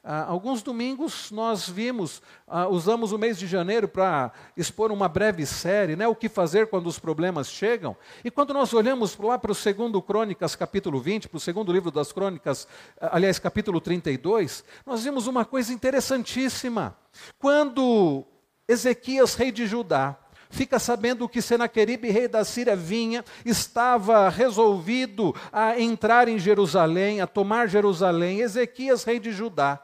Ah, 0.05 0.25
alguns 0.25 0.61
domingos 0.61 1.31
nós 1.31 1.69
vimos, 1.69 2.21
ah, 2.45 2.67
usamos 2.67 3.13
o 3.13 3.17
mês 3.17 3.39
de 3.39 3.47
janeiro 3.47 3.87
para 3.87 4.33
expor 4.57 4.91
uma 4.91 5.07
breve 5.07 5.45
série, 5.45 5.95
né, 5.95 6.05
o 6.05 6.13
que 6.13 6.27
fazer 6.27 6.67
quando 6.67 6.87
os 6.87 6.99
problemas 6.99 7.49
chegam. 7.49 7.95
E 8.21 8.29
quando 8.29 8.53
nós 8.53 8.73
olhamos 8.73 9.17
lá 9.17 9.39
para 9.39 9.53
o 9.53 9.55
segundo 9.55 10.01
Crônicas, 10.01 10.57
capítulo 10.57 10.99
20, 10.99 11.29
para 11.29 11.37
o 11.37 11.39
segundo 11.39 11.71
livro 11.71 11.89
das 11.89 12.11
Crônicas, 12.11 12.67
ah, 12.99 13.11
aliás, 13.15 13.39
capítulo 13.39 13.79
32, 13.79 14.65
nós 14.85 15.05
vimos 15.05 15.25
uma 15.25 15.45
coisa 15.45 15.71
interessantíssima. 15.71 16.97
Quando 17.39 18.25
Ezequias, 18.67 19.35
rei 19.35 19.53
de 19.53 19.65
Judá, 19.65 20.17
fica 20.49 20.79
sabendo 20.79 21.29
que 21.29 21.41
Senaqueribe, 21.41 22.11
rei 22.11 22.27
da 22.27 22.43
Síria, 22.43 22.75
vinha, 22.75 23.23
estava 23.45 24.27
resolvido 24.27 25.33
a 25.49 25.79
entrar 25.79 26.27
em 26.27 26.37
Jerusalém, 26.37 27.21
a 27.21 27.27
tomar 27.27 27.69
Jerusalém, 27.69 28.41
Ezequias, 28.41 29.05
rei 29.05 29.17
de 29.17 29.31
Judá 29.31 29.81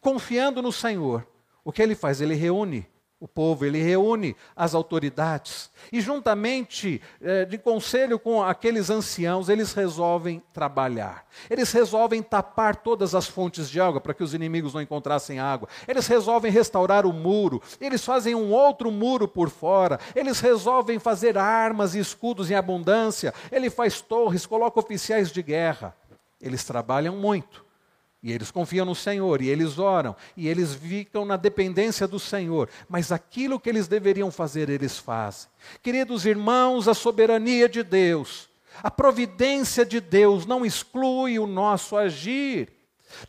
confiando 0.00 0.62
no 0.62 0.72
Senhor, 0.72 1.26
o 1.64 1.72
que 1.72 1.82
ele 1.82 1.94
faz? 1.94 2.20
Ele 2.20 2.34
reúne 2.34 2.88
o 3.20 3.28
povo, 3.28 3.66
ele 3.66 3.82
reúne 3.82 4.34
as 4.56 4.74
autoridades 4.74 5.70
e, 5.92 6.00
juntamente 6.00 7.02
eh, 7.20 7.44
de 7.44 7.58
conselho 7.58 8.18
com 8.18 8.42
aqueles 8.42 8.88
anciãos, 8.88 9.50
eles 9.50 9.74
resolvem 9.74 10.42
trabalhar. 10.54 11.26
Eles 11.50 11.70
resolvem 11.70 12.22
tapar 12.22 12.76
todas 12.76 13.14
as 13.14 13.26
fontes 13.26 13.68
de 13.68 13.78
água 13.78 14.00
para 14.00 14.14
que 14.14 14.22
os 14.22 14.32
inimigos 14.32 14.72
não 14.72 14.80
encontrassem 14.80 15.38
água. 15.38 15.68
Eles 15.86 16.06
resolvem 16.06 16.50
restaurar 16.50 17.04
o 17.04 17.12
muro. 17.12 17.60
Eles 17.78 18.02
fazem 18.02 18.34
um 18.34 18.52
outro 18.52 18.90
muro 18.90 19.28
por 19.28 19.50
fora. 19.50 20.00
Eles 20.16 20.40
resolvem 20.40 20.98
fazer 20.98 21.36
armas 21.36 21.94
e 21.94 21.98
escudos 21.98 22.50
em 22.50 22.54
abundância. 22.54 23.34
Ele 23.52 23.68
faz 23.68 24.00
torres, 24.00 24.46
coloca 24.46 24.80
oficiais 24.80 25.30
de 25.30 25.42
guerra. 25.42 25.94
Eles 26.40 26.64
trabalham 26.64 27.16
muito 27.16 27.69
e 28.22 28.32
eles 28.32 28.50
confiam 28.50 28.84
no 28.84 28.94
Senhor, 28.94 29.40
e 29.40 29.48
eles 29.48 29.78
oram, 29.78 30.14
e 30.36 30.46
eles 30.46 30.74
ficam 30.74 31.24
na 31.24 31.36
dependência 31.36 32.06
do 32.06 32.18
Senhor, 32.18 32.68
mas 32.88 33.10
aquilo 33.10 33.58
que 33.58 33.68
eles 33.68 33.88
deveriam 33.88 34.30
fazer, 34.30 34.68
eles 34.68 34.98
fazem. 34.98 35.48
Queridos 35.82 36.26
irmãos, 36.26 36.86
a 36.86 36.94
soberania 36.94 37.68
de 37.68 37.82
Deus, 37.82 38.48
a 38.82 38.90
providência 38.90 39.84
de 39.86 40.00
Deus 40.00 40.44
não 40.44 40.64
exclui 40.64 41.38
o 41.38 41.46
nosso 41.46 41.96
agir. 41.96 42.72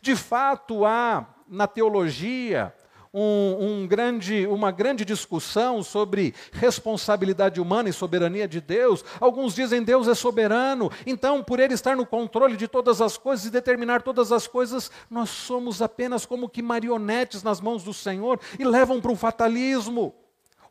De 0.00 0.14
fato, 0.14 0.84
há 0.84 1.26
na 1.48 1.66
teologia 1.66 2.72
um, 3.12 3.82
um 3.82 3.86
grande, 3.86 4.46
uma 4.46 4.70
grande 4.70 5.04
discussão 5.04 5.82
sobre 5.82 6.34
responsabilidade 6.52 7.60
humana 7.60 7.88
e 7.88 7.92
soberania 7.92 8.48
de 8.48 8.60
Deus. 8.60 9.04
Alguns 9.20 9.54
dizem 9.54 9.82
Deus 9.82 10.08
é 10.08 10.14
soberano, 10.14 10.90
então, 11.06 11.42
por 11.42 11.60
Ele 11.60 11.74
estar 11.74 11.96
no 11.96 12.06
controle 12.06 12.56
de 12.56 12.66
todas 12.66 13.00
as 13.00 13.18
coisas 13.18 13.46
e 13.46 13.50
determinar 13.50 14.02
todas 14.02 14.32
as 14.32 14.46
coisas, 14.46 14.90
nós 15.10 15.28
somos 15.30 15.82
apenas 15.82 16.24
como 16.24 16.48
que 16.48 16.62
marionetes 16.62 17.42
nas 17.42 17.60
mãos 17.60 17.82
do 17.82 17.92
Senhor 17.92 18.40
e 18.58 18.64
levam 18.64 19.00
para 19.00 19.12
um 19.12 19.16
fatalismo. 19.16 20.14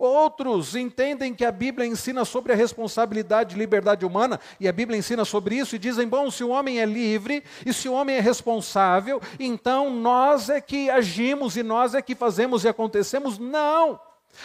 Outros 0.02 0.76
entendem 0.76 1.32
que 1.32 1.46
a 1.46 1.52
Bíblia 1.52 1.88
ensina 1.88 2.26
sobre 2.26 2.52
a 2.52 2.56
responsabilidade 2.56 3.56
e 3.56 3.60
liberdade 3.60 4.04
humana, 4.04 4.40
e 4.60 4.68
a 4.68 4.72
Bíblia 4.72 4.98
ensina 4.98 5.24
sobre 5.24 5.54
isso, 5.56 5.76
e 5.76 5.80
dizem: 5.80 6.08
bom, 6.08 6.32
se 6.32 6.44
o 6.44 6.50
homem 6.50 6.80
é 6.80 6.86
livre 6.86 7.44
e 7.64 7.72
se 7.72 7.88
o 7.88 7.94
homem 7.94 8.16
é 8.16 8.20
responsável, 8.20 9.22
então 9.40 9.92
nós 9.92 10.50
é 10.50 10.60
que 10.60 10.90
agimos 10.90 11.56
e 11.56 11.62
nós 11.62 11.94
é 11.94 12.02
que 12.02 12.16
fazemos 12.16 12.64
e 12.64 12.68
acontecemos. 12.68 13.38
Não! 13.38 14.00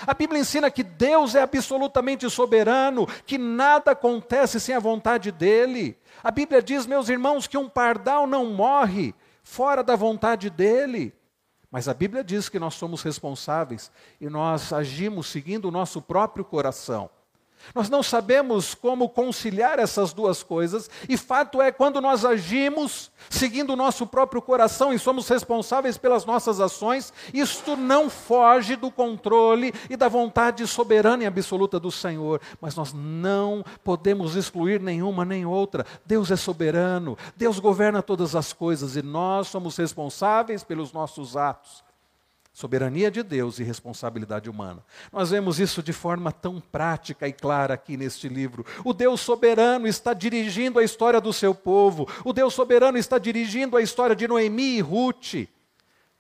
A 0.07 0.12
Bíblia 0.12 0.42
ensina 0.42 0.71
que 0.71 0.83
Deus 0.83 1.35
é 1.35 1.40
absolutamente 1.40 2.29
soberano, 2.29 3.09
que 3.25 3.38
nada 3.38 3.92
acontece 3.92 4.61
sem 4.61 4.75
a 4.75 4.79
vontade 4.79 5.33
dEle. 5.33 5.97
A 6.23 6.31
Bíblia 6.31 6.61
diz, 6.61 6.85
meus 6.85 7.09
irmãos, 7.09 7.47
que 7.47 7.57
um 7.57 7.66
pardal 7.66 8.27
não 8.27 8.45
morre 8.45 9.14
fora 9.42 9.83
da 9.83 9.97
vontade 9.97 10.51
dEle. 10.51 11.14
Mas 11.70 11.88
a 11.88 11.94
Bíblia 11.94 12.22
diz 12.22 12.48
que 12.48 12.59
nós 12.59 12.74
somos 12.74 13.02
responsáveis 13.02 13.90
e 14.20 14.29
nós 14.29 14.72
agimos 14.72 15.26
seguindo 15.26 15.66
o 15.66 15.70
nosso 15.70 16.00
próprio 16.00 16.44
coração. 16.44 17.11
Nós 17.74 17.88
não 17.88 18.02
sabemos 18.02 18.74
como 18.74 19.09
conciliar 19.09 19.79
essas 19.79 20.12
duas 20.12 20.42
coisas, 20.42 20.90
e 21.09 21.16
fato 21.16 21.61
é, 21.61 21.70
quando 21.72 22.00
nós 22.00 22.24
agimos 22.24 23.11
seguindo 23.29 23.72
o 23.72 23.76
nosso 23.76 24.07
próprio 24.07 24.40
coração 24.40 24.92
e 24.92 24.98
somos 24.98 25.29
responsáveis 25.29 25.96
pelas 25.98 26.24
nossas 26.24 26.61
ações, 26.61 27.12
isto 27.33 27.76
não 27.76 28.09
foge 28.09 28.76
do 28.76 28.90
controle 28.90 29.72
e 29.90 29.96
da 29.96 30.09
vontade 30.09 30.66
soberana 30.66 31.24
e 31.24 31.26
absoluta 31.26 31.79
do 31.81 31.90
Senhor. 31.90 32.40
Mas 32.61 32.74
nós 32.74 32.92
não 32.92 33.64
podemos 33.83 34.37
excluir 34.37 34.81
nenhuma 34.81 35.24
nem 35.24 35.44
outra. 35.46 35.87
Deus 36.05 36.31
é 36.31 36.37
soberano, 36.37 37.16
Deus 37.37 37.59
governa 37.59 38.02
todas 38.02 38.35
as 38.35 38.52
coisas 38.52 38.96
e 38.96 39.02
nós 39.02 39.48
somos 39.48 39.76
responsáveis 39.76 40.62
pelos 40.62 40.92
nossos 40.92 41.37
atos. 41.37 41.86
Soberania 42.57 43.11
de 43.11 43.23
Deus 43.23 43.59
e 43.59 43.62
responsabilidade 43.62 44.49
humana. 44.49 44.83
Nós 45.12 45.29
vemos 45.29 45.61
isso 45.61 45.83
de 45.83 45.92
forma 45.92 46.33
tão 46.33 46.59
prática 46.59 47.29
e 47.29 47.33
clara 47.35 47.75
aqui 47.75 47.99
neste 47.99 48.31
livro. 48.31 48.64
O 48.83 48.95
Deus 48.95 49.21
soberano 49.21 49.87
está 49.87 50.14
dirigindo 50.14 50.79
a 50.79 50.83
história 50.83 51.21
do 51.21 51.35
seu 51.35 51.55
povo. 51.55 52.09
O 52.25 52.33
Deus 52.33 52.55
soberano 52.55 52.97
está 52.97 53.19
dirigindo 53.19 53.77
a 53.77 53.83
história 53.83 54.16
de 54.16 54.27
Noemi 54.27 54.79
e 54.79 54.81
Ruth. 54.81 55.47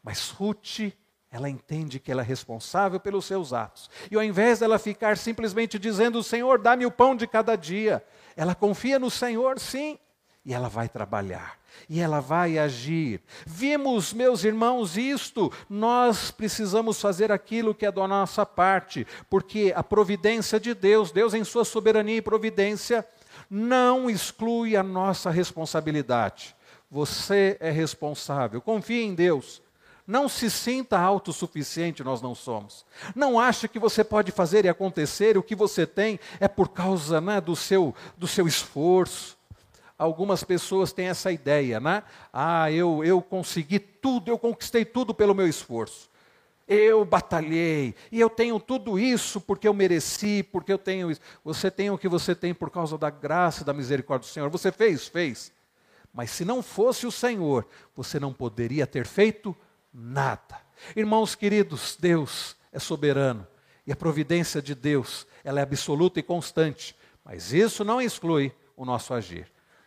Mas 0.02 0.28
Ruth, 0.28 0.92
ela 1.30 1.48
entende 1.48 1.98
que 1.98 2.12
ela 2.12 2.20
é 2.20 2.26
responsável 2.26 3.00
pelos 3.00 3.24
seus 3.24 3.54
atos. 3.54 3.88
E 4.10 4.14
ao 4.14 4.22
invés 4.22 4.58
dela 4.58 4.78
ficar 4.78 5.16
simplesmente 5.16 5.78
dizendo: 5.78 6.22
Senhor, 6.22 6.58
dá-me 6.58 6.84
o 6.84 6.90
pão 6.90 7.16
de 7.16 7.26
cada 7.26 7.56
dia, 7.56 8.04
ela 8.36 8.54
confia 8.54 8.98
no 8.98 9.10
Senhor, 9.10 9.58
sim, 9.58 9.98
e 10.44 10.52
ela 10.52 10.68
vai 10.68 10.86
trabalhar. 10.86 11.58
E 11.88 12.00
ela 12.00 12.20
vai 12.20 12.58
agir. 12.58 13.20
Vimos, 13.46 14.12
meus 14.12 14.44
irmãos, 14.44 14.96
isto, 14.96 15.52
nós 15.68 16.30
precisamos 16.30 17.00
fazer 17.00 17.30
aquilo 17.30 17.74
que 17.74 17.86
é 17.86 17.92
da 17.92 18.06
nossa 18.06 18.44
parte, 18.44 19.06
porque 19.30 19.72
a 19.74 19.82
providência 19.82 20.58
de 20.58 20.74
Deus, 20.74 21.10
Deus 21.10 21.34
em 21.34 21.44
sua 21.44 21.64
soberania 21.64 22.16
e 22.16 22.22
providência, 22.22 23.06
não 23.50 24.10
exclui 24.10 24.76
a 24.76 24.82
nossa 24.82 25.30
responsabilidade. 25.30 26.54
Você 26.90 27.56
é 27.60 27.70
responsável. 27.70 28.60
Confie 28.60 29.02
em 29.02 29.14
Deus. 29.14 29.62
Não 30.06 30.28
se 30.28 30.48
sinta 30.48 30.98
autossuficiente, 30.98 32.04
nós 32.04 32.22
não 32.22 32.32
somos. 32.32 32.86
Não 33.14 33.40
ache 33.40 33.66
que 33.66 33.78
você 33.78 34.04
pode 34.04 34.30
fazer 34.30 34.64
e 34.64 34.68
acontecer, 34.68 35.36
o 35.36 35.42
que 35.42 35.56
você 35.56 35.84
tem 35.84 36.20
é 36.38 36.46
por 36.46 36.68
causa 36.68 37.20
né, 37.20 37.40
do, 37.40 37.56
seu, 37.56 37.92
do 38.16 38.28
seu 38.28 38.46
esforço. 38.46 39.35
Algumas 39.98 40.44
pessoas 40.44 40.92
têm 40.92 41.08
essa 41.08 41.32
ideia, 41.32 41.80
né? 41.80 42.02
Ah, 42.32 42.70
eu, 42.70 43.02
eu 43.02 43.22
consegui 43.22 43.78
tudo, 43.78 44.30
eu 44.30 44.38
conquistei 44.38 44.84
tudo 44.84 45.14
pelo 45.14 45.34
meu 45.34 45.48
esforço. 45.48 46.10
Eu 46.68 47.04
batalhei, 47.04 47.94
e 48.10 48.20
eu 48.20 48.28
tenho 48.28 48.58
tudo 48.58 48.98
isso 48.98 49.40
porque 49.40 49.68
eu 49.68 49.72
mereci, 49.74 50.42
porque 50.42 50.72
eu 50.72 50.78
tenho 50.78 51.10
isso. 51.10 51.20
Você 51.44 51.70
tem 51.70 51.90
o 51.90 51.96
que 51.98 52.08
você 52.08 52.34
tem 52.34 52.52
por 52.52 52.70
causa 52.70 52.98
da 52.98 53.08
graça 53.08 53.64
da 53.64 53.72
misericórdia 53.72 54.28
do 54.28 54.32
Senhor. 54.32 54.50
Você 54.50 54.72
fez, 54.72 55.06
fez. 55.06 55.52
Mas 56.12 56.30
se 56.30 56.44
não 56.44 56.62
fosse 56.62 57.06
o 57.06 57.12
Senhor, 57.12 57.66
você 57.94 58.18
não 58.18 58.32
poderia 58.32 58.86
ter 58.86 59.06
feito 59.06 59.56
nada. 59.92 60.60
Irmãos 60.94 61.34
queridos, 61.34 61.96
Deus 61.98 62.56
é 62.72 62.78
soberano 62.78 63.46
e 63.86 63.92
a 63.92 63.96
providência 63.96 64.60
de 64.60 64.74
Deus, 64.74 65.26
ela 65.44 65.60
é 65.60 65.62
absoluta 65.62 66.18
e 66.18 66.22
constante, 66.22 66.96
mas 67.24 67.52
isso 67.52 67.84
não 67.84 68.02
exclui 68.02 68.52
o 68.76 68.84
nosso 68.84 69.14
agir. 69.14 69.46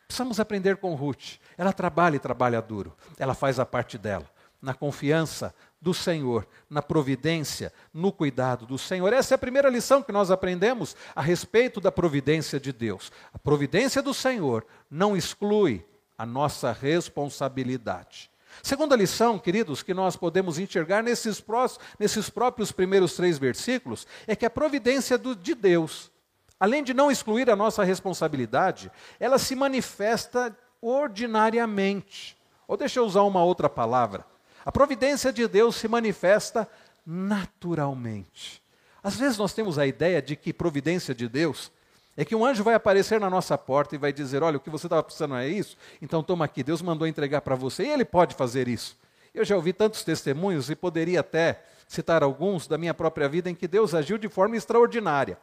Precisamos 0.09 0.39
aprender 0.39 0.77
com 0.77 0.95
Ruth. 0.95 1.37
Ela 1.55 1.71
trabalha 1.71 2.15
e 2.15 2.19
trabalha 2.19 2.59
duro. 2.63 2.97
Ela 3.19 3.35
faz 3.35 3.59
a 3.59 3.65
parte 3.65 3.95
dela, 3.95 4.25
na 4.59 4.73
confiança 4.73 5.53
do 5.79 5.93
Senhor, 5.93 6.47
na 6.67 6.81
providência, 6.81 7.71
no 7.93 8.11
cuidado 8.11 8.65
do 8.65 8.75
Senhor. 8.75 9.13
Essa 9.13 9.35
é 9.35 9.35
a 9.35 9.37
primeira 9.37 9.69
lição 9.69 10.01
que 10.01 10.11
nós 10.11 10.31
aprendemos 10.31 10.95
a 11.15 11.21
respeito 11.21 11.79
da 11.79 11.91
providência 11.91 12.59
de 12.59 12.73
Deus. 12.73 13.11
A 13.31 13.37
providência 13.37 14.01
do 14.01 14.11
Senhor 14.11 14.65
não 14.89 15.15
exclui 15.15 15.85
a 16.17 16.25
nossa 16.25 16.71
responsabilidade. 16.71 18.31
Segunda 18.63 18.95
lição, 18.95 19.37
queridos, 19.37 19.83
que 19.83 19.93
nós 19.93 20.15
podemos 20.15 20.57
enxergar 20.57 21.03
nesses, 21.03 21.39
prós, 21.39 21.79
nesses 21.99 22.31
próprios 22.31 22.71
primeiros 22.71 23.13
três 23.13 23.37
versículos, 23.37 24.07
é 24.25 24.35
que 24.35 24.45
a 24.45 24.49
providência 24.49 25.19
do, 25.19 25.35
de 25.35 25.53
Deus, 25.53 26.11
além 26.59 26.83
de 26.83 26.93
não 26.93 27.09
excluir 27.09 27.49
a 27.49 27.55
nossa 27.55 27.83
responsabilidade, 27.83 28.91
ela 29.19 29.37
se 29.37 29.55
manifesta 29.55 30.55
ordinariamente. 30.81 32.37
Ou 32.67 32.77
deixa 32.77 32.99
eu 32.99 33.05
usar 33.05 33.23
uma 33.23 33.43
outra 33.43 33.69
palavra. 33.69 34.25
A 34.65 34.71
providência 34.71 35.31
de 35.31 35.47
Deus 35.47 35.75
se 35.75 35.87
manifesta 35.87 36.67
naturalmente. 37.05 38.61
Às 39.01 39.15
vezes 39.15 39.37
nós 39.37 39.53
temos 39.53 39.79
a 39.79 39.87
ideia 39.87 40.21
de 40.21 40.35
que 40.35 40.51
providência 40.51 41.15
de 41.15 41.27
Deus 41.27 41.71
é 42.17 42.25
que 42.25 42.35
um 42.35 42.45
anjo 42.45 42.63
vai 42.63 42.73
aparecer 42.73 43.19
na 43.19 43.29
nossa 43.29 43.57
porta 43.57 43.95
e 43.95 43.97
vai 43.97 44.11
dizer: 44.11 44.43
Olha, 44.43 44.57
o 44.57 44.59
que 44.59 44.69
você 44.69 44.87
estava 44.87 45.01
precisando 45.01 45.35
é 45.35 45.47
isso, 45.47 45.77
então 46.01 46.21
toma 46.21 46.43
aqui, 46.43 46.61
Deus 46.61 46.81
mandou 46.81 47.07
entregar 47.07 47.41
para 47.41 47.55
você, 47.55 47.85
e 47.85 47.89
ele 47.89 48.03
pode 48.03 48.35
fazer 48.35 48.67
isso. 48.67 48.97
Eu 49.33 49.45
já 49.45 49.55
ouvi 49.55 49.71
tantos 49.71 50.03
testemunhos 50.03 50.69
e 50.69 50.75
poderia 50.75 51.21
até 51.21 51.63
citar 51.87 52.21
alguns 52.21 52.67
da 52.67 52.77
minha 52.77 52.93
própria 52.93 53.29
vida 53.29 53.49
em 53.49 53.55
que 53.55 53.67
Deus 53.67 53.95
agiu 53.95 54.17
de 54.17 54.27
forma 54.27 54.57
extraordinária. 54.57 55.37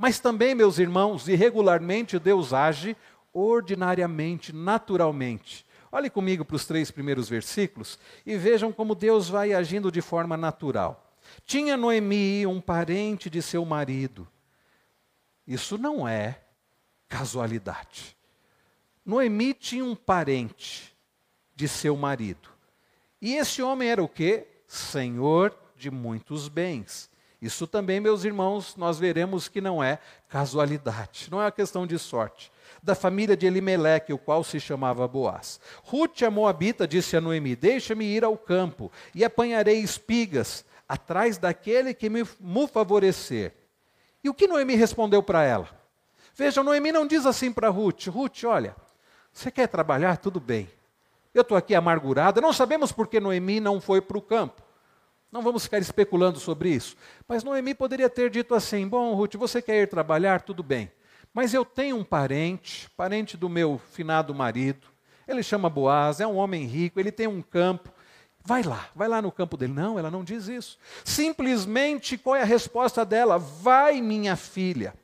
Mas 0.00 0.18
também, 0.18 0.54
meus 0.54 0.80
irmãos, 0.80 1.28
irregularmente 1.28 2.18
Deus 2.18 2.52
age 2.52 2.96
ordinariamente, 3.32 4.52
naturalmente. 4.52 5.64
Olhe 5.92 6.10
comigo 6.10 6.44
para 6.44 6.56
os 6.56 6.66
três 6.66 6.90
primeiros 6.90 7.28
versículos 7.28 7.98
e 8.26 8.36
vejam 8.36 8.72
como 8.72 8.96
Deus 8.96 9.28
vai 9.28 9.52
agindo 9.52 9.92
de 9.92 10.00
forma 10.00 10.36
natural. 10.36 11.14
Tinha 11.44 11.76
Noemi 11.76 12.46
um 12.46 12.60
parente 12.60 13.30
de 13.30 13.40
seu 13.40 13.64
marido 13.64 14.26
isso 15.50 15.76
não 15.76 16.06
é 16.06 16.40
casualidade. 17.08 18.16
Noemi 19.04 19.52
tinha 19.52 19.84
um 19.84 19.96
parente 19.96 20.96
de 21.56 21.66
seu 21.66 21.96
marido. 21.96 22.48
E 23.20 23.34
esse 23.34 23.60
homem 23.60 23.88
era 23.88 24.00
o 24.00 24.08
quê? 24.08 24.46
Senhor 24.64 25.52
de 25.74 25.90
muitos 25.90 26.46
bens. 26.46 27.09
Isso 27.40 27.66
também, 27.66 28.00
meus 28.00 28.24
irmãos, 28.24 28.76
nós 28.76 28.98
veremos 28.98 29.48
que 29.48 29.60
não 29.60 29.82
é 29.82 29.98
casualidade, 30.28 31.28
não 31.30 31.40
é 31.40 31.44
uma 31.44 31.52
questão 31.52 31.86
de 31.86 31.98
sorte. 31.98 32.52
Da 32.82 32.94
família 32.94 33.36
de 33.36 33.46
Elimeleque, 33.46 34.12
o 34.12 34.18
qual 34.18 34.44
se 34.44 34.60
chamava 34.60 35.08
Boaz. 35.08 35.60
Ruth, 35.82 36.22
a 36.22 36.30
Moabita, 36.30 36.86
disse 36.86 37.16
a 37.16 37.20
Noemi: 37.20 37.56
Deixa-me 37.56 38.04
ir 38.04 38.24
ao 38.24 38.36
campo 38.36 38.92
e 39.14 39.24
apanharei 39.24 39.80
espigas 39.80 40.64
atrás 40.88 41.38
daquele 41.38 41.94
que 41.94 42.10
me, 42.10 42.26
me 42.38 42.66
favorecer. 42.68 43.54
E 44.22 44.28
o 44.28 44.34
que 44.34 44.46
Noemi 44.46 44.74
respondeu 44.74 45.22
para 45.22 45.42
ela? 45.42 45.68
Veja, 46.34 46.62
Noemi 46.62 46.92
não 46.92 47.06
diz 47.06 47.26
assim 47.26 47.52
para 47.52 47.68
Ruth: 47.68 48.06
Ruth, 48.06 48.44
olha, 48.44 48.76
você 49.32 49.50
quer 49.50 49.66
trabalhar? 49.66 50.18
Tudo 50.18 50.40
bem. 50.40 50.68
Eu 51.32 51.42
estou 51.42 51.56
aqui 51.56 51.74
amargurada. 51.74 52.40
Não 52.40 52.52
sabemos 52.52 52.92
por 52.92 53.06
que 53.06 53.20
Noemi 53.20 53.60
não 53.60 53.80
foi 53.80 54.00
para 54.00 54.18
o 54.18 54.22
campo. 54.22 54.62
Não 55.30 55.42
vamos 55.42 55.64
ficar 55.64 55.78
especulando 55.78 56.40
sobre 56.40 56.70
isso. 56.70 56.96
Mas 57.28 57.44
Noemi 57.44 57.74
poderia 57.74 58.10
ter 58.10 58.30
dito 58.30 58.54
assim: 58.54 58.86
Bom, 58.86 59.14
Ruth, 59.14 59.34
você 59.36 59.62
quer 59.62 59.82
ir 59.82 59.86
trabalhar? 59.86 60.42
Tudo 60.42 60.62
bem. 60.62 60.90
Mas 61.32 61.54
eu 61.54 61.64
tenho 61.64 61.96
um 61.96 62.04
parente, 62.04 62.90
parente 62.96 63.36
do 63.36 63.48
meu 63.48 63.80
finado 63.92 64.34
marido. 64.34 64.88
Ele 65.28 65.42
chama 65.42 65.70
Boaz, 65.70 66.18
é 66.18 66.26
um 66.26 66.36
homem 66.36 66.66
rico, 66.66 66.98
ele 66.98 67.12
tem 67.12 67.28
um 67.28 67.40
campo. 67.40 67.90
Vai 68.42 68.62
lá, 68.62 68.88
vai 68.96 69.06
lá 69.06 69.22
no 69.22 69.30
campo 69.30 69.56
dele. 69.56 69.72
Não, 69.72 69.98
ela 69.98 70.10
não 70.10 70.24
diz 70.24 70.48
isso. 70.48 70.76
Simplesmente, 71.04 72.18
qual 72.18 72.34
é 72.34 72.42
a 72.42 72.46
resposta 72.46 73.04
dela? 73.04 73.38
Vai, 73.38 74.00
minha 74.00 74.34
filha. 74.34 74.94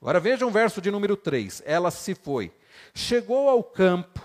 Agora 0.00 0.20
vejam 0.20 0.48
o 0.48 0.52
verso 0.52 0.82
de 0.82 0.90
número 0.90 1.16
3. 1.16 1.62
Ela 1.64 1.90
se 1.90 2.14
foi. 2.14 2.52
Chegou 2.92 3.48
ao 3.48 3.62
campo 3.64 4.20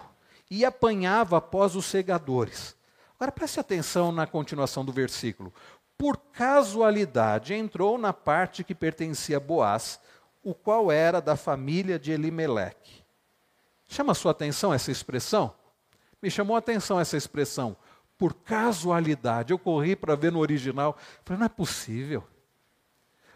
e 0.51 0.65
apanhava 0.65 1.37
após 1.37 1.75
os 1.75 1.85
segadores. 1.85 2.75
Agora 3.19 3.33
preste 3.33 3.59
atenção 3.59 4.13
na 4.13 4.25
continuação 4.25 4.85
do 4.85 4.93
versículo. 4.93 5.53
Por 5.97 6.15
casualidade 6.15 7.53
entrou 7.53 7.97
na 7.97 8.13
parte 8.13 8.63
que 8.63 8.73
pertencia 8.73 9.35
a 9.35 9.41
Boaz, 9.41 9.99
o 10.41 10.53
qual 10.53 10.89
era 10.89 11.19
da 11.19 11.35
família 11.35 11.99
de 11.99 12.13
Elimeleque. 12.13 13.03
Chama 13.89 14.13
a 14.13 14.15
sua 14.15 14.31
atenção 14.31 14.73
essa 14.73 14.89
expressão? 14.89 15.53
Me 16.21 16.31
chamou 16.31 16.55
a 16.55 16.59
atenção 16.59 16.97
essa 16.97 17.17
expressão 17.17 17.75
por 18.17 18.33
casualidade. 18.33 19.51
Eu 19.51 19.59
corri 19.59 19.97
para 19.97 20.15
ver 20.15 20.31
no 20.31 20.39
original. 20.39 20.97
Falei, 21.25 21.39
não 21.39 21.45
é 21.45 21.49
possível. 21.49 22.23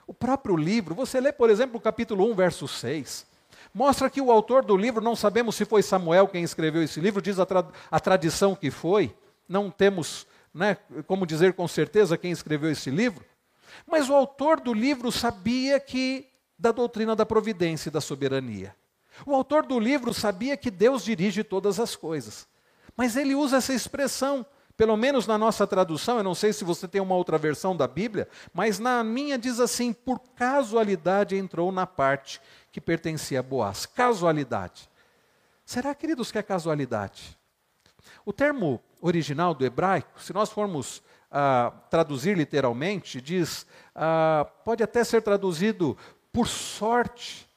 O 0.08 0.14
próprio 0.14 0.56
livro, 0.56 0.96
você 0.96 1.20
lê, 1.20 1.34
por 1.34 1.50
exemplo, 1.50 1.78
o 1.78 1.82
capítulo 1.82 2.30
1, 2.32 2.36
verso 2.36 2.68
6. 2.70 3.26
Mostra 3.74 4.10
que 4.10 4.22
o 4.22 4.32
autor 4.32 4.64
do 4.64 4.78
livro, 4.78 5.04
não 5.04 5.16
sabemos 5.16 5.56
se 5.56 5.66
foi 5.66 5.82
Samuel 5.82 6.30
quem 6.30 6.44
escreveu 6.44 6.82
esse 6.82 7.02
livro, 7.02 7.22
diz 7.22 7.38
a, 7.38 7.46
tra 7.46 7.66
a 7.92 8.00
tradição 8.00 8.56
que 8.56 8.72
foi. 8.72 9.14
Não 9.48 9.70
temos 9.70 10.26
né, 10.54 10.78
como 11.08 11.26
dizer 11.26 11.54
com 11.54 11.68
certeza 11.68 12.18
quem 12.18 12.32
escreveu 12.32 12.70
esse 12.70 12.90
livro. 12.90 13.26
Mas 13.88 14.10
o 14.10 14.14
autor 14.14 14.60
do 14.60 14.74
livro 14.74 15.12
sabia 15.12 15.80
que 15.80 16.30
da 16.58 16.72
doutrina 16.72 17.16
da 17.16 17.26
providência 17.26 17.90
e 17.90 17.92
da 17.92 18.00
soberania. 18.00 18.76
O 19.26 19.34
autor 19.34 19.66
do 19.66 19.80
livro 19.80 20.14
sabia 20.14 20.56
que 20.56 20.70
Deus 20.70 21.04
dirige 21.04 21.44
todas 21.44 21.80
as 21.80 21.96
coisas. 21.96 22.48
Mas 22.96 23.16
ele 23.16 23.34
usa 23.34 23.58
essa 23.58 23.74
expressão, 23.74 24.46
pelo 24.78 24.96
menos 24.96 25.26
na 25.26 25.38
nossa 25.38 25.66
tradução, 25.66 26.18
eu 26.18 26.24
não 26.24 26.36
sei 26.36 26.54
se 26.54 26.64
você 26.64 26.88
tem 26.88 27.02
uma 27.02 27.16
outra 27.16 27.38
versão 27.38 27.76
da 27.76 27.88
Bíblia, 27.88 28.28
mas 28.54 28.80
na 28.80 29.04
minha 29.04 29.38
diz 29.38 29.60
assim: 29.60 29.92
por 29.92 30.20
casualidade 30.36 31.36
entrou 31.36 31.72
na 31.72 31.88
parte 31.88 32.40
que 32.72 32.80
pertencia 32.80 33.40
a 33.40 33.44
Boaz. 33.44 33.86
Casualidade. 33.86 34.90
Será, 35.66 35.94
queridos, 35.96 36.32
que 36.32 36.38
é 36.38 36.44
casualidade? 36.44 37.38
O 38.26 38.34
termo 38.34 38.82
original 39.04 39.54
do 39.54 39.66
hebraico, 39.66 40.22
se 40.22 40.32
nós 40.34 40.50
formos 40.50 41.04
ah, 41.30 41.74
traduzir 41.90 42.38
literalmente, 42.38 43.20
diz, 43.20 43.68
ah, 43.94 44.48
pode 44.64 44.82
até 44.82 45.04
ser 45.04 45.22
traduzido 45.22 45.98
por 46.32 46.48
sorte. 46.48 47.48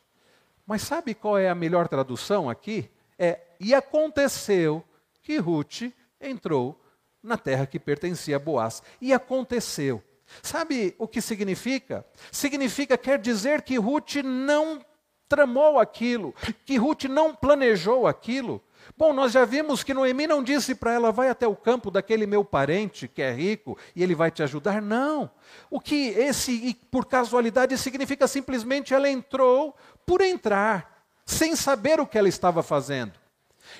Mas 0.67 0.83
sabe 0.83 1.15
qual 1.15 1.39
é 1.39 1.49
a 1.49 1.55
melhor 1.55 1.87
tradução 1.87 2.51
aqui? 2.51 2.91
É, 3.17 3.41
e 3.61 3.73
aconteceu 3.73 4.85
que 5.23 5.39
Ruth 5.39 5.93
entrou 6.21 6.83
na 7.23 7.37
terra 7.37 7.65
que 7.65 7.79
pertencia 7.79 8.37
a 8.37 8.41
Boaz. 8.41 8.83
E 9.01 9.13
aconteceu. 9.13 10.03
Sabe 10.43 10.97
o 10.99 11.07
que 11.07 11.21
significa? 11.21 12.05
Significa, 12.33 12.99
quer 12.99 13.21
dizer 13.21 13.63
que 13.63 13.79
Ruth 13.79 14.17
não 14.17 14.85
tramou 15.29 15.79
aquilo, 15.79 16.35
que 16.65 16.77
Ruth 16.77 17.05
não 17.05 17.33
planejou 17.33 18.09
aquilo. 18.09 18.61
Bom, 18.97 19.13
nós 19.13 19.33
já 19.33 19.45
vimos 19.45 19.83
que 19.83 19.95
Noemi 19.95 20.27
não 20.27 20.43
disse 20.43 20.75
para 20.75 20.93
ela, 20.93 21.11
vai 21.11 21.29
até 21.29 21.47
o 21.47 21.57
campo 21.57 21.91
daquele 21.91 22.27
meu 22.27 22.45
parente 22.45 23.09
que 23.09 23.23
é 23.23 23.33
rico 23.33 23.79
e 23.95 24.03
ele 24.03 24.15
vai 24.15 24.31
te 24.31 24.43
ajudar. 24.43 24.83
Não. 24.83 25.31
O 25.71 25.81
que 25.81 26.09
esse, 26.09 26.75
por 26.91 27.07
casualidade, 27.07 27.77
significa 27.79 28.27
simplesmente 28.29 28.95
ela 28.95 29.09
entrou 29.09 29.75
por 30.05 30.21
entrar, 30.21 31.05
sem 31.25 31.57
saber 31.57 31.99
o 32.01 32.07
que 32.07 32.19
ela 32.19 32.29
estava 32.29 32.63
fazendo. 32.63 33.13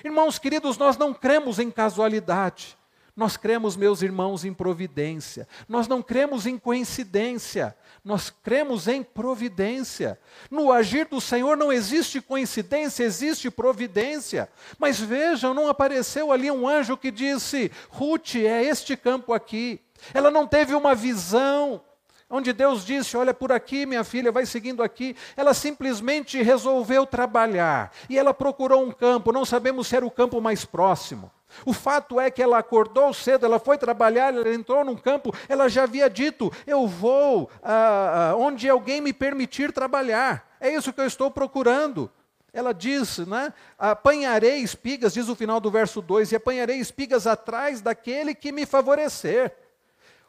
Irmãos 0.03 0.37
queridos, 0.37 0.77
nós 0.77 0.97
não 0.97 1.13
cremos 1.13 1.59
em 1.59 1.71
casualidade. 1.71 2.77
Nós 3.17 3.35
cremos, 3.35 3.75
meus 3.75 4.03
irmãos, 4.03 4.45
em 4.45 4.53
providência. 4.53 5.47
Nós 5.67 5.87
não 5.87 6.03
cremos 6.03 6.45
em 6.45 6.55
coincidência. 6.55 7.75
Nós 8.05 8.29
cremos 8.29 8.87
em 8.87 9.01
providência. 9.01 10.19
No 10.51 10.71
agir 10.71 11.07
do 11.07 11.19
Senhor 11.19 11.57
não 11.57 11.73
existe 11.73 12.21
coincidência, 12.21 13.03
existe 13.03 13.49
providência. 13.49 14.47
Mas 14.77 14.99
vejam, 14.99 15.51
não 15.55 15.67
apareceu 15.67 16.31
ali 16.31 16.51
um 16.51 16.67
anjo 16.67 16.95
que 16.95 17.09
disse: 17.09 17.71
Ruth, 17.89 18.35
é 18.35 18.63
este 18.63 18.95
campo 18.95 19.33
aqui. 19.33 19.81
Ela 20.13 20.29
não 20.29 20.45
teve 20.45 20.75
uma 20.75 20.93
visão 20.93 21.81
onde 22.29 22.53
Deus 22.53 22.85
disse: 22.85 23.17
Olha, 23.17 23.33
por 23.33 23.51
aqui, 23.51 23.87
minha 23.87 24.03
filha, 24.03 24.31
vai 24.31 24.45
seguindo 24.45 24.83
aqui. 24.83 25.15
Ela 25.35 25.55
simplesmente 25.55 26.43
resolveu 26.43 27.03
trabalhar 27.03 27.91
e 28.07 28.15
ela 28.15 28.31
procurou 28.31 28.85
um 28.85 28.91
campo, 28.91 29.31
não 29.31 29.43
sabemos 29.43 29.87
se 29.87 29.95
era 29.95 30.05
o 30.05 30.11
campo 30.11 30.39
mais 30.39 30.65
próximo. 30.65 31.31
O 31.65 31.73
fato 31.73 32.19
é 32.19 32.29
que 32.29 32.41
ela 32.41 32.57
acordou 32.57 33.13
cedo, 33.13 33.45
ela 33.45 33.59
foi 33.59 33.77
trabalhar, 33.77 34.33
ela 34.33 34.53
entrou 34.53 34.83
num 34.83 34.95
campo, 34.95 35.33
ela 35.47 35.67
já 35.69 35.83
havia 35.83 36.09
dito: 36.09 36.51
Eu 36.65 36.87
vou 36.87 37.49
ah, 37.63 38.31
ah, 38.31 38.35
onde 38.35 38.69
alguém 38.69 39.01
me 39.01 39.13
permitir 39.13 39.71
trabalhar. 39.71 40.47
É 40.59 40.69
isso 40.69 40.93
que 40.93 41.01
eu 41.01 41.05
estou 41.05 41.29
procurando. 41.29 42.11
Ela 42.53 42.73
diz, 42.73 43.19
né? 43.19 43.53
Apanharei 43.77 44.57
espigas, 44.57 45.13
diz 45.13 45.29
o 45.29 45.35
final 45.35 45.59
do 45.59 45.69
verso 45.69 46.01
2, 46.01 46.31
e 46.31 46.35
apanharei 46.35 46.77
espigas 46.77 47.27
atrás 47.27 47.81
daquele 47.81 48.33
que 48.33 48.51
me 48.51 48.65
favorecer. 48.65 49.53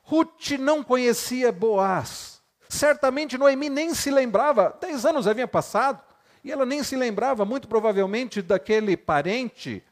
Ruth 0.02 0.50
não 0.58 0.82
conhecia 0.82 1.52
Boaz. 1.52 2.42
Certamente 2.68 3.38
Noemi 3.38 3.70
nem 3.70 3.94
se 3.94 4.10
lembrava, 4.10 4.76
dez 4.78 5.06
anos 5.06 5.26
havia 5.26 5.48
passado, 5.48 6.02
e 6.44 6.52
ela 6.52 6.66
nem 6.66 6.82
se 6.82 6.96
lembrava, 6.96 7.44
muito 7.44 7.66
provavelmente, 7.66 8.42
daquele 8.42 8.96
parente 8.96 9.82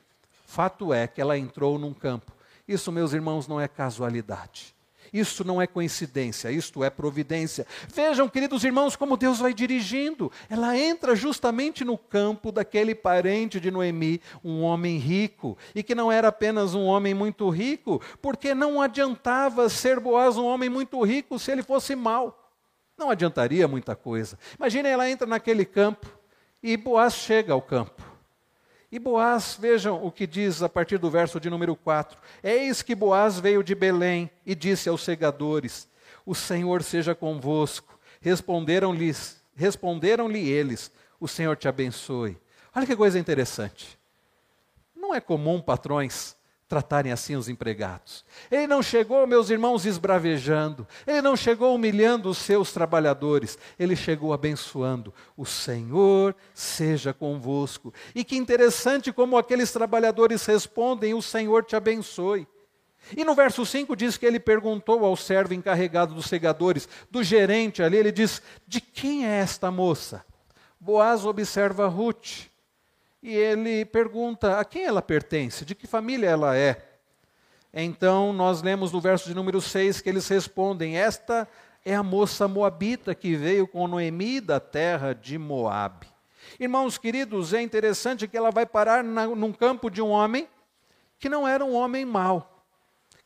Fato 0.47 0.95
é 0.95 1.07
que 1.07 1.21
ela 1.21 1.37
entrou 1.37 1.79
num 1.79 1.93
campo. 1.93 2.33
Isso, 2.67 2.91
meus 2.91 3.13
irmãos, 3.13 3.47
não 3.47 3.61
é 3.61 3.69
casualidade. 3.69 4.75
Isso 5.13 5.45
não 5.45 5.61
é 5.61 5.67
coincidência, 5.67 6.51
isto 6.51 6.83
é 6.83 6.91
providência. 6.91 7.67
Vejam, 7.89 8.29
queridos 8.29 8.65
irmãos, 8.65 8.97
como 8.97 9.17
Deus 9.17 9.39
vai 9.39 9.53
dirigindo. 9.53 10.31
Ela 10.49 10.77
entra 10.77 11.15
justamente 11.15 11.85
no 11.85 11.97
campo 11.99 12.51
daquele 12.51 12.95
parente 12.95 13.61
de 13.61 13.71
Noemi, 13.71 14.21
um 14.43 14.63
homem 14.63 14.99
rico, 14.99 15.57
e 15.75 15.83
que 15.83 15.95
não 15.95 16.11
era 16.11 16.29
apenas 16.29 16.75
um 16.75 16.85
homem 16.85 17.15
muito 17.15 17.49
rico, 17.51 18.01
porque 18.21 18.55
não 18.55 18.81
adiantava 18.81 19.69
ser 19.69 20.01
Boaz 20.01 20.37
um 20.37 20.45
homem 20.45 20.69
muito 20.69 21.03
rico 21.03 21.39
se 21.39 21.51
ele 21.53 21.63
fosse 21.63 21.95
mau. 21.95 22.53
Não 22.97 23.11
adiantaria 23.11 23.69
muita 23.69 23.95
coisa. 23.95 24.39
Imagine 24.59 24.89
ela 24.89 25.09
entra 25.09 25.27
naquele 25.27 25.65
campo 25.65 26.07
e 26.63 26.77
Boaz 26.77 27.15
chega 27.15 27.53
ao 27.53 27.63
campo. 27.63 28.16
E 28.91 28.99
Boaz, 28.99 29.57
vejam 29.61 30.05
o 30.05 30.13
que 30.13 30.27
diz 30.27 30.63
a 30.63 30.69
partir 30.69 30.99
do 30.99 31.11
verso 31.11 31.41
de 31.41 31.51
número 31.51 31.75
4: 31.75 32.19
Eis 32.43 32.83
que 32.83 32.95
Boaz 32.95 33.41
veio 33.41 33.63
de 33.63 33.75
Belém 33.75 34.31
e 34.45 34.55
disse 34.55 34.89
aos 34.89 35.03
segadores: 35.03 35.89
O 36.25 36.35
Senhor 36.35 36.83
seja 36.83 37.15
convosco. 37.15 37.99
Responderam-lhe 38.21 39.13
responderam-lhe 39.57 40.49
eles: 40.49 40.93
O 41.19 41.27
Senhor 41.27 41.57
te 41.57 41.67
abençoe. 41.67 42.39
Olha 42.75 42.87
que 42.87 42.95
coisa 42.95 43.19
interessante. 43.19 43.99
Não 44.95 45.15
é 45.15 45.21
comum 45.21 45.61
patrões 45.61 46.36
tratarem 46.69 47.13
assim 47.13 47.37
os 47.37 47.49
empregados. 47.49 48.25
Ele 48.51 48.67
não 48.67 48.83
chegou, 48.83 49.27
meus 49.27 49.51
irmãos, 49.51 49.87
esbravejando, 49.87 50.87
ele 51.07 51.23
não 51.23 51.37
chegou 51.37 51.75
humilhando 51.75 52.29
os 52.29 52.39
seus 52.39 52.73
trabalhadores, 52.73 53.59
ele 53.79 53.95
chegou 53.95 54.33
abençoando. 54.33 55.15
O 55.37 55.45
Senhor 55.45 56.35
seja 56.53 57.13
convosco. 57.13 57.95
E 58.15 58.25
que 58.25 58.37
interessante 58.37 59.13
como 59.13 59.39
aqueles 59.39 59.73
trabalhadores 59.73 60.45
respondem: 60.47 61.15
O 61.15 61.23
Senhor 61.23 61.65
te 61.65 61.77
abençoe. 61.77 62.47
E 63.17 63.25
no 63.25 63.37
verso 63.37 63.65
5 63.65 63.95
diz 63.95 64.17
que 64.17 64.27
ele 64.27 64.41
perguntou 64.41 65.05
ao 65.05 65.17
servo 65.17 65.55
encarregado 65.55 66.15
dos 66.15 66.27
segadores, 66.27 66.89
do 67.09 67.23
gerente 67.23 67.83
ali, 67.83 67.97
ele 67.97 68.11
diz: 68.11 68.43
De 68.67 68.81
quem 68.81 69.27
é 69.27 69.39
esta 69.39 69.71
moça? 69.71 70.25
Boaz 70.81 71.25
observa 71.25 71.87
Ruth 71.87 72.49
e 73.27 73.35
ele 73.35 73.85
pergunta 73.85 74.61
a 74.61 74.65
quem 74.65 74.85
ela 74.85 75.03
pertence, 75.03 75.65
de 75.65 75.75
que 75.75 75.85
família 75.89 76.29
ela 76.29 76.57
é. 76.57 76.81
Então, 77.75 78.33
nós 78.33 78.63
lemos 78.63 78.93
no 78.93 79.01
verso 79.01 79.29
de 79.29 79.35
número 79.35 79.61
6 79.61 80.01
que 80.01 80.09
eles 80.09 80.29
respondem: 80.29 80.97
Esta 80.97 81.49
é 81.85 81.93
a 81.93 82.05
moça 82.05 82.47
moabita 82.47 83.17
que 83.17 83.35
veio 83.35 83.67
com 83.67 83.89
Noemi 83.89 84.41
da 84.41 84.61
terra 84.61 85.13
de 85.13 85.37
Moabe. 85.39 86.07
Irmãos 86.61 86.97
queridos, 86.99 87.53
é 87.53 87.61
interessante 87.61 88.29
que 88.29 88.37
ela 88.37 88.53
vai 88.53 88.65
parar 88.65 89.03
na, 89.03 89.27
num 89.27 89.53
campo 89.53 89.91
de 89.91 90.01
um 90.01 90.11
homem 90.11 90.49
que 91.19 91.29
não 91.29 91.49
era 91.49 91.65
um 91.65 91.75
homem 91.75 92.05
mau 92.05 92.56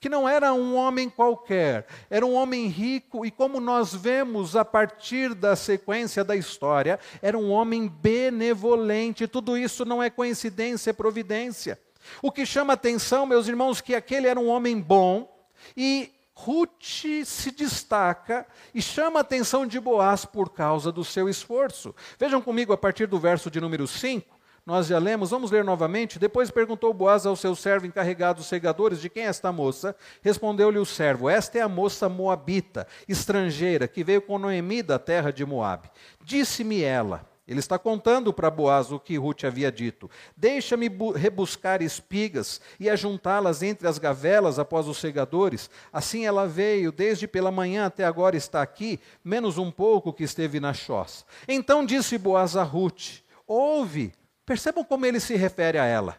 que 0.01 0.09
não 0.09 0.27
era 0.27 0.53
um 0.55 0.75
homem 0.75 1.11
qualquer, 1.11 1.87
era 2.09 2.25
um 2.25 2.35
homem 2.35 2.67
rico, 2.69 3.27
e 3.27 3.31
como 3.31 3.61
nós 3.61 3.95
vemos 3.95 4.57
a 4.57 4.65
partir 4.65 5.35
da 5.35 5.55
sequência 5.55 6.25
da 6.25 6.35
história, 6.35 6.99
era 7.21 7.37
um 7.37 7.51
homem 7.51 7.87
benevolente. 7.87 9.29
Tudo 9.29 9.59
isso 9.59 9.85
não 9.85 10.03
é 10.03 10.09
coincidência, 10.09 10.91
é 10.91 10.95
providência. 10.95 11.79
O 12.23 12.33
que 12.33 12.47
chama 12.47 12.73
atenção, 12.73 13.27
meus 13.27 13.47
irmãos, 13.47 13.83
que 13.83 13.95
aquele 13.95 14.27
era 14.27 14.41
um 14.41 14.49
homem 14.49 14.81
bom 14.81 15.31
e 15.77 16.11
Ruth 16.35 17.27
se 17.27 17.51
destaca 17.51 18.47
e 18.75 18.81
chama 18.81 19.21
a 19.21 19.23
atenção 19.23 19.67
de 19.67 19.79
Boaz 19.79 20.25
por 20.25 20.51
causa 20.51 20.91
do 20.91 21.05
seu 21.05 21.29
esforço. 21.29 21.95
Vejam 22.19 22.41
comigo 22.41 22.73
a 22.73 22.79
partir 22.79 23.07
do 23.07 23.19
verso 23.19 23.51
de 23.51 23.61
número 23.61 23.87
5. 23.87 24.40
Nós 24.71 24.87
já 24.87 25.01
lemos, 25.01 25.31
vamos 25.31 25.51
ler 25.51 25.65
novamente. 25.65 26.17
Depois 26.17 26.49
perguntou 26.49 26.95
Boaz 26.95 27.27
ao 27.27 27.35
seu 27.35 27.57
servo 27.57 27.87
encarregado 27.87 28.39
dos 28.39 28.47
segadores: 28.47 29.01
De 29.01 29.11
quem 29.11 29.25
é 29.25 29.27
esta 29.27 29.51
moça? 29.51 29.97
Respondeu-lhe 30.23 30.79
o 30.79 30.87
servo: 30.87 31.29
Esta 31.29 31.59
é 31.59 31.61
a 31.61 31.69
moça 31.69 32.09
moabita, 32.09 32.87
estrangeira, 33.09 33.89
que 33.89 34.05
veio 34.05 34.23
com 34.23 34.39
Noemi 34.39 34.81
da 34.81 34.97
terra 34.97 35.33
de 35.33 35.45
Moabe. 35.45 35.91
Disse-me 36.23 36.85
ela. 36.85 37.29
Ele 37.49 37.59
está 37.59 37.81
contando 37.81 38.33
para 38.33 38.49
Boaz 38.49 38.93
o 38.93 39.01
que 39.01 39.17
Ruth 39.17 39.43
havia 39.43 39.73
dito. 39.73 40.09
Deixa-me 40.37 40.89
rebuscar 41.17 41.83
espigas 41.83 42.61
e 42.79 42.89
ajuntá-las 42.89 43.65
entre 43.65 43.89
as 43.89 43.99
gavelas 43.99 44.57
após 44.57 44.87
os 44.87 44.99
segadores. 44.99 45.69
Assim 45.93 46.27
ela 46.27 46.47
veio, 46.47 46.93
desde 46.93 47.27
pela 47.27 47.51
manhã 47.51 47.87
até 47.87 48.05
agora 48.05 48.37
está 48.37 48.63
aqui, 48.63 49.01
menos 49.25 49.59
um 49.59 49.69
pouco 49.69 50.13
que 50.13 50.23
esteve 50.23 50.61
na 50.61 50.73
choça. 50.73 51.25
Então 51.49 51.85
disse 51.85 52.17
Boaz 52.17 52.57
a 52.57 52.63
Ruth: 52.63 53.19
Ouve, 53.49 54.13
Percebam 54.45 54.85
como 54.85 55.07
ele 55.07 55.21
se 55.21 55.37
refere 55.37 55.79
a 55.79 55.85
ela: 55.85 56.19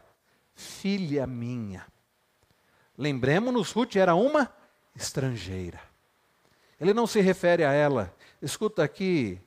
filha 0.54 1.26
minha. 1.28 1.86
Lembremos-nos, 2.98 3.72
Ruth 3.72 3.96
era 3.96 4.16
uma 4.16 4.52
estrangeira. 4.96 5.80
Ele 6.80 6.94
não 6.94 7.06
se 7.06 7.22
refere 7.22 7.64
a 7.64 7.72
ela, 7.72 8.14
escuta 8.42 8.84
aqui, 8.84 9.40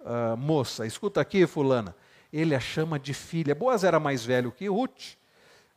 uh, 0.00 0.36
moça, 0.36 0.86
escuta 0.86 1.20
aqui, 1.20 1.46
fulana. 1.46 1.94
Ele 2.32 2.54
a 2.54 2.60
chama 2.60 2.98
de 2.98 3.14
filha. 3.14 3.54
Boaz 3.54 3.84
era 3.84 3.98
mais 3.98 4.24
velho 4.24 4.52
que 4.52 4.68
Ruth. 4.68 5.16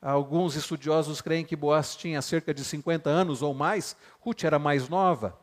Alguns 0.02 0.56
estudiosos 0.56 1.22
creem 1.22 1.46
que 1.46 1.56
Boaz 1.56 1.96
tinha 1.96 2.22
cerca 2.22 2.54
de 2.54 2.64
50 2.64 3.10
anos 3.10 3.42
ou 3.42 3.54
mais, 3.54 3.96
Ruth 4.20 4.44
era 4.44 4.58
mais 4.58 4.90
nova. 4.90 5.38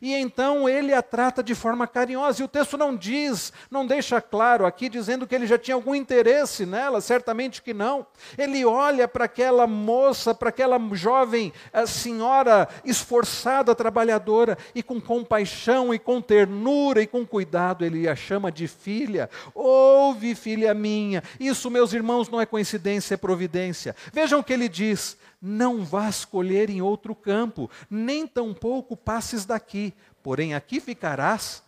E 0.00 0.14
então 0.14 0.68
ele 0.68 0.92
a 0.92 1.02
trata 1.02 1.42
de 1.42 1.54
forma 1.54 1.86
carinhosa. 1.86 2.42
E 2.42 2.44
o 2.44 2.48
texto 2.48 2.76
não 2.76 2.96
diz, 2.96 3.52
não 3.70 3.86
deixa 3.86 4.20
claro 4.20 4.66
aqui, 4.66 4.88
dizendo 4.88 5.26
que 5.26 5.34
ele 5.34 5.46
já 5.46 5.58
tinha 5.58 5.74
algum 5.74 5.94
interesse 5.94 6.66
nela, 6.66 7.00
certamente 7.00 7.62
que 7.62 7.74
não. 7.74 8.06
Ele 8.36 8.64
olha 8.64 9.06
para 9.08 9.24
aquela 9.24 9.66
moça, 9.66 10.34
para 10.34 10.48
aquela 10.48 10.78
jovem 10.92 11.52
senhora 11.86 12.68
esforçada, 12.84 13.74
trabalhadora, 13.74 14.56
e 14.74 14.82
com 14.82 15.00
compaixão 15.00 15.92
e 15.92 15.98
com 15.98 16.20
ternura 16.20 17.02
e 17.02 17.06
com 17.06 17.26
cuidado, 17.26 17.84
ele 17.84 18.08
a 18.08 18.16
chama 18.16 18.50
de 18.50 18.66
filha. 18.68 19.28
Ouve, 19.54 20.34
filha 20.34 20.74
minha. 20.74 21.22
Isso, 21.38 21.70
meus 21.70 21.92
irmãos, 21.92 22.28
não 22.28 22.40
é 22.40 22.46
coincidência, 22.46 23.14
é 23.14 23.16
providência. 23.16 23.94
Vejam 24.12 24.40
o 24.40 24.44
que 24.44 24.52
ele 24.52 24.68
diz 24.68 25.16
não 25.46 25.84
vás 25.84 26.24
colher 26.24 26.70
em 26.70 26.80
outro 26.80 27.14
campo, 27.14 27.70
nem 27.90 28.26
tampouco 28.26 28.96
passes 28.96 29.44
daqui, 29.44 29.92
porém 30.22 30.54
aqui 30.54 30.80
ficarás 30.80 31.62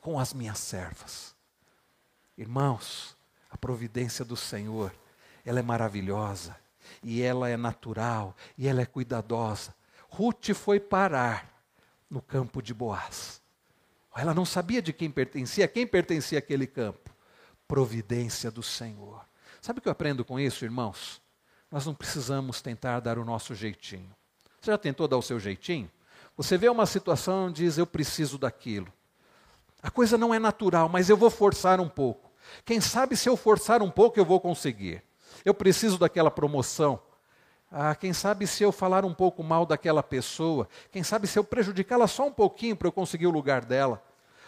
com 0.00 0.16
as 0.16 0.32
minhas 0.32 0.60
servas. 0.60 1.34
Irmãos, 2.38 3.16
a 3.50 3.56
providência 3.56 4.24
do 4.24 4.36
Senhor, 4.36 4.94
ela 5.44 5.58
é 5.58 5.62
maravilhosa, 5.62 6.56
e 7.02 7.20
ela 7.20 7.48
é 7.48 7.56
natural, 7.56 8.36
e 8.56 8.68
ela 8.68 8.80
é 8.80 8.86
cuidadosa. 8.86 9.74
Ruth 10.08 10.54
foi 10.54 10.78
parar 10.78 11.52
no 12.08 12.22
campo 12.22 12.62
de 12.62 12.72
Boaz. 12.72 13.42
Ela 14.16 14.32
não 14.32 14.44
sabia 14.44 14.80
de 14.80 14.92
quem 14.92 15.10
pertencia, 15.10 15.66
quem 15.66 15.84
pertencia 15.84 16.38
aquele 16.38 16.68
campo. 16.68 17.10
Providência 17.66 18.52
do 18.52 18.62
Senhor. 18.62 19.26
Sabe 19.60 19.80
o 19.80 19.82
que 19.82 19.88
eu 19.88 19.92
aprendo 19.92 20.24
com 20.24 20.38
isso, 20.38 20.64
irmãos? 20.64 21.20
Nós 21.70 21.84
não 21.84 21.94
precisamos 21.94 22.62
tentar 22.62 23.00
dar 23.00 23.18
o 23.18 23.24
nosso 23.24 23.54
jeitinho. 23.54 24.14
Você 24.60 24.70
já 24.70 24.78
tentou 24.78 25.08
dar 25.08 25.16
o 25.16 25.22
seu 25.22 25.38
jeitinho? 25.38 25.90
Você 26.36 26.56
vê 26.56 26.68
uma 26.68 26.86
situação 26.86 27.48
e 27.48 27.52
diz: 27.52 27.78
Eu 27.78 27.86
preciso 27.86 28.38
daquilo. 28.38 28.92
A 29.82 29.90
coisa 29.90 30.18
não 30.18 30.34
é 30.34 30.38
natural, 30.38 30.88
mas 30.88 31.08
eu 31.08 31.16
vou 31.16 31.30
forçar 31.30 31.80
um 31.80 31.88
pouco. 31.88 32.30
Quem 32.64 32.80
sabe 32.80 33.16
se 33.16 33.28
eu 33.28 33.36
forçar 33.36 33.82
um 33.82 33.90
pouco 33.90 34.18
eu 34.18 34.24
vou 34.24 34.40
conseguir. 34.40 35.02
Eu 35.44 35.54
preciso 35.54 35.98
daquela 35.98 36.30
promoção. 36.30 37.00
Ah, 37.70 37.94
quem 37.94 38.12
sabe 38.12 38.46
se 38.46 38.62
eu 38.62 38.70
falar 38.70 39.04
um 39.04 39.12
pouco 39.12 39.42
mal 39.42 39.66
daquela 39.66 40.02
pessoa, 40.02 40.68
quem 40.90 41.02
sabe 41.02 41.26
se 41.26 41.38
eu 41.38 41.44
prejudicá-la 41.44 42.06
só 42.06 42.26
um 42.26 42.32
pouquinho 42.32 42.76
para 42.76 42.88
eu 42.88 42.92
conseguir 42.92 43.26
o 43.26 43.30
lugar 43.30 43.64
dela. 43.64 44.02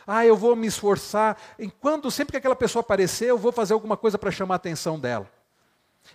Ah, 0.07 0.25
eu 0.25 0.37
vou 0.37 0.57
me 0.57 0.67
esforçar. 0.67 1.37
Enquanto 1.59 2.11
sempre 2.11 2.33
que 2.33 2.37
aquela 2.39 2.57
pessoa 2.57 2.81
aparecer, 2.81 3.29
eu 3.29 3.37
vou 3.37 3.53
fazer 3.53 3.75
alguma 3.75 3.97
coisa 3.97 4.17
para 4.17 4.31
chamar 4.31 4.55
a 4.55 4.57
atenção 4.57 4.99
dela. 4.99 5.31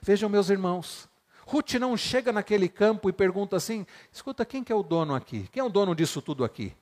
Vejam, 0.02 0.30
meus 0.30 0.50
irmãos, 0.50 1.08
Ruth 1.46 1.74
não 1.76 1.96
chega 1.98 2.32
naquele 2.32 2.70
campo 2.70 3.10
e 3.10 3.14
pergunta 3.14 3.56
assim: 3.56 3.86
escuta, 4.12 4.46
quem 4.46 4.64
que 4.64 4.72
é 4.72 4.76
o 4.76 4.84
dono 4.84 5.14
aqui? 5.14 5.48
Quem 5.52 5.62
é 5.62 5.64
o 5.64 5.70
dono 5.70 5.96
disso 5.96 6.22
tudo 6.22 6.44
aqui? 6.44 6.76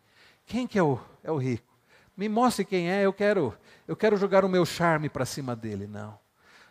Quem 0.46 0.68
que 0.68 0.78
é 0.78 0.84
o, 0.84 1.00
é 1.24 1.32
o 1.32 1.38
rico? 1.38 1.72
Me 2.16 2.28
mostre 2.30 2.66
quem 2.66 2.92
é, 2.92 3.06
eu 3.06 3.14
quero, 3.14 3.58
eu 3.88 3.96
quero 3.96 4.18
jogar 4.18 4.46
o 4.46 4.50
meu 4.50 4.66
charme 4.66 5.10
para 5.10 5.26
cima 5.26 5.56
dele. 5.56 5.88
Não. 5.88 6.20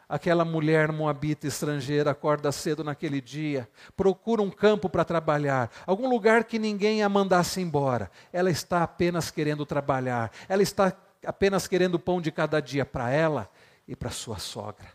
Aquela 0.09 0.45
mulher 0.45 0.91
moabita 0.91 1.47
estrangeira 1.47 2.11
acorda 2.11 2.51
cedo 2.51 2.83
naquele 2.83 3.21
dia, 3.21 3.69
procura 3.97 4.43
um 4.43 4.51
campo 4.51 4.89
para 4.89 5.05
trabalhar, 5.05 5.71
algum 5.87 6.09
lugar 6.09 6.43
que 6.43 6.59
ninguém 6.59 7.03
a 7.03 7.09
mandasse 7.09 7.61
embora. 7.61 8.11
Ela 8.33 8.51
está 8.51 8.83
apenas 8.83 9.31
querendo 9.31 9.65
trabalhar, 9.65 10.33
ela 10.49 10.63
está 10.63 10.93
apenas 11.25 11.69
querendo 11.69 11.97
pão 11.97 12.21
de 12.21 12.33
cada 12.33 12.61
dia 12.61 12.85
para 12.85 13.09
ela 13.11 13.49
e 13.87 13.95
para 13.95 14.11
sua 14.11 14.39
sogra. 14.39 14.89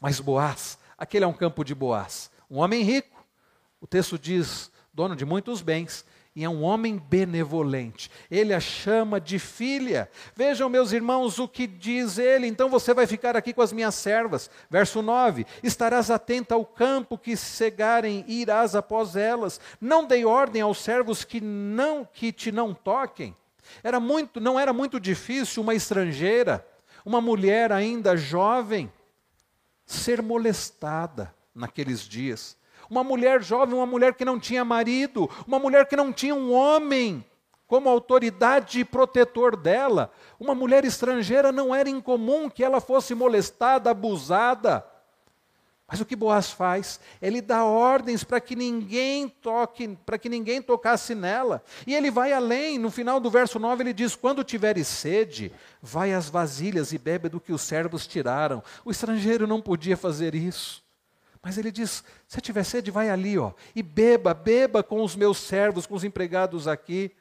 Mas 0.00 0.20
Boaz, 0.20 0.78
aquele 1.02 1.24
é 1.24 1.28
um 1.28 1.32
campo 1.32 1.64
de 1.64 1.74
Boaz, 1.74 2.30
um 2.48 2.58
homem 2.58 2.84
rico. 2.84 3.26
O 3.80 3.88
texto 3.88 4.16
diz, 4.16 4.70
dono 4.94 5.16
de 5.16 5.24
muitos 5.24 5.60
bens, 5.60 6.04
e 6.34 6.44
é 6.44 6.48
um 6.48 6.62
homem 6.62 6.96
benevolente. 6.96 8.08
Ele 8.30 8.54
a 8.54 8.60
chama 8.60 9.20
de 9.20 9.40
filha. 9.40 10.08
Vejam, 10.36 10.68
meus 10.68 10.92
irmãos, 10.92 11.40
o 11.40 11.48
que 11.48 11.66
diz 11.66 12.18
ele. 12.18 12.46
Então 12.46 12.70
você 12.70 12.94
vai 12.94 13.04
ficar 13.04 13.36
aqui 13.36 13.52
com 13.52 13.60
as 13.60 13.72
minhas 13.72 13.96
servas. 13.96 14.48
Verso 14.70 15.02
9: 15.02 15.44
Estarás 15.60 16.08
atenta 16.08 16.54
ao 16.54 16.64
campo 16.64 17.18
que 17.18 17.36
cegarem, 17.36 18.24
e 18.28 18.40
irás 18.40 18.76
após 18.76 19.16
elas. 19.16 19.60
Não 19.80 20.06
dei 20.06 20.24
ordem 20.24 20.62
aos 20.62 20.78
servos 20.78 21.24
que 21.24 21.40
não 21.40 22.08
que 22.10 22.30
te 22.30 22.52
não 22.52 22.72
toquem. 22.72 23.36
Era 23.82 23.98
muito, 23.98 24.40
não 24.40 24.58
era 24.58 24.72
muito 24.72 25.00
difícil 25.00 25.64
uma 25.64 25.74
estrangeira, 25.74 26.64
uma 27.04 27.20
mulher 27.20 27.72
ainda 27.72 28.16
jovem, 28.16 28.90
ser 29.86 30.22
molestada 30.22 31.34
naqueles 31.54 32.00
dias 32.00 32.56
uma 32.92 33.02
mulher 33.02 33.42
jovem, 33.42 33.74
uma 33.74 33.86
mulher 33.86 34.12
que 34.12 34.24
não 34.24 34.38
tinha 34.38 34.62
marido, 34.66 35.30
uma 35.46 35.58
mulher 35.58 35.86
que 35.86 35.96
não 35.96 36.12
tinha 36.12 36.34
um 36.34 36.52
homem 36.52 37.24
como 37.66 37.88
autoridade 37.88 38.80
e 38.80 38.84
protetor 38.84 39.56
dela. 39.56 40.12
Uma 40.38 40.54
mulher 40.54 40.84
estrangeira 40.84 41.50
não 41.50 41.74
era 41.74 41.88
incomum 41.88 42.50
que 42.50 42.62
ela 42.62 42.82
fosse 42.82 43.14
molestada, 43.14 43.90
abusada. 43.90 44.84
Mas 45.92 46.00
o 46.00 46.06
que 46.06 46.16
Boaz 46.16 46.50
faz? 46.50 46.98
Ele 47.20 47.42
dá 47.42 47.66
ordens 47.66 48.24
para 48.24 48.40
que 48.40 48.56
ninguém 48.56 49.28
toque, 49.28 49.94
para 50.06 50.16
que 50.16 50.26
ninguém 50.26 50.62
tocasse 50.62 51.14
nela. 51.14 51.62
E 51.86 51.94
ele 51.94 52.10
vai 52.10 52.32
além, 52.32 52.78
no 52.78 52.90
final 52.90 53.20
do 53.20 53.28
verso 53.28 53.58
9 53.58 53.82
ele 53.82 53.92
diz: 53.92 54.16
"Quando 54.16 54.42
tiveres 54.42 54.88
sede, 54.88 55.52
vai 55.82 56.14
às 56.14 56.30
vasilhas 56.30 56.94
e 56.94 56.98
bebe 56.98 57.28
do 57.28 57.38
que 57.38 57.52
os 57.52 57.60
servos 57.60 58.06
tiraram". 58.06 58.62
O 58.86 58.90
estrangeiro 58.90 59.46
não 59.46 59.60
podia 59.60 59.94
fazer 59.94 60.34
isso. 60.34 60.82
Mas 61.42 61.58
ele 61.58 61.70
diz: 61.70 62.02
se 62.26 62.40
tiver 62.40 62.64
sede, 62.64 62.90
vai 62.90 63.10
ali, 63.10 63.36
ó, 63.36 63.52
e 63.76 63.82
beba, 63.82 64.32
beba 64.32 64.82
com 64.82 65.04
os 65.04 65.14
meus 65.14 65.36
servos, 65.36 65.84
com 65.84 65.94
os 65.94 66.04
empregados 66.04 66.66
aqui. 66.66 67.12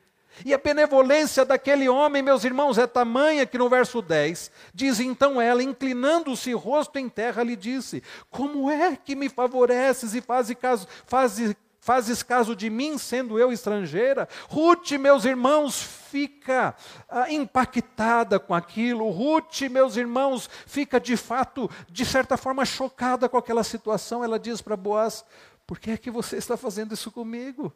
E 0.45 0.53
a 0.53 0.57
benevolência 0.57 1.45
daquele 1.45 1.87
homem, 1.89 2.21
meus 2.21 2.43
irmãos, 2.43 2.77
é 2.77 2.87
tamanha 2.87 3.45
que 3.45 3.57
no 3.57 3.69
verso 3.69 4.01
10 4.01 4.51
diz 4.73 4.99
então 4.99 5.41
ela, 5.41 5.61
inclinando-se 5.61 6.53
rosto 6.53 6.97
em 6.97 7.09
terra, 7.09 7.43
lhe 7.43 7.55
disse: 7.55 8.01
Como 8.29 8.69
é 8.69 8.95
que 8.95 9.15
me 9.15 9.29
favoreces 9.29 10.13
e 10.15 10.21
fazes 10.21 10.55
caso, 10.57 10.87
fazes 11.05 11.55
Fazes 11.83 12.21
caso 12.21 12.55
de 12.55 12.69
mim, 12.69 12.95
sendo 12.99 13.39
eu 13.39 13.51
estrangeira? 13.51 14.29
Ruth, 14.47 14.91
meus 14.91 15.25
irmãos, 15.25 15.81
fica 15.81 16.75
ah, 17.09 17.31
impactada 17.31 18.39
com 18.39 18.53
aquilo. 18.53 19.09
Ruth, 19.09 19.61
meus 19.61 19.97
irmãos, 19.97 20.47
fica 20.67 20.99
de 20.99 21.17
fato, 21.17 21.67
de 21.89 22.05
certa 22.05 22.37
forma, 22.37 22.65
chocada 22.65 23.27
com 23.27 23.35
aquela 23.35 23.63
situação. 23.63 24.23
Ela 24.23 24.37
diz 24.37 24.61
para 24.61 24.77
Boaz: 24.77 25.25
Por 25.65 25.79
que 25.79 25.89
é 25.89 25.97
que 25.97 26.11
você 26.11 26.37
está 26.37 26.55
fazendo 26.55 26.93
isso 26.93 27.11
comigo? 27.11 27.73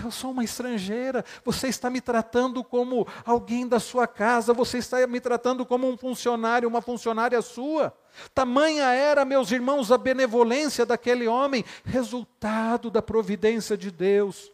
Eu 0.00 0.10
sou 0.10 0.30
uma 0.30 0.42
estrangeira, 0.42 1.22
você 1.44 1.68
está 1.68 1.90
me 1.90 2.00
tratando 2.00 2.64
como 2.64 3.06
alguém 3.26 3.68
da 3.68 3.78
sua 3.78 4.06
casa, 4.06 4.54
você 4.54 4.78
está 4.78 5.06
me 5.06 5.20
tratando 5.20 5.66
como 5.66 5.86
um 5.86 5.98
funcionário, 5.98 6.66
uma 6.66 6.80
funcionária 6.80 7.40
sua. 7.42 7.92
Tamanha 8.34 8.86
era, 8.86 9.22
meus 9.24 9.50
irmãos, 9.52 9.92
a 9.92 9.98
benevolência 9.98 10.86
daquele 10.86 11.28
homem, 11.28 11.62
resultado 11.84 12.90
da 12.90 13.02
providência 13.02 13.76
de 13.76 13.90
Deus. 13.90 14.50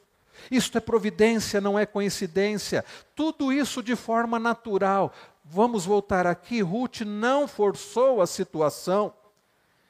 Isto 0.51 0.78
é 0.78 0.80
providência, 0.80 1.61
não 1.61 1.78
é 1.78 1.86
coincidência. 1.86 2.84
Tudo 3.14 3.53
isso 3.53 3.80
de 3.80 3.95
forma 3.95 4.39
natural. 4.41 5.12
Vamos 5.45 5.84
voltar 5.84 6.26
aqui. 6.26 6.61
Ruth 6.62 7.03
não 7.03 7.47
forçou 7.47 8.20
a 8.20 8.26
situação. 8.26 9.12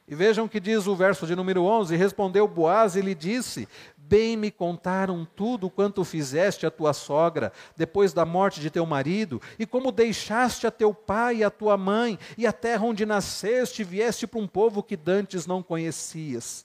E 0.07 0.15
vejam 0.15 0.49
que 0.49 0.59
diz 0.59 0.87
o 0.87 0.97
verso 0.97 1.27
de 1.27 1.37
número 1.37 1.65
11: 1.65 1.95
Respondeu 1.95 2.49
Boaz 2.49 2.97
e 2.97 3.03
lhe 3.03 3.15
disse: 3.15 3.69
Bem 4.09 4.39
me 4.39 4.51
contaram 4.51 5.29
tudo 5.37 5.69
quanto 5.69 6.03
fizeste 6.03 6.65
a 6.65 6.71
tua 6.71 6.95
sogra 6.95 7.53
depois 7.77 8.15
da 8.15 8.25
morte 8.25 8.59
de 8.59 8.71
teu 8.71 8.87
marido, 8.87 9.39
e 9.59 9.67
como 9.67 9.93
deixaste 9.93 10.67
a 10.67 10.71
teu 10.71 10.95
pai 10.95 11.37
e 11.37 11.45
a 11.45 11.51
tua 11.51 11.77
mãe, 11.77 12.19
e 12.39 12.47
a 12.47 12.53
terra 12.53 12.87
onde 12.87 13.05
nasceste, 13.05 13.85
vieste 13.85 14.27
para 14.27 14.41
um 14.41 14.47
povo 14.47 14.83
que 14.83 14.97
dantes 14.97 15.47
não 15.47 15.63
conhecias. 15.63 16.65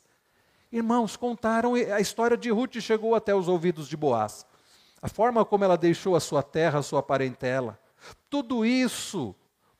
Irmãos, 0.71 1.17
contaram, 1.17 1.73
a 1.73 1.99
história 1.99 2.37
de 2.37 2.49
Ruth 2.49 2.79
chegou 2.79 3.13
até 3.13 3.35
os 3.35 3.49
ouvidos 3.49 3.89
de 3.89 3.97
Boaz. 3.97 4.45
A 5.01 5.09
forma 5.09 5.43
como 5.43 5.65
ela 5.65 5.77
deixou 5.77 6.15
a 6.15 6.21
sua 6.21 6.41
terra, 6.41 6.79
a 6.79 6.83
sua 6.83 7.03
parentela. 7.03 7.77
Tudo 8.29 8.65
isso 8.65 9.35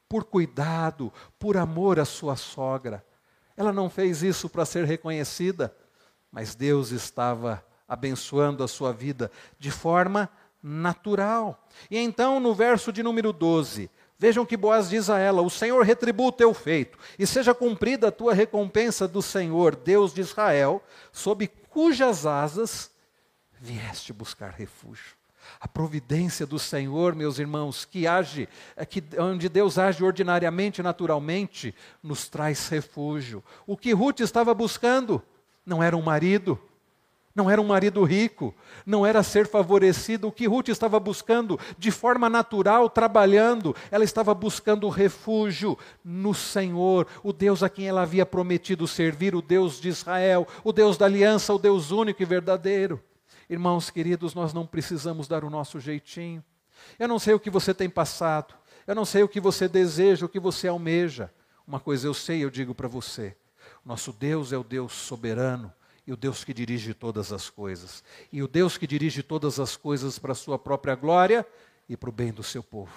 por 0.10 0.26
cuidado, 0.26 1.14
por 1.40 1.56
amor 1.56 1.98
à 1.98 2.04
sua 2.04 2.36
sogra. 2.36 3.06
Ela 3.56 3.72
não 3.72 3.90
fez 3.90 4.22
isso 4.22 4.50
para 4.50 4.66
ser 4.66 4.84
reconhecida 4.84 5.74
mas 6.34 6.56
Deus 6.56 6.90
estava 6.90 7.64
abençoando 7.88 8.64
a 8.64 8.68
sua 8.68 8.92
vida 8.92 9.32
de 9.60 9.70
forma 9.70 10.28
natural. 10.64 11.68
E 11.92 11.98
então, 11.98 12.40
no 12.40 12.56
verso 12.56 12.92
de 12.92 13.04
número 13.04 13.32
12, 13.32 13.90
vejam 14.18 14.44
que 14.44 14.58
Boaz 14.58 14.90
diz 14.90 15.12
a 15.12 15.20
ela: 15.20 15.44
O 15.44 15.50
Senhor 15.50 15.86
retribua 15.86 16.30
o 16.30 16.32
teu 16.32 16.52
feito, 16.56 16.98
e 17.20 17.28
seja 17.28 17.54
cumprida 17.54 18.08
a 18.08 18.12
tua 18.12 18.34
recompensa 18.34 19.08
do 19.08 19.22
Senhor, 19.22 19.76
Deus 19.76 20.12
de 20.12 20.22
Israel, 20.22 20.84
sob 21.12 21.48
cujas 21.70 22.26
asas 22.26 22.92
vieste 23.62 24.12
buscar 24.12 24.50
refúgio. 24.50 25.16
A 25.60 25.68
providência 25.68 26.46
do 26.48 26.58
Senhor, 26.58 27.14
meus 27.14 27.38
irmãos, 27.38 27.86
que 27.86 28.08
age, 28.08 28.50
é 28.76 28.86
que, 28.86 29.04
onde 29.20 29.50
Deus 29.50 29.78
age 29.78 30.04
ordinariamente, 30.04 30.82
naturalmente, 30.82 31.76
nos 32.02 32.28
traz 32.28 32.70
refúgio. 32.70 33.44
O 33.68 33.78
que 33.78 33.94
Ruth 33.94 34.22
estava 34.22 34.54
buscando? 34.54 35.22
Não 35.66 35.82
era 35.82 35.96
um 35.96 36.02
marido, 36.02 36.60
não 37.36 37.50
era 37.50 37.60
um 37.60 37.66
marido 37.66 38.04
rico, 38.04 38.54
não 38.86 39.06
era 39.06 39.24
ser 39.24 39.48
favorecido. 39.48 40.28
O 40.28 40.32
que 40.32 40.46
Ruth 40.46 40.70
estava 40.70 41.00
buscando 41.00 41.60
de 41.78 41.90
forma 41.90 42.30
natural, 42.30 42.90
trabalhando, 42.90 43.76
ela 43.90 44.04
estava 44.04 44.34
buscando 44.36 44.88
refúgio 44.88 45.78
no 46.04 46.34
Senhor, 46.34 47.08
o 47.24 47.34
Deus 47.34 47.64
a 47.64 47.70
quem 47.70 47.88
ela 47.88 48.04
havia 48.04 48.26
prometido 48.26 48.88
servir, 48.88 49.34
o 49.34 49.42
Deus 49.42 49.82
de 49.82 49.90
Israel, 49.90 50.48
o 50.64 50.72
Deus 50.72 50.96
da 50.96 51.06
aliança, 51.06 51.54
o 51.54 51.60
Deus 51.60 51.90
único 51.90 52.22
e 52.22 52.26
verdadeiro. 52.26 53.02
Irmãos 53.50 53.90
queridos, 53.90 54.36
nós 54.36 54.54
não 54.54 54.66
precisamos 54.66 55.28
dar 55.28 55.44
o 55.44 55.50
nosso 55.50 55.80
jeitinho. 55.80 56.44
Eu 57.00 57.08
não 57.08 57.18
sei 57.18 57.34
o 57.34 57.40
que 57.40 57.50
você 57.50 57.74
tem 57.74 57.90
passado, 57.90 58.54
eu 58.86 58.94
não 58.94 59.06
sei 59.06 59.24
o 59.24 59.28
que 59.28 59.40
você 59.40 59.68
deseja, 59.68 60.26
o 60.26 60.30
que 60.30 60.40
você 60.40 60.68
almeja. 60.68 61.32
Uma 61.66 61.80
coisa 61.80 62.08
eu 62.08 62.14
sei, 62.14 62.44
eu 62.44 62.50
digo 62.50 62.76
para 62.76 62.88
você: 62.88 63.36
nosso 63.86 64.14
Deus 64.14 64.54
é 64.54 64.58
o 64.58 64.64
Deus 64.64 64.94
soberano 64.94 65.74
e 66.06 66.14
o 66.14 66.18
Deus 66.18 66.44
que 66.44 66.54
dirige 66.54 66.94
todas 66.94 67.32
as 67.32 67.50
coisas. 67.50 68.04
E 68.32 68.42
o 68.42 68.48
Deus 68.48 68.78
que 68.78 68.88
dirige 68.88 69.24
todas 69.24 69.60
as 69.60 69.76
coisas 69.76 70.18
para 70.18 70.32
a 70.32 70.36
sua 70.36 70.58
própria 70.58 70.96
glória 70.96 71.46
e 71.88 71.98
para 71.98 72.10
o 72.10 72.14
bem 72.14 72.32
do 72.32 72.44
seu 72.44 72.64
povo. 72.64 72.94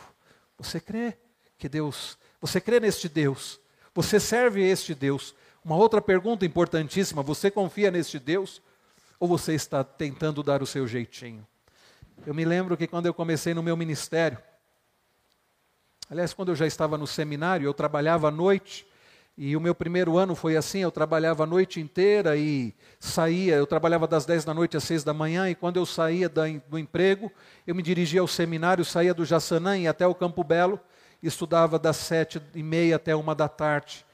Você 0.58 0.80
crê 0.80 1.16
que 1.58 1.68
Deus, 1.68 2.18
você 2.40 2.60
crê 2.60 2.80
neste 2.80 3.08
Deus? 3.08 3.60
Você 3.94 4.20
serve 4.20 4.62
este 4.62 4.94
Deus? 4.94 5.34
Uma 5.64 5.76
outra 5.76 6.00
pergunta 6.00 6.46
importantíssima: 6.46 7.22
você 7.22 7.50
confia 7.50 7.90
neste 7.90 8.18
Deus? 8.18 8.62
Ou 9.18 9.26
você 9.26 9.54
está 9.54 9.82
tentando 9.82 10.42
dar 10.42 10.62
o 10.62 10.66
seu 10.66 10.86
jeitinho? 10.86 11.46
Eu 12.26 12.34
me 12.34 12.44
lembro 12.44 12.76
que 12.76 12.86
quando 12.86 13.06
eu 13.06 13.14
comecei 13.14 13.54
no 13.54 13.62
meu 13.62 13.76
ministério, 13.76 14.38
aliás, 16.10 16.34
quando 16.34 16.50
eu 16.50 16.56
já 16.56 16.66
estava 16.66 16.98
no 16.98 17.06
seminário, 17.06 17.66
eu 17.66 17.74
trabalhava 17.74 18.28
à 18.28 18.30
noite 18.30 18.86
e 19.38 19.54
o 19.54 19.60
meu 19.60 19.74
primeiro 19.74 20.16
ano 20.16 20.34
foi 20.34 20.56
assim, 20.56 20.78
eu 20.78 20.90
trabalhava 20.90 21.42
a 21.42 21.46
noite 21.46 21.78
inteira 21.80 22.36
e 22.36 22.74
saía, 22.98 23.56
eu 23.56 23.66
trabalhava 23.66 24.06
das 24.06 24.24
10 24.24 24.44
da 24.46 24.54
noite 24.54 24.76
às 24.76 24.84
6 24.84 25.04
da 25.04 25.12
manhã, 25.12 25.50
e 25.50 25.54
quando 25.54 25.76
eu 25.76 25.84
saía 25.84 26.28
do 26.28 26.78
emprego, 26.78 27.30
eu 27.66 27.74
me 27.74 27.82
dirigia 27.82 28.22
ao 28.22 28.26
seminário, 28.26 28.84
saía 28.84 29.12
do 29.12 29.24
Jaçanã 29.24 29.76
e 29.76 29.86
até 29.86 30.06
o 30.06 30.14
Campo 30.14 30.42
Belo, 30.42 30.80
estudava 31.22 31.78
das 31.78 31.96
sete 31.96 32.40
e 32.54 32.62
meia 32.62 32.96
até 32.96 33.14
uma 33.14 33.34
da 33.34 33.48
tarde. 33.48 34.04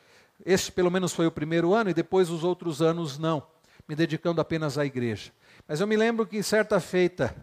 Este 0.44 0.72
pelo 0.72 0.90
menos 0.90 1.12
foi 1.12 1.26
o 1.26 1.32
primeiro 1.32 1.72
ano 1.72 1.90
e 1.90 1.94
depois 1.94 2.30
os 2.30 2.42
outros 2.42 2.82
anos 2.82 3.18
não, 3.18 3.46
me 3.86 3.94
dedicando 3.94 4.40
apenas 4.40 4.76
à 4.76 4.84
igreja. 4.84 5.30
Mas 5.68 5.80
eu 5.80 5.86
me 5.86 5.96
lembro 5.96 6.26
que 6.26 6.42
certa 6.42 6.80
feita 6.80 7.34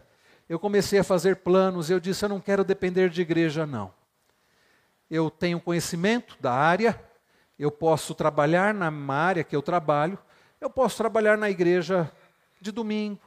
eu 0.50 0.60
comecei 0.60 1.00
a 1.00 1.04
fazer 1.04 1.38
planos, 1.38 1.90
eu 1.90 2.00
disse: 2.00 2.26
eu 2.26 2.30
não 2.30 2.40
quero 2.40 2.64
depender 2.64 3.10
de 3.10 3.22
igreja, 3.22 3.66
não. 3.66 3.94
Eu 5.10 5.30
tenho 5.30 5.60
conhecimento 5.60 6.36
da 6.42 6.52
área, 6.52 7.00
eu 7.60 7.70
posso 7.70 8.16
trabalhar 8.16 8.74
na 8.74 8.90
área 9.14 9.44
que 9.44 9.56
eu 9.56 9.62
trabalho, 9.62 10.18
eu 10.62 10.70
posso 10.70 10.98
trabalhar 10.98 11.38
na 11.38 11.50
igreja 11.50 12.10
de 12.62 12.72
domingo, 12.72 13.22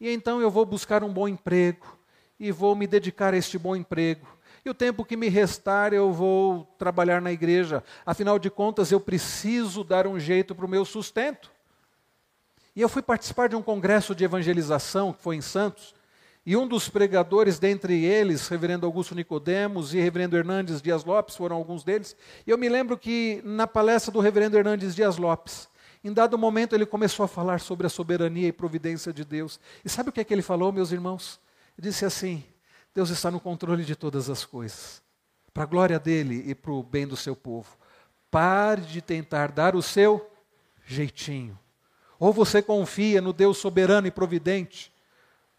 e 0.00 0.10
então 0.10 0.40
eu 0.40 0.50
vou 0.50 0.66
buscar 0.66 1.04
um 1.04 1.12
bom 1.12 1.28
emprego, 1.28 1.98
e 2.38 2.50
vou 2.50 2.74
me 2.74 2.86
dedicar 2.86 3.34
a 3.34 3.36
este 3.36 3.58
bom 3.58 3.76
emprego. 3.76 4.26
E 4.64 4.70
o 4.70 4.74
tempo 4.74 5.04
que 5.04 5.16
me 5.16 5.28
restar 5.28 5.92
eu 5.92 6.12
vou 6.12 6.64
trabalhar 6.78 7.20
na 7.20 7.30
igreja. 7.30 7.84
Afinal 8.04 8.38
de 8.38 8.50
contas, 8.50 8.90
eu 8.90 9.00
preciso 9.00 9.84
dar 9.84 10.06
um 10.06 10.18
jeito 10.18 10.54
para 10.54 10.64
o 10.66 10.68
meu 10.68 10.84
sustento. 10.84 11.50
E 12.74 12.80
eu 12.80 12.88
fui 12.88 13.02
participar 13.02 13.48
de 13.48 13.56
um 13.56 13.62
congresso 13.62 14.14
de 14.14 14.24
evangelização 14.24 15.12
que 15.12 15.22
foi 15.22 15.36
em 15.36 15.40
Santos, 15.40 15.94
e 16.44 16.56
um 16.56 16.66
dos 16.66 16.88
pregadores, 16.88 17.58
dentre 17.58 18.04
eles, 18.04 18.48
reverendo 18.48 18.86
Augusto 18.86 19.14
Nicodemos 19.14 19.92
e 19.92 20.00
reverendo 20.00 20.36
Hernandes 20.36 20.80
Dias 20.80 21.04
Lopes, 21.04 21.36
foram 21.36 21.56
alguns 21.56 21.84
deles. 21.84 22.16
E 22.46 22.50
eu 22.50 22.56
me 22.56 22.68
lembro 22.68 22.96
que 22.96 23.42
na 23.44 23.66
palestra 23.66 24.10
do 24.10 24.20
reverendo 24.20 24.56
Hernandes 24.56 24.94
Dias 24.94 25.18
Lopes, 25.18 25.68
em 26.02 26.12
dado 26.12 26.38
momento 26.38 26.74
ele 26.74 26.86
começou 26.86 27.24
a 27.24 27.28
falar 27.28 27.60
sobre 27.60 27.86
a 27.86 27.90
soberania 27.90 28.48
e 28.48 28.52
providência 28.52 29.12
de 29.12 29.22
Deus. 29.22 29.60
E 29.84 29.88
sabe 29.88 30.08
o 30.08 30.12
que 30.12 30.20
é 30.20 30.24
que 30.24 30.32
ele 30.32 30.40
falou, 30.40 30.72
meus 30.72 30.92
irmãos? 30.92 31.38
Ele 31.78 31.88
disse 31.88 32.06
assim: 32.06 32.42
Deus 32.94 33.10
está 33.10 33.30
no 33.30 33.38
controle 33.38 33.84
de 33.84 33.94
todas 33.94 34.30
as 34.30 34.44
coisas, 34.44 35.02
para 35.52 35.64
a 35.64 35.66
glória 35.66 35.98
dele 35.98 36.42
e 36.46 36.54
para 36.54 36.72
o 36.72 36.82
bem 36.82 37.06
do 37.06 37.16
seu 37.16 37.36
povo. 37.36 37.76
Pare 38.30 38.80
de 38.80 39.02
tentar 39.02 39.52
dar 39.52 39.76
o 39.76 39.82
seu 39.82 40.30
jeitinho. 40.86 41.58
Ou 42.18 42.32
você 42.32 42.62
confia 42.62 43.20
no 43.20 43.32
Deus 43.32 43.58
soberano 43.58 44.06
e 44.06 44.10
providente, 44.10 44.90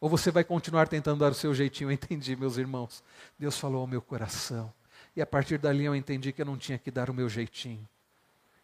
ou 0.02 0.10
você 0.10 0.32
vai 0.32 0.44
continuar 0.44 0.88
tentando 0.88 1.20
dar 1.20 1.32
o 1.32 1.36
seu 1.36 1.54
jeitinho. 1.54 1.90
Eu 1.90 1.94
entendi, 1.94 2.36
meus 2.36 2.58
irmãos. 2.58 3.04
Deus 3.38 3.58
falou 3.58 3.82
ao 3.82 3.88
meu 3.88 4.02
coração. 4.02 4.74
E 5.16 5.22
a 5.22 5.28
partir 5.28 5.60
dali 5.60 5.86
eu 5.86 5.96
entendi 5.96 6.34
que 6.34 6.42
eu 6.42 6.46
não 6.46 6.58
tinha 6.58 6.80
que 6.80 6.90
dar 6.90 7.12
o 7.12 7.14
meu 7.14 7.30
jeitinho. 7.30 7.88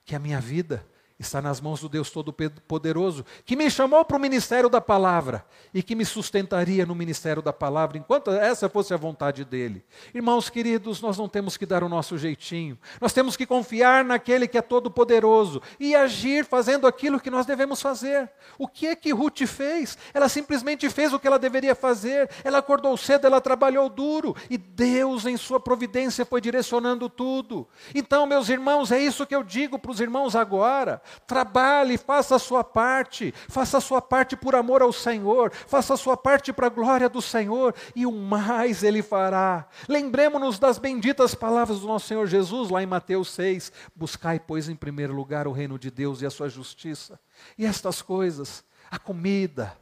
Que 0.03 0.15
a 0.15 0.19
minha 0.19 0.41
vida 0.41 0.83
está 1.19 1.41
nas 1.41 1.59
mãos 1.59 1.81
do 1.81 1.89
Deus 1.89 2.11
Todo-Poderoso, 2.11 3.25
que 3.43 3.55
me 3.55 3.69
chamou 3.71 4.05
para 4.05 4.17
o 4.17 4.19
ministério 4.19 4.69
da 4.69 4.79
palavra 4.79 5.43
e 5.73 5.81
que 5.81 5.95
me 5.95 6.05
sustentaria 6.05 6.85
no 6.85 6.93
ministério 6.93 7.41
da 7.41 7.51
palavra, 7.51 7.97
enquanto 7.97 8.29
essa 8.29 8.69
fosse 8.69 8.93
a 8.93 8.97
vontade 8.97 9.43
dele. 9.43 9.83
Irmãos 10.13 10.49
queridos, 10.49 11.01
nós 11.01 11.17
não 11.17 11.27
temos 11.27 11.57
que 11.57 11.65
dar 11.65 11.83
o 11.83 11.89
nosso 11.89 12.17
jeitinho, 12.17 12.77
nós 13.01 13.13
temos 13.13 13.35
que 13.35 13.47
confiar 13.47 14.05
naquele 14.05 14.47
que 14.47 14.57
é 14.59 14.61
todo-poderoso 14.61 15.61
e 15.79 15.95
agir 15.95 16.45
fazendo 16.45 16.85
aquilo 16.85 17.19
que 17.19 17.31
nós 17.31 17.47
devemos 17.47 17.81
fazer. 17.81 18.29
O 18.57 18.67
que 18.67 18.85
é 18.85 18.95
que 18.95 19.11
Ruth 19.11 19.41
fez? 19.47 19.97
Ela 20.13 20.29
simplesmente 20.29 20.87
fez 20.89 21.13
o 21.13 21.19
que 21.19 21.27
ela 21.27 21.39
deveria 21.39 21.73
fazer, 21.73 22.29
ela 22.43 22.59
acordou 22.59 22.95
cedo, 22.95 23.25
ela 23.25 23.41
trabalhou 23.41 23.89
duro 23.89 24.35
e 24.49 24.57
Deus, 24.57 25.25
em 25.25 25.35
sua 25.35 25.59
providência, 25.59 26.25
foi 26.25 26.41
direcionando 26.41 27.09
tudo. 27.09 27.67
Então, 27.95 28.27
meus 28.27 28.49
irmãos, 28.49 28.91
é 28.91 28.99
isso 28.99 29.25
que 29.25 29.35
eu 29.35 29.43
digo 29.43 29.79
para 29.79 29.91
os 29.91 29.99
irmãos 29.99 30.35
agora. 30.35 31.01
Trabalhe, 31.25 31.97
faça 31.97 32.35
a 32.35 32.39
sua 32.39 32.63
parte, 32.63 33.33
faça 33.47 33.77
a 33.77 33.81
sua 33.81 34.01
parte 34.01 34.35
por 34.35 34.55
amor 34.55 34.81
ao 34.81 34.93
Senhor, 34.93 35.51
faça 35.51 35.93
a 35.93 35.97
sua 35.97 36.15
parte 36.15 36.51
para 36.53 36.67
a 36.67 36.69
glória 36.69 37.09
do 37.09 37.21
Senhor, 37.21 37.73
e 37.95 38.05
o 38.05 38.11
mais 38.11 38.83
Ele 38.83 39.01
fará. 39.01 39.67
Lembremos-nos 39.87 40.59
das 40.59 40.77
benditas 40.77 41.35
palavras 41.35 41.79
do 41.79 41.87
nosso 41.87 42.07
Senhor 42.07 42.27
Jesus, 42.27 42.69
lá 42.69 42.81
em 42.81 42.87
Mateus 42.87 43.31
6: 43.31 43.71
Buscai, 43.95 44.39
pois, 44.39 44.69
em 44.69 44.75
primeiro 44.75 45.13
lugar 45.13 45.47
o 45.47 45.51
reino 45.51 45.77
de 45.77 45.91
Deus 45.91 46.21
e 46.21 46.25
a 46.25 46.29
sua 46.29 46.49
justiça. 46.49 47.19
E 47.57 47.65
estas 47.65 48.01
coisas, 48.01 48.63
a 48.89 48.97
comida, 48.97 49.77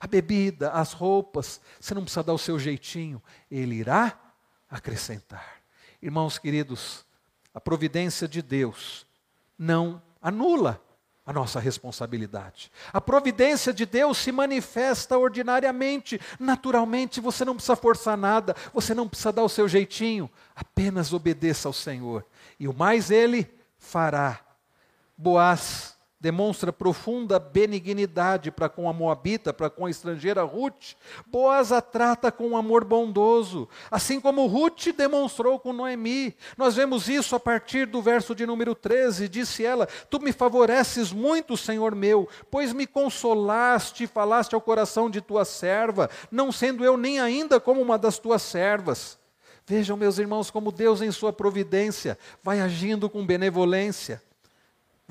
a 0.00 0.06
bebida, 0.06 0.70
as 0.70 0.92
roupas, 0.92 1.60
você 1.78 1.94
não 1.94 2.02
precisa 2.02 2.22
dar 2.22 2.32
o 2.32 2.38
seu 2.38 2.58
jeitinho, 2.58 3.22
Ele 3.50 3.74
irá 3.76 4.18
acrescentar. 4.70 5.60
Irmãos 6.00 6.38
queridos, 6.38 7.04
a 7.52 7.60
providência 7.60 8.26
de 8.26 8.40
Deus 8.40 9.06
não 9.58 10.00
anula 10.20 10.82
a 11.24 11.32
nossa 11.32 11.60
responsabilidade. 11.60 12.72
A 12.92 13.00
providência 13.00 13.72
de 13.72 13.86
Deus 13.86 14.18
se 14.18 14.32
manifesta 14.32 15.16
ordinariamente, 15.16 16.20
naturalmente, 16.38 17.20
você 17.20 17.44
não 17.44 17.54
precisa 17.54 17.76
forçar 17.76 18.16
nada, 18.16 18.56
você 18.72 18.94
não 18.94 19.08
precisa 19.08 19.32
dar 19.32 19.44
o 19.44 19.48
seu 19.48 19.68
jeitinho, 19.68 20.28
apenas 20.56 21.12
obedeça 21.12 21.68
ao 21.68 21.72
Senhor. 21.72 22.26
E 22.58 22.66
o 22.66 22.74
mais 22.74 23.10
Ele 23.10 23.48
fará. 23.78 24.40
Boaz 25.16 25.99
demonstra 26.20 26.70
profunda 26.70 27.38
benignidade 27.38 28.50
para 28.50 28.68
com 28.68 28.88
a 28.88 28.92
moabita, 28.92 29.54
para 29.54 29.70
com 29.70 29.86
a 29.86 29.90
estrangeira 29.90 30.42
Ruth. 30.42 30.94
Boaz 31.26 31.72
a 31.72 31.80
trata 31.80 32.30
com 32.30 32.48
um 32.48 32.56
amor 32.56 32.84
bondoso, 32.84 33.66
assim 33.90 34.20
como 34.20 34.46
Ruth 34.46 34.88
demonstrou 34.94 35.58
com 35.58 35.72
Noemi. 35.72 36.36
Nós 36.58 36.76
vemos 36.76 37.08
isso 37.08 37.34
a 37.34 37.40
partir 37.40 37.86
do 37.86 38.02
verso 38.02 38.34
de 38.34 38.44
número 38.44 38.74
13. 38.74 39.28
Disse 39.28 39.64
ela: 39.64 39.86
Tu 40.10 40.20
me 40.20 40.32
favoreces 40.32 41.10
muito, 41.10 41.56
Senhor 41.56 41.94
meu, 41.94 42.28
pois 42.50 42.72
me 42.74 42.86
consolaste 42.86 44.04
e 44.04 44.06
falaste 44.06 44.54
ao 44.54 44.60
coração 44.60 45.08
de 45.08 45.22
tua 45.22 45.46
serva, 45.46 46.10
não 46.30 46.52
sendo 46.52 46.84
eu 46.84 46.98
nem 46.98 47.18
ainda 47.18 47.58
como 47.58 47.80
uma 47.80 47.96
das 47.96 48.18
tuas 48.18 48.42
servas. 48.42 49.18
Vejam, 49.66 49.96
meus 49.96 50.18
irmãos, 50.18 50.50
como 50.50 50.72
Deus, 50.72 51.00
em 51.00 51.12
sua 51.12 51.32
providência, 51.32 52.18
vai 52.42 52.60
agindo 52.60 53.08
com 53.08 53.24
benevolência. 53.24 54.20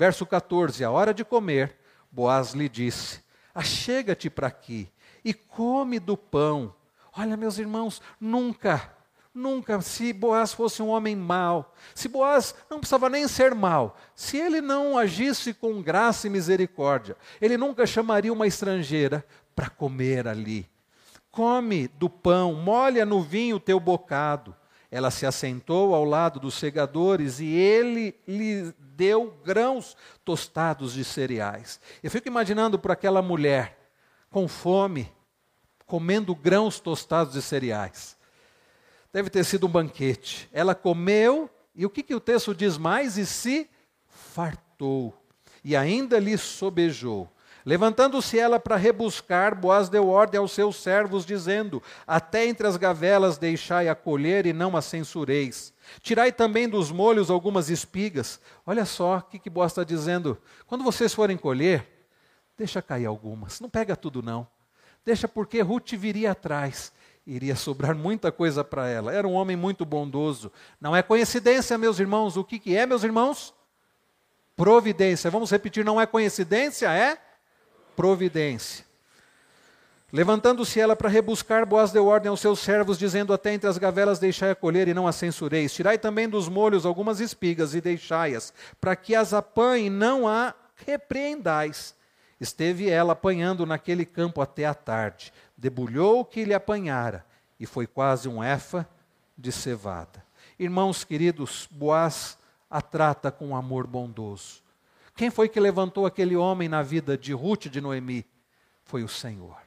Verso 0.00 0.24
14: 0.24 0.82
A 0.82 0.90
hora 0.90 1.12
de 1.12 1.26
comer, 1.26 1.76
Boaz 2.10 2.52
lhe 2.54 2.70
disse: 2.70 3.20
Achega-te 3.54 4.30
para 4.30 4.46
aqui 4.46 4.90
e 5.22 5.34
come 5.34 6.00
do 6.00 6.16
pão. 6.16 6.74
Olha, 7.14 7.36
meus 7.36 7.58
irmãos, 7.58 8.00
nunca, 8.18 8.94
nunca, 9.34 9.82
se 9.82 10.14
Boaz 10.14 10.54
fosse 10.54 10.82
um 10.82 10.88
homem 10.88 11.14
mau, 11.14 11.74
se 11.94 12.08
Boaz 12.08 12.54
não 12.70 12.78
precisava 12.78 13.10
nem 13.10 13.28
ser 13.28 13.54
mau, 13.54 13.94
se 14.14 14.38
ele 14.38 14.62
não 14.62 14.96
agisse 14.96 15.52
com 15.52 15.82
graça 15.82 16.26
e 16.26 16.30
misericórdia, 16.30 17.14
ele 17.38 17.58
nunca 17.58 17.86
chamaria 17.86 18.32
uma 18.32 18.46
estrangeira 18.46 19.22
para 19.54 19.68
comer 19.68 20.26
ali. 20.26 20.66
Come 21.30 21.88
do 21.88 22.08
pão, 22.08 22.54
molha 22.54 23.04
no 23.04 23.20
vinho 23.20 23.56
o 23.56 23.60
teu 23.60 23.78
bocado. 23.78 24.56
Ela 24.90 25.10
se 25.10 25.24
assentou 25.24 25.94
ao 25.94 26.04
lado 26.04 26.40
dos 26.40 26.54
segadores 26.54 27.38
e 27.38 27.46
ele 27.46 28.14
lhe 28.26 28.74
deu 28.78 29.30
grãos 29.44 29.96
tostados 30.24 30.94
de 30.94 31.04
cereais. 31.04 31.80
Eu 32.02 32.10
fico 32.10 32.26
imaginando 32.26 32.78
para 32.78 32.94
aquela 32.94 33.22
mulher 33.22 33.78
com 34.30 34.48
fome, 34.48 35.10
comendo 35.86 36.34
grãos 36.34 36.80
tostados 36.80 37.34
de 37.34 37.42
cereais. 37.42 38.16
Deve 39.12 39.30
ter 39.30 39.44
sido 39.44 39.66
um 39.66 39.70
banquete. 39.70 40.48
Ela 40.52 40.74
comeu, 40.74 41.48
e 41.74 41.86
o 41.86 41.90
que, 41.90 42.02
que 42.02 42.14
o 42.14 42.20
texto 42.20 42.54
diz 42.54 42.76
mais? 42.76 43.16
E 43.16 43.26
se 43.26 43.68
fartou, 44.06 45.14
e 45.64 45.76
ainda 45.76 46.18
lhe 46.18 46.36
sobejou. 46.36 47.28
Levantando-se 47.64 48.38
ela 48.38 48.58
para 48.58 48.76
rebuscar, 48.76 49.54
Boaz 49.54 49.88
deu 49.88 50.08
ordem 50.08 50.38
aos 50.38 50.52
seus 50.52 50.76
servos, 50.76 51.26
dizendo: 51.26 51.82
Até 52.06 52.46
entre 52.46 52.66
as 52.66 52.76
gavelas 52.76 53.36
deixai 53.36 53.88
a 53.88 53.94
colher 53.94 54.46
e 54.46 54.52
não 54.52 54.76
a 54.76 54.82
censureis. 54.82 55.72
Tirai 56.00 56.32
também 56.32 56.68
dos 56.68 56.90
molhos 56.90 57.30
algumas 57.30 57.68
espigas. 57.68 58.40
Olha 58.64 58.84
só 58.84 59.18
o 59.18 59.22
que, 59.22 59.38
que 59.38 59.50
Boaz 59.50 59.72
está 59.72 59.84
dizendo. 59.84 60.38
Quando 60.66 60.84
vocês 60.84 61.12
forem 61.12 61.36
colher, 61.36 61.86
deixa 62.56 62.80
cair 62.80 63.06
algumas. 63.06 63.60
Não 63.60 63.68
pega 63.68 63.96
tudo, 63.96 64.22
não. 64.22 64.46
Deixa 65.04 65.28
porque 65.28 65.60
Ruth 65.60 65.92
viria 65.92 66.30
atrás. 66.30 66.92
Iria 67.26 67.54
sobrar 67.54 67.94
muita 67.94 68.32
coisa 68.32 68.64
para 68.64 68.88
ela. 68.88 69.12
Era 69.12 69.28
um 69.28 69.34
homem 69.34 69.56
muito 69.56 69.84
bondoso. 69.84 70.50
Não 70.80 70.96
é 70.96 71.02
coincidência, 71.02 71.76
meus 71.76 72.00
irmãos. 72.00 72.36
O 72.36 72.44
que, 72.44 72.58
que 72.58 72.76
é, 72.76 72.86
meus 72.86 73.04
irmãos? 73.04 73.52
Providência. 74.56 75.30
Vamos 75.30 75.50
repetir: 75.50 75.84
não 75.84 76.00
é 76.00 76.06
coincidência, 76.06 76.90
é 76.90 77.18
providência. 78.00 78.86
Levantando-se 80.10 80.80
ela 80.80 80.96
para 80.96 81.10
rebuscar, 81.10 81.66
Boaz 81.66 81.92
deu 81.92 82.06
ordem 82.06 82.30
aos 82.30 82.40
seus 82.40 82.60
servos, 82.60 82.98
dizendo: 82.98 83.30
Até 83.30 83.52
entre 83.52 83.68
as 83.68 83.76
gavelas 83.76 84.18
deixai 84.18 84.52
a 84.52 84.54
colher 84.54 84.88
e 84.88 84.94
não 84.94 85.06
a 85.06 85.12
censureis. 85.12 85.74
Tirai 85.74 85.98
também 85.98 86.26
dos 86.26 86.48
molhos 86.48 86.86
algumas 86.86 87.20
espigas 87.20 87.74
e 87.74 87.80
deixai-as, 87.82 88.54
para 88.80 88.96
que 88.96 89.14
as 89.14 89.34
apanhe 89.34 89.88
e 89.88 89.90
não 89.90 90.26
a 90.26 90.54
repreendais. 90.86 91.94
Esteve 92.40 92.88
ela 92.88 93.12
apanhando 93.12 93.66
naquele 93.66 94.06
campo 94.06 94.40
até 94.40 94.64
a 94.64 94.72
tarde. 94.72 95.30
Debulhou 95.54 96.20
o 96.20 96.24
que 96.24 96.42
lhe 96.42 96.54
apanhara, 96.54 97.22
e 97.60 97.66
foi 97.66 97.86
quase 97.86 98.30
um 98.30 98.42
efa 98.42 98.88
de 99.36 99.52
cevada. 99.52 100.24
Irmãos 100.58 101.04
queridos, 101.04 101.68
Boaz 101.70 102.38
a 102.70 102.80
trata 102.80 103.30
com 103.30 103.54
amor 103.54 103.86
bondoso. 103.86 104.69
Quem 105.20 105.28
foi 105.28 105.50
que 105.50 105.60
levantou 105.60 106.06
aquele 106.06 106.34
homem 106.34 106.66
na 106.66 106.80
vida 106.80 107.14
de 107.14 107.34
Ruth 107.34 107.66
e 107.66 107.68
de 107.68 107.78
Noemi? 107.78 108.24
Foi 108.82 109.04
o 109.04 109.08
Senhor. 109.08 109.58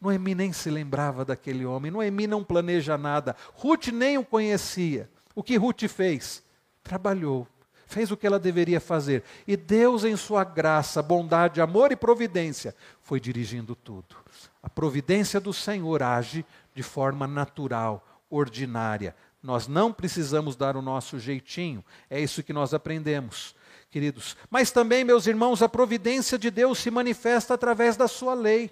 Noemi 0.00 0.34
nem 0.34 0.52
se 0.52 0.72
lembrava 0.72 1.24
daquele 1.24 1.64
homem, 1.64 1.88
Noemi 1.88 2.26
não 2.26 2.42
planeja 2.42 2.98
nada, 2.98 3.36
Ruth 3.54 3.92
nem 3.92 4.18
o 4.18 4.24
conhecia. 4.24 5.08
O 5.36 5.42
que 5.44 5.56
Ruth 5.56 5.84
fez? 5.84 6.42
Trabalhou, 6.82 7.46
fez 7.86 8.10
o 8.10 8.16
que 8.16 8.26
ela 8.26 8.40
deveria 8.40 8.80
fazer. 8.80 9.22
E 9.46 9.56
Deus, 9.56 10.02
em 10.02 10.16
sua 10.16 10.42
graça, 10.42 11.00
bondade, 11.00 11.60
amor 11.60 11.92
e 11.92 11.96
providência, 11.96 12.74
foi 13.00 13.20
dirigindo 13.20 13.76
tudo. 13.76 14.16
A 14.60 14.68
providência 14.68 15.38
do 15.38 15.52
Senhor 15.52 16.02
age 16.02 16.44
de 16.74 16.82
forma 16.82 17.24
natural, 17.24 18.04
ordinária. 18.28 19.14
Nós 19.40 19.68
não 19.68 19.92
precisamos 19.92 20.56
dar 20.56 20.76
o 20.76 20.82
nosso 20.82 21.20
jeitinho, 21.20 21.84
é 22.10 22.20
isso 22.20 22.42
que 22.42 22.52
nós 22.52 22.74
aprendemos, 22.74 23.54
queridos. 23.90 24.36
Mas 24.50 24.70
também, 24.70 25.04
meus 25.04 25.26
irmãos, 25.26 25.62
a 25.62 25.68
providência 25.68 26.38
de 26.38 26.50
Deus 26.50 26.78
se 26.78 26.90
manifesta 26.90 27.54
através 27.54 27.96
da 27.96 28.08
sua 28.08 28.34
lei. 28.34 28.70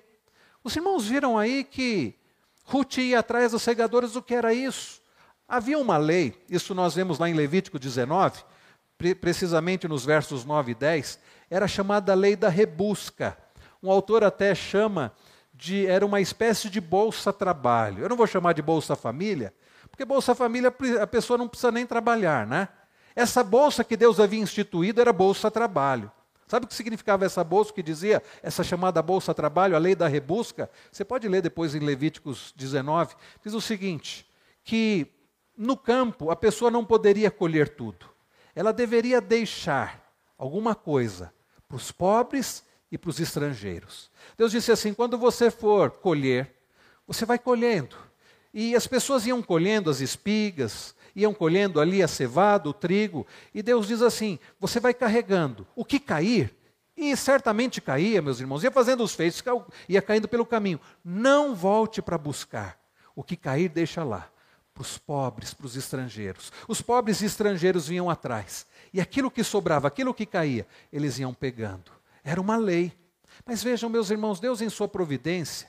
Os 0.62 0.74
irmãos 0.74 1.06
viram 1.06 1.38
aí 1.38 1.64
que 1.64 2.14
Ruth 2.64 2.98
ia 2.98 3.20
atrás 3.20 3.52
dos 3.52 3.62
segadores, 3.62 4.16
o 4.16 4.22
que 4.22 4.34
era 4.34 4.52
isso? 4.52 5.00
Havia 5.48 5.78
uma 5.78 5.96
lei, 5.96 6.34
isso 6.50 6.74
nós 6.74 6.94
vemos 6.94 7.18
lá 7.18 7.28
em 7.28 7.34
Levítico 7.34 7.78
19, 7.78 8.42
precisamente 9.20 9.86
nos 9.86 10.04
versos 10.04 10.44
9 10.44 10.72
e 10.72 10.74
10, 10.74 11.20
era 11.48 11.68
chamada 11.68 12.12
lei 12.14 12.34
da 12.34 12.48
rebusca. 12.48 13.38
Um 13.80 13.90
autor 13.90 14.24
até 14.24 14.54
chama 14.54 15.12
de, 15.54 15.86
era 15.86 16.04
uma 16.04 16.20
espécie 16.20 16.68
de 16.68 16.80
bolsa-trabalho. 16.80 18.02
Eu 18.02 18.08
não 18.08 18.16
vou 18.16 18.26
chamar 18.26 18.52
de 18.52 18.62
bolsa-família, 18.62 19.54
porque 19.88 20.04
bolsa-família 20.04 20.74
a 21.00 21.06
pessoa 21.06 21.38
não 21.38 21.46
precisa 21.46 21.70
nem 21.70 21.86
trabalhar, 21.86 22.44
né? 22.44 22.68
Essa 23.16 23.42
bolsa 23.42 23.82
que 23.82 23.96
Deus 23.96 24.20
havia 24.20 24.38
instituído 24.38 25.00
era 25.00 25.12
bolsa-trabalho. 25.12 26.12
Sabe 26.46 26.66
o 26.66 26.68
que 26.68 26.74
significava 26.74 27.24
essa 27.24 27.42
bolsa 27.42 27.72
que 27.72 27.82
dizia, 27.82 28.22
essa 28.42 28.62
chamada 28.62 29.02
bolsa 29.02 29.34
trabalho, 29.34 29.74
a 29.74 29.78
lei 29.78 29.96
da 29.96 30.06
rebusca? 30.06 30.70
Você 30.92 31.04
pode 31.04 31.26
ler 31.26 31.42
depois 31.42 31.74
em 31.74 31.80
Levíticos 31.80 32.52
19. 32.54 33.16
Diz 33.42 33.54
o 33.54 33.60
seguinte: 33.60 34.24
que 34.62 35.06
no 35.56 35.76
campo 35.76 36.30
a 36.30 36.36
pessoa 36.36 36.70
não 36.70 36.84
poderia 36.84 37.30
colher 37.30 37.70
tudo. 37.70 38.06
Ela 38.54 38.72
deveria 38.72 39.20
deixar 39.20 40.12
alguma 40.36 40.74
coisa 40.74 41.32
para 41.68 41.76
os 41.76 41.90
pobres 41.90 42.62
e 42.92 42.98
para 42.98 43.10
os 43.10 43.18
estrangeiros. 43.18 44.10
Deus 44.36 44.52
disse 44.52 44.70
assim: 44.70 44.92
quando 44.92 45.16
você 45.16 45.50
for 45.50 45.90
colher, 45.90 46.54
você 47.06 47.24
vai 47.24 47.38
colhendo. 47.38 47.96
E 48.52 48.74
as 48.74 48.86
pessoas 48.86 49.26
iam 49.26 49.42
colhendo 49.42 49.90
as 49.90 50.00
espigas, 50.00 50.95
iam 51.16 51.32
colhendo 51.32 51.80
ali 51.80 52.02
a 52.02 52.06
cevada, 52.06 52.68
o 52.68 52.74
trigo, 52.74 53.26
e 53.54 53.62
Deus 53.62 53.88
diz 53.88 54.02
assim: 54.02 54.38
você 54.60 54.78
vai 54.78 54.92
carregando. 54.92 55.66
O 55.74 55.84
que 55.84 55.98
cair, 55.98 56.54
e 56.96 57.16
certamente 57.16 57.80
caía, 57.80 58.20
meus 58.20 58.38
irmãos, 58.38 58.62
ia 58.62 58.70
fazendo 58.70 59.02
os 59.02 59.14
feitos, 59.14 59.42
ia 59.88 60.02
caindo 60.02 60.28
pelo 60.28 60.44
caminho. 60.44 60.78
Não 61.02 61.54
volte 61.54 62.02
para 62.02 62.18
buscar. 62.18 62.78
O 63.14 63.22
que 63.24 63.36
cair, 63.36 63.70
deixa 63.70 64.04
lá. 64.04 64.30
Para 64.74 64.82
os 64.82 64.98
pobres, 64.98 65.54
para 65.54 65.66
os 65.66 65.74
estrangeiros. 65.74 66.52
Os 66.68 66.82
pobres 66.82 67.22
e 67.22 67.24
estrangeiros 67.24 67.88
vinham 67.88 68.10
atrás. 68.10 68.66
E 68.92 69.00
aquilo 69.00 69.30
que 69.30 69.42
sobrava, 69.42 69.88
aquilo 69.88 70.12
que 70.12 70.26
caía, 70.26 70.66
eles 70.92 71.18
iam 71.18 71.32
pegando. 71.32 71.90
Era 72.22 72.40
uma 72.40 72.58
lei. 72.58 72.92
Mas 73.44 73.62
vejam, 73.62 73.88
meus 73.88 74.10
irmãos, 74.10 74.38
Deus, 74.38 74.60
em 74.60 74.68
sua 74.68 74.86
providência, 74.86 75.68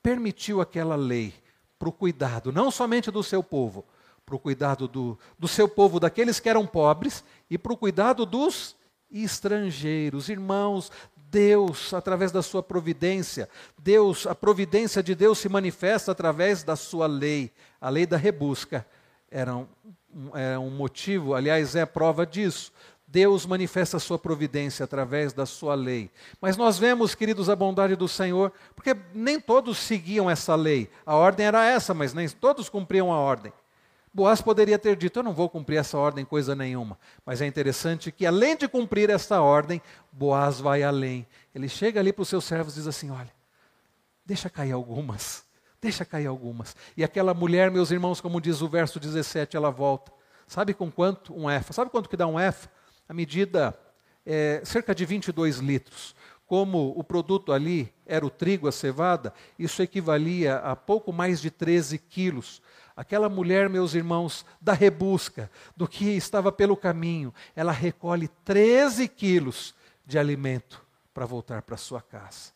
permitiu 0.00 0.60
aquela 0.60 0.94
lei 0.94 1.34
para 1.78 1.88
o 1.88 1.92
cuidado, 1.92 2.52
não 2.52 2.70
somente 2.70 3.10
do 3.10 3.22
seu 3.22 3.42
povo, 3.42 3.84
para 4.30 4.36
o 4.36 4.38
cuidado 4.38 4.86
do, 4.86 5.18
do 5.36 5.48
seu 5.48 5.68
povo, 5.68 5.98
daqueles 5.98 6.38
que 6.38 6.48
eram 6.48 6.64
pobres, 6.64 7.24
e 7.50 7.58
para 7.58 7.72
o 7.72 7.76
cuidado 7.76 8.24
dos 8.24 8.76
estrangeiros. 9.10 10.28
Irmãos, 10.28 10.92
Deus, 11.16 11.92
através 11.92 12.30
da 12.30 12.40
sua 12.40 12.62
providência, 12.62 13.48
Deus, 13.76 14.28
a 14.28 14.34
providência 14.34 15.02
de 15.02 15.16
Deus 15.16 15.38
se 15.38 15.48
manifesta 15.48 16.12
através 16.12 16.62
da 16.62 16.76
sua 16.76 17.08
lei. 17.08 17.50
A 17.80 17.88
lei 17.90 18.06
da 18.06 18.16
rebusca 18.16 18.86
era 19.28 19.56
um, 19.56 19.66
um, 20.14 20.60
um 20.60 20.70
motivo, 20.70 21.34
aliás, 21.34 21.74
é 21.74 21.80
a 21.80 21.86
prova 21.86 22.24
disso. 22.24 22.72
Deus 23.08 23.44
manifesta 23.44 23.96
a 23.96 24.00
sua 24.00 24.16
providência 24.16 24.84
através 24.84 25.32
da 25.32 25.44
sua 25.44 25.74
lei. 25.74 26.08
Mas 26.40 26.56
nós 26.56 26.78
vemos, 26.78 27.16
queridos, 27.16 27.50
a 27.50 27.56
bondade 27.56 27.96
do 27.96 28.06
Senhor, 28.06 28.52
porque 28.76 28.96
nem 29.12 29.40
todos 29.40 29.78
seguiam 29.78 30.30
essa 30.30 30.54
lei. 30.54 30.88
A 31.04 31.16
ordem 31.16 31.46
era 31.46 31.66
essa, 31.66 31.92
mas 31.92 32.14
nem 32.14 32.28
todos 32.28 32.68
cumpriam 32.68 33.12
a 33.12 33.18
ordem. 33.18 33.52
Boaz 34.12 34.40
poderia 34.40 34.78
ter 34.78 34.96
dito: 34.96 35.18
Eu 35.18 35.22
não 35.22 35.32
vou 35.32 35.48
cumprir 35.48 35.76
essa 35.76 35.96
ordem 35.96 36.24
coisa 36.24 36.54
nenhuma. 36.54 36.98
Mas 37.24 37.40
é 37.40 37.46
interessante 37.46 38.10
que, 38.10 38.26
além 38.26 38.56
de 38.56 38.66
cumprir 38.68 39.08
essa 39.08 39.40
ordem, 39.40 39.80
Boaz 40.10 40.60
vai 40.60 40.82
além. 40.82 41.26
Ele 41.54 41.68
chega 41.68 42.00
ali 42.00 42.12
para 42.12 42.22
os 42.22 42.28
seus 42.28 42.44
servos 42.44 42.74
e 42.74 42.78
diz 42.78 42.86
assim: 42.86 43.10
Olha, 43.10 43.32
deixa 44.24 44.50
cair 44.50 44.72
algumas, 44.72 45.44
deixa 45.80 46.04
cair 46.04 46.26
algumas. 46.26 46.74
E 46.96 47.04
aquela 47.04 47.32
mulher, 47.32 47.70
meus 47.70 47.90
irmãos, 47.90 48.20
como 48.20 48.40
diz 48.40 48.60
o 48.62 48.68
verso 48.68 48.98
17, 48.98 49.56
ela 49.56 49.70
volta. 49.70 50.12
Sabe 50.46 50.74
com 50.74 50.90
quanto? 50.90 51.32
Um 51.32 51.48
efa. 51.48 51.72
Sabe 51.72 51.90
quanto 51.90 52.08
que 52.08 52.16
dá 52.16 52.26
um 52.26 52.38
efa? 52.38 52.68
A 53.08 53.14
medida 53.14 53.78
é 54.26 54.60
cerca 54.64 54.92
de 54.92 55.04
22 55.04 55.58
litros. 55.58 56.16
Como 56.44 56.92
o 56.98 57.04
produto 57.04 57.52
ali 57.52 57.94
era 58.04 58.26
o 58.26 58.30
trigo, 58.30 58.66
a 58.66 58.72
cevada, 58.72 59.32
isso 59.56 59.80
equivalia 59.80 60.56
a 60.56 60.74
pouco 60.74 61.12
mais 61.12 61.40
de 61.40 61.48
13 61.48 61.96
quilos. 61.96 62.60
Aquela 62.96 63.28
mulher, 63.28 63.68
meus 63.68 63.94
irmãos, 63.94 64.44
da 64.60 64.72
rebusca, 64.72 65.50
do 65.76 65.88
que 65.88 66.04
estava 66.10 66.52
pelo 66.52 66.76
caminho, 66.76 67.32
ela 67.54 67.72
recolhe 67.72 68.28
13 68.44 69.08
quilos 69.08 69.74
de 70.04 70.18
alimento 70.18 70.84
para 71.14 71.26
voltar 71.26 71.62
para 71.62 71.76
sua 71.76 72.02
casa. 72.02 72.52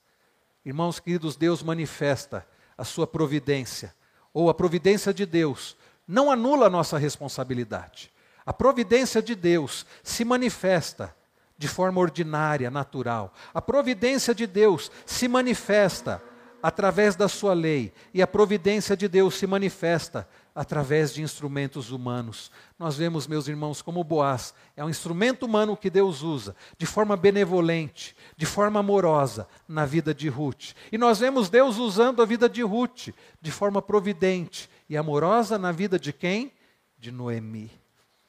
Irmãos 0.64 0.98
queridos, 0.98 1.36
Deus 1.36 1.62
manifesta 1.62 2.46
a 2.76 2.84
sua 2.84 3.06
providência, 3.06 3.94
ou 4.32 4.50
a 4.50 4.54
providência 4.54 5.14
de 5.14 5.24
Deus, 5.24 5.76
não 6.06 6.30
anula 6.30 6.66
a 6.66 6.70
nossa 6.70 6.98
responsabilidade. 6.98 8.12
A 8.44 8.52
providência 8.52 9.22
de 9.22 9.34
Deus 9.34 9.86
se 10.02 10.24
manifesta 10.24 11.14
de 11.56 11.68
forma 11.68 12.00
ordinária, 12.00 12.70
natural. 12.70 13.32
A 13.52 13.62
providência 13.62 14.34
de 14.34 14.46
Deus 14.46 14.90
se 15.06 15.28
manifesta 15.28 16.22
através 16.64 17.14
da 17.14 17.28
sua 17.28 17.52
lei, 17.52 17.92
e 18.14 18.22
a 18.22 18.26
providência 18.26 18.96
de 18.96 19.06
Deus 19.06 19.34
se 19.34 19.46
manifesta 19.46 20.26
através 20.54 21.12
de 21.12 21.20
instrumentos 21.20 21.90
humanos. 21.90 22.50
Nós 22.78 22.96
vemos, 22.96 23.26
meus 23.26 23.46
irmãos, 23.48 23.82
como 23.82 24.02
Boaz 24.02 24.54
é 24.74 24.82
um 24.82 24.88
instrumento 24.88 25.44
humano 25.44 25.76
que 25.76 25.90
Deus 25.90 26.22
usa 26.22 26.56
de 26.78 26.86
forma 26.86 27.18
benevolente, 27.18 28.16
de 28.34 28.46
forma 28.46 28.80
amorosa 28.80 29.46
na 29.68 29.84
vida 29.84 30.14
de 30.14 30.30
Ruth. 30.30 30.72
E 30.90 30.96
nós 30.96 31.18
vemos 31.18 31.50
Deus 31.50 31.76
usando 31.76 32.22
a 32.22 32.24
vida 32.24 32.48
de 32.48 32.62
Ruth 32.62 33.10
de 33.42 33.50
forma 33.50 33.82
providente 33.82 34.70
e 34.88 34.96
amorosa 34.96 35.58
na 35.58 35.70
vida 35.70 35.98
de 35.98 36.14
quem? 36.14 36.50
De 36.98 37.12
Noemi. 37.12 37.70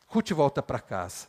Ruth 0.08 0.32
volta 0.32 0.62
para 0.62 0.82
casa. 0.82 1.28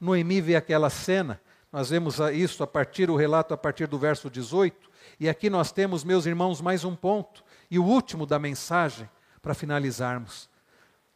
Noemi 0.00 0.40
vê 0.40 0.56
aquela 0.56 0.88
cena, 0.88 1.38
nós 1.70 1.90
vemos 1.90 2.16
isso 2.32 2.62
a 2.62 2.66
partir, 2.66 3.10
o 3.10 3.16
relato 3.16 3.52
a 3.52 3.58
partir 3.58 3.86
do 3.86 3.98
verso 3.98 4.30
18, 4.30 4.95
e 5.18 5.28
aqui 5.28 5.48
nós 5.48 5.72
temos, 5.72 6.04
meus 6.04 6.26
irmãos, 6.26 6.60
mais 6.60 6.84
um 6.84 6.94
ponto, 6.94 7.42
e 7.70 7.78
o 7.78 7.84
último 7.84 8.26
da 8.26 8.38
mensagem, 8.38 9.08
para 9.40 9.54
finalizarmos. 9.54 10.48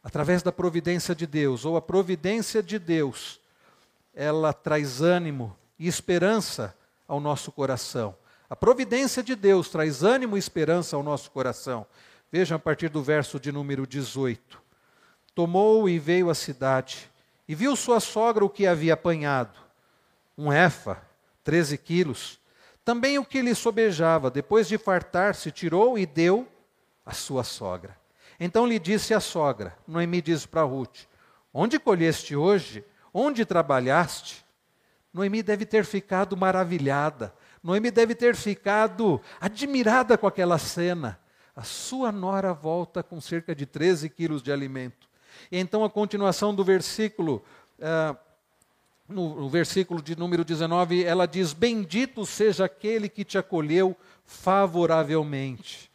Através 0.03 0.41
da 0.41 0.51
providência 0.51 1.13
de 1.13 1.27
Deus, 1.27 1.65
ou 1.65 1.77
a 1.77 1.81
providência 1.81 2.63
de 2.63 2.79
Deus, 2.79 3.39
ela 4.13 4.51
traz 4.51 5.01
ânimo 5.01 5.55
e 5.77 5.87
esperança 5.87 6.75
ao 7.07 7.19
nosso 7.19 7.51
coração. 7.51 8.15
A 8.49 8.55
providência 8.55 9.21
de 9.21 9.35
Deus 9.35 9.69
traz 9.69 10.03
ânimo 10.03 10.35
e 10.35 10.39
esperança 10.39 10.95
ao 10.95 11.03
nosso 11.03 11.29
coração. 11.29 11.85
Vejam 12.31 12.55
a 12.55 12.59
partir 12.59 12.89
do 12.89 13.03
verso 13.03 13.39
de 13.39 13.51
número 13.51 13.85
18. 13.85 14.61
Tomou 15.35 15.87
e 15.87 15.99
veio 15.99 16.29
à 16.29 16.35
cidade, 16.35 17.09
e 17.47 17.53
viu 17.53 17.75
sua 17.75 17.99
sogra 17.99 18.43
o 18.43 18.49
que 18.49 18.65
havia 18.65 18.93
apanhado, 18.93 19.57
um 20.37 20.51
efa, 20.51 21.01
treze 21.43 21.77
quilos, 21.77 22.40
também 22.83 23.19
o 23.19 23.25
que 23.25 23.41
lhe 23.41 23.53
sobejava, 23.53 24.31
depois 24.31 24.67
de 24.67 24.77
fartar-se, 24.77 25.51
tirou 25.51 25.97
e 25.97 26.05
deu 26.05 26.47
à 27.05 27.13
sua 27.13 27.43
sogra. 27.43 27.97
Então 28.39 28.65
lhe 28.65 28.79
disse 28.79 29.13
a 29.13 29.19
sogra, 29.19 29.77
Noemi 29.87 30.21
diz 30.21 30.45
para 30.45 30.63
Ruth, 30.63 31.05
onde 31.53 31.79
colheste 31.79 32.35
hoje? 32.35 32.83
Onde 33.13 33.45
trabalhaste? 33.45 34.43
Noemi 35.13 35.43
deve 35.43 35.65
ter 35.65 35.85
ficado 35.85 36.35
maravilhada, 36.35 37.33
Noemi 37.61 37.91
deve 37.91 38.15
ter 38.15 38.35
ficado 38.35 39.21
admirada 39.39 40.17
com 40.17 40.25
aquela 40.25 40.57
cena. 40.57 41.19
A 41.55 41.63
sua 41.63 42.11
nora 42.11 42.53
volta 42.53 43.03
com 43.03 43.21
cerca 43.21 43.53
de 43.53 43.65
13 43.65 44.09
quilos 44.09 44.41
de 44.41 44.51
alimento. 44.51 45.07
E 45.51 45.59
então 45.59 45.83
a 45.83 45.89
continuação 45.89 46.55
do 46.55 46.63
versículo, 46.63 47.43
uh, 47.77 48.17
no, 49.11 49.35
no 49.35 49.49
versículo 49.49 50.01
de 50.01 50.15
número 50.15 50.43
19, 50.43 51.03
ela 51.03 51.25
diz: 51.25 51.53
Bendito 51.53 52.25
seja 52.25 52.65
aquele 52.65 53.09
que 53.09 53.23
te 53.23 53.37
acolheu 53.37 53.95
favoravelmente. 54.25 55.91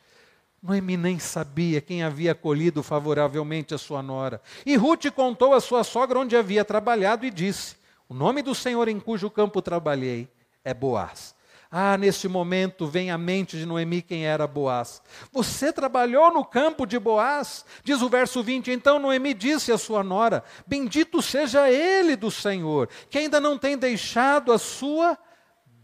Noemi 0.63 0.97
nem 0.97 1.19
sabia 1.19 1.81
quem 1.81 2.03
havia 2.03 2.33
acolhido 2.33 2.83
favoravelmente 2.83 3.73
a 3.73 3.79
sua 3.79 4.03
nora. 4.03 4.41
E 4.65 4.75
Ruth 4.75 5.07
contou 5.15 5.55
à 5.55 5.61
sua 5.61 5.85
sogra 5.85 6.19
onde 6.19 6.37
havia 6.37 6.65
trabalhado 6.65 7.25
e 7.25 7.31
disse: 7.31 7.77
O 8.09 8.15
nome 8.15 8.43
do 8.43 8.55
Senhor 8.55 8.89
em 8.89 8.99
cujo 8.99 9.31
campo 9.31 9.63
trabalhei 9.63 10.29
é 10.65 10.75
Boaz. 10.75 11.36
Ah, 11.71 11.97
neste 11.99 12.29
momento 12.29 12.87
vem 12.87 13.11
à 13.11 13.19
mente 13.19 13.59
de 13.59 13.67
Noemi 13.67 14.01
quem 14.01 14.25
era 14.25 14.47
Boaz. 14.47 15.03
Você 15.33 15.73
trabalhou 15.73 16.33
no 16.33 16.45
campo 16.45 16.87
de 16.87 16.99
Boaz? 16.99 17.65
Diz 17.83 18.01
o 18.03 18.09
verso 18.09 18.43
20. 18.43 18.71
Então 18.71 18.99
Noemi 18.99 19.35
disse 19.35 19.73
à 19.73 19.79
sua 19.79 20.05
nora: 20.05 20.45
Bendito 20.67 21.21
seja 21.21 21.71
ele 21.71 22.15
do 22.15 22.31
Senhor, 22.31 22.89
que 23.11 23.19
ainda 23.19 23.41
não 23.41 23.59
tem 23.59 23.77
deixado 23.77 24.53
a 24.53 24.59
sua 24.59 25.19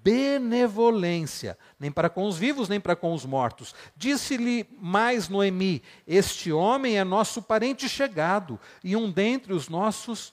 benevolência, 0.03 1.57
nem 1.79 1.91
para 1.91 2.11
com 2.11 2.27
os 2.27 2.37
vivos, 2.37 2.69
nem 2.69 2.81
para 2.81 2.97
com 2.97 3.15
os 3.15 3.25
mortos. 3.25 3.75
Disse-lhe 3.97 4.69
mais 4.81 5.29
Noemi: 5.29 5.83
Este 6.07 6.53
homem 6.53 6.99
é 6.99 7.05
nosso 7.05 7.43
parente 7.43 7.89
chegado 7.89 8.59
e 8.83 8.97
um 8.97 9.11
dentre 9.11 9.53
os 9.53 9.69
nossos 9.69 10.33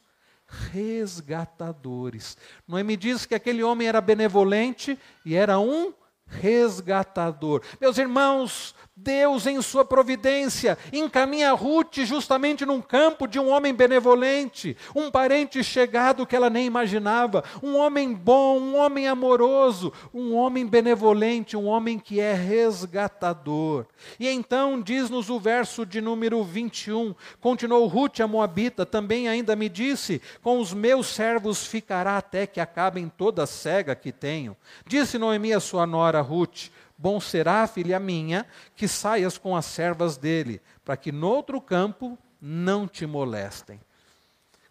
resgatadores. 0.72 2.38
Noemi 2.68 2.98
diz 2.98 3.26
que 3.26 3.36
aquele 3.36 3.64
homem 3.64 3.88
era 3.88 4.02
benevolente 4.02 4.98
e 5.26 5.36
era 5.36 5.60
um 5.60 5.94
resgatador. 6.26 7.62
Meus 7.82 7.98
irmãos, 7.98 8.76
Deus, 9.02 9.48
em 9.48 9.62
sua 9.62 9.86
providência, 9.86 10.78
encaminha 10.92 11.54
Ruth 11.54 12.00
justamente 12.00 12.66
num 12.66 12.82
campo 12.82 13.28
de 13.28 13.40
um 13.40 13.50
homem 13.50 13.74
benevolente, 13.74 14.76
um 14.94 15.10
parente 15.10 15.64
chegado 15.64 16.26
que 16.26 16.36
ela 16.36 16.50
nem 16.50 16.66
imaginava, 16.66 17.44
um 17.64 17.78
homem 17.78 18.14
bom, 18.14 18.60
um 18.60 18.76
homem 18.76 19.08
amoroso, 19.08 19.94
um 20.14 20.36
homem 20.36 20.66
benevolente, 20.66 21.56
um 21.56 21.66
homem 21.66 21.98
que 21.98 22.20
é 22.20 22.34
resgatador. 22.34 23.86
E 24.20 24.28
então, 24.28 24.82
diz-nos 24.82 25.30
o 25.30 25.40
verso 25.40 25.86
de 25.86 26.02
número 26.02 26.44
21, 26.44 27.16
continuou 27.40 27.88
Ruth, 27.88 28.20
a 28.20 28.28
Moabita, 28.28 28.86
também 28.86 29.30
ainda 29.30 29.56
me 29.56 29.70
disse: 29.70 30.22
Com 30.42 30.60
os 30.60 30.74
meus 30.74 31.08
servos 31.08 31.66
ficará 31.66 32.18
até 32.18 32.46
que 32.46 32.60
acabem 32.60 33.10
toda 33.18 33.44
a 33.44 33.48
cega 33.48 33.96
que 33.96 34.12
tenho. 34.12 34.58
Disse 34.86 35.18
Noemi 35.18 35.54
a 35.54 35.60
sua 35.62 35.88
nora 35.88 36.20
Ruth: 36.20 36.70
Bom 37.02 37.18
será, 37.22 37.66
filha 37.66 37.98
minha, 37.98 38.46
que 38.76 38.86
saias 38.86 39.38
com 39.38 39.56
as 39.56 39.64
servas 39.64 40.18
dele, 40.18 40.62
para 40.84 40.98
que 40.98 41.14
noutro 41.14 41.62
campo 41.62 42.20
não 42.42 42.86
te 42.86 43.06
molestem. 43.06 43.80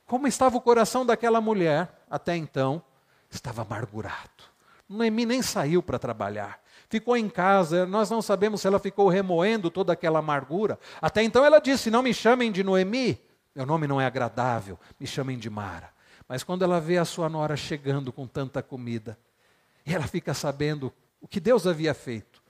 Como 0.05 0.27
estava 0.27 0.55
o 0.55 0.61
coração 0.61 1.07
daquela 1.07 1.41
mulher 1.41 1.89
até 2.11 2.37
então? 2.37 2.83
Estava 3.31 3.63
amargurado. 3.63 4.45
Noemi 4.87 5.25
nem 5.25 5.41
saiu 5.41 5.83
para 5.83 5.99
trabalhar. 5.99 6.61
Ficou 6.91 7.17
em 7.17 7.31
casa, 7.31 7.87
nós 7.87 8.11
não 8.11 8.21
sabemos 8.21 8.61
se 8.61 8.67
ela 8.67 8.79
ficou 8.79 9.09
remoendo 9.09 9.71
toda 9.71 9.95
aquela 9.95 10.19
amargura. 10.19 10.79
Até 11.01 11.23
então 11.23 11.43
ela 11.43 11.59
disse: 11.59 11.91
Não 11.91 12.03
me 12.03 12.13
chamem 12.13 12.53
de 12.53 12.63
Noemi, 12.63 13.19
meu 13.55 13.65
nome 13.65 13.87
não 13.87 13.99
é 13.99 14.05
agradável, 14.05 14.79
me 15.01 15.07
chamem 15.07 15.39
de 15.39 15.49
Mara. 15.49 15.89
Mas 16.29 16.45
quando 16.45 16.63
ela 16.63 16.79
vê 16.79 16.99
a 16.99 17.07
sua 17.07 17.31
nora 17.31 17.57
chegando 17.57 18.13
com 18.13 18.27
tanta 18.27 18.63
comida, 18.63 19.19
e 19.87 19.95
ela 19.95 20.07
fica 20.07 20.35
sabendo 20.35 20.93
o 21.21 21.29
que 21.29 21.41
Deus 21.41 21.67
havia 21.67 21.95
feito, 21.95 22.43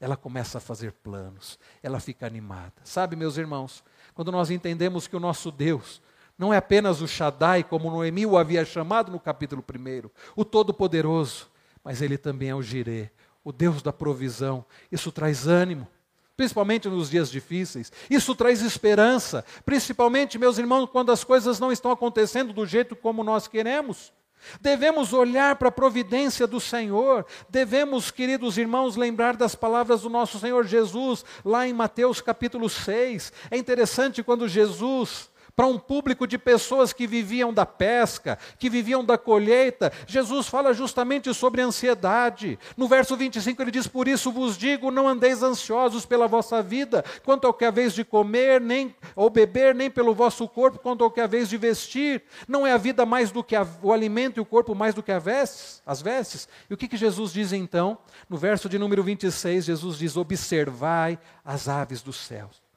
ela 0.00 0.16
começa 0.16 0.58
a 0.58 0.60
fazer 0.60 0.92
planos, 0.92 1.58
ela 1.82 2.00
fica 2.00 2.26
animada. 2.26 2.74
Sabe, 2.84 3.16
meus 3.16 3.36
irmãos, 3.36 3.82
quando 4.14 4.30
nós 4.30 4.50
entendemos 4.50 5.06
que 5.06 5.16
o 5.16 5.20
nosso 5.20 5.50
Deus 5.50 6.00
não 6.38 6.54
é 6.54 6.56
apenas 6.56 7.00
o 7.00 7.08
Shaddai, 7.08 7.64
como 7.64 7.90
Noemi 7.90 8.24
o 8.24 8.38
havia 8.38 8.64
chamado 8.64 9.10
no 9.10 9.18
capítulo 9.18 9.62
1, 9.62 10.08
o 10.36 10.44
Todo-Poderoso, 10.44 11.50
mas 11.82 12.00
ele 12.00 12.16
também 12.16 12.50
é 12.50 12.54
o 12.54 12.62
Jirê, 12.62 13.10
o 13.42 13.52
Deus 13.52 13.82
da 13.82 13.92
provisão. 13.92 14.64
Isso 14.92 15.10
traz 15.10 15.48
ânimo, 15.48 15.88
principalmente 16.36 16.88
nos 16.88 17.10
dias 17.10 17.28
difíceis. 17.28 17.90
Isso 18.08 18.36
traz 18.36 18.62
esperança, 18.62 19.44
principalmente, 19.64 20.38
meus 20.38 20.58
irmãos, 20.58 20.88
quando 20.90 21.10
as 21.10 21.24
coisas 21.24 21.58
não 21.58 21.72
estão 21.72 21.90
acontecendo 21.90 22.52
do 22.52 22.64
jeito 22.64 22.94
como 22.94 23.24
nós 23.24 23.48
queremos. 23.48 24.12
Devemos 24.60 25.12
olhar 25.12 25.56
para 25.56 25.68
a 25.68 25.72
providência 25.72 26.46
do 26.46 26.60
Senhor, 26.60 27.26
devemos, 27.48 28.10
queridos 28.10 28.56
irmãos, 28.56 28.96
lembrar 28.96 29.36
das 29.36 29.54
palavras 29.54 30.02
do 30.02 30.10
nosso 30.10 30.38
Senhor 30.38 30.66
Jesus, 30.66 31.24
lá 31.44 31.66
em 31.66 31.72
Mateus 31.72 32.20
capítulo 32.20 32.68
6. 32.68 33.32
É 33.50 33.56
interessante 33.56 34.22
quando 34.22 34.48
Jesus 34.48 35.30
para 35.58 35.66
um 35.66 35.76
público 35.76 36.24
de 36.24 36.38
pessoas 36.38 36.92
que 36.92 37.04
viviam 37.04 37.52
da 37.52 37.66
pesca, 37.66 38.38
que 38.60 38.70
viviam 38.70 39.04
da 39.04 39.18
colheita. 39.18 39.92
Jesus 40.06 40.46
fala 40.46 40.72
justamente 40.72 41.34
sobre 41.34 41.60
ansiedade. 41.60 42.56
No 42.76 42.86
verso 42.86 43.16
25 43.16 43.60
ele 43.60 43.72
diz: 43.72 43.88
Por 43.88 44.06
isso 44.06 44.30
vos 44.30 44.56
digo, 44.56 44.92
não 44.92 45.08
andeis 45.08 45.42
ansiosos 45.42 46.06
pela 46.06 46.28
vossa 46.28 46.62
vida, 46.62 47.04
quanto 47.24 47.44
ao 47.44 47.52
que 47.52 47.64
haveis 47.64 47.92
de 47.92 48.04
comer, 48.04 48.60
nem 48.60 48.94
ou 49.16 49.28
beber, 49.28 49.74
nem 49.74 49.90
pelo 49.90 50.14
vosso 50.14 50.46
corpo, 50.46 50.78
quanto 50.78 51.02
ao 51.02 51.10
que 51.10 51.20
haveis 51.20 51.48
de 51.48 51.56
vestir. 51.56 52.22
Não 52.46 52.64
é 52.64 52.70
a 52.70 52.78
vida 52.78 53.04
mais 53.04 53.32
do 53.32 53.42
que 53.42 53.56
a, 53.56 53.66
o 53.82 53.92
alimento 53.92 54.36
e 54.36 54.40
o 54.40 54.46
corpo 54.46 54.76
mais 54.76 54.94
do 54.94 55.02
que 55.02 55.10
a 55.10 55.18
vestes, 55.18 55.82
as 55.84 56.00
vestes? 56.00 56.48
E 56.70 56.74
o 56.74 56.76
que, 56.76 56.86
que 56.86 56.96
Jesus 56.96 57.32
diz 57.32 57.52
então? 57.52 57.98
No 58.30 58.36
verso 58.36 58.68
de 58.68 58.78
número 58.78 59.02
26, 59.02 59.64
Jesus 59.64 59.98
diz: 59.98 60.16
Observai 60.16 61.18
as 61.44 61.66
aves 61.66 62.00
dos 62.00 62.14
céus 62.14 62.67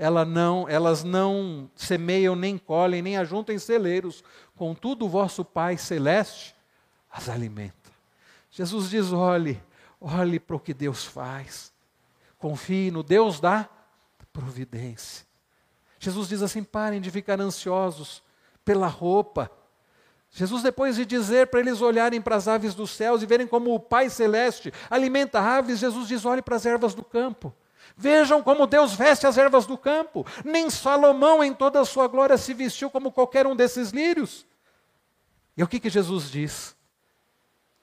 ela 0.00 0.24
não, 0.24 0.66
elas 0.66 1.04
não 1.04 1.70
semeiam, 1.76 2.34
nem 2.34 2.56
colhem, 2.56 3.02
nem 3.02 3.18
ajuntam 3.18 3.54
em 3.54 3.58
celeiros. 3.58 4.24
Contudo, 4.56 5.04
o 5.04 5.08
vosso 5.10 5.44
Pai 5.44 5.76
Celeste 5.76 6.56
as 7.12 7.28
alimenta. 7.28 7.90
Jesus 8.50 8.88
diz: 8.88 9.12
olhe, 9.12 9.62
olhe 10.00 10.40
para 10.40 10.56
o 10.56 10.60
que 10.60 10.72
Deus 10.72 11.04
faz. 11.04 11.70
Confie 12.38 12.90
no 12.90 13.02
Deus 13.02 13.40
da 13.40 13.68
providência. 14.32 15.26
Jesus 15.98 16.30
diz 16.30 16.40
assim: 16.40 16.64
parem 16.64 16.98
de 16.98 17.10
ficar 17.10 17.38
ansiosos 17.38 18.22
pela 18.64 18.86
roupa. 18.86 19.50
Jesus, 20.30 20.62
depois 20.62 20.96
de 20.96 21.04
dizer 21.04 21.48
para 21.48 21.60
eles 21.60 21.82
olharem 21.82 22.22
para 22.22 22.36
as 22.36 22.48
aves 22.48 22.74
dos 22.74 22.92
céus 22.92 23.22
e 23.22 23.26
verem 23.26 23.46
como 23.46 23.74
o 23.74 23.78
Pai 23.78 24.08
Celeste 24.08 24.72
alimenta 24.88 25.40
aves, 25.40 25.78
Jesus 25.78 26.08
diz: 26.08 26.24
olhe 26.24 26.40
para 26.40 26.56
as 26.56 26.64
ervas 26.64 26.94
do 26.94 27.04
campo. 27.04 27.54
Vejam 28.00 28.42
como 28.42 28.66
Deus 28.66 28.94
veste 28.94 29.26
as 29.26 29.36
ervas 29.36 29.66
do 29.66 29.76
campo. 29.76 30.26
Nem 30.42 30.70
Salomão, 30.70 31.44
em 31.44 31.52
toda 31.52 31.78
a 31.78 31.84
sua 31.84 32.08
glória, 32.08 32.38
se 32.38 32.54
vestiu 32.54 32.88
como 32.88 33.12
qualquer 33.12 33.46
um 33.46 33.54
desses 33.54 33.90
lírios. 33.90 34.46
E 35.54 35.62
o 35.62 35.68
que, 35.68 35.78
que 35.78 35.90
Jesus 35.90 36.30
diz? 36.30 36.74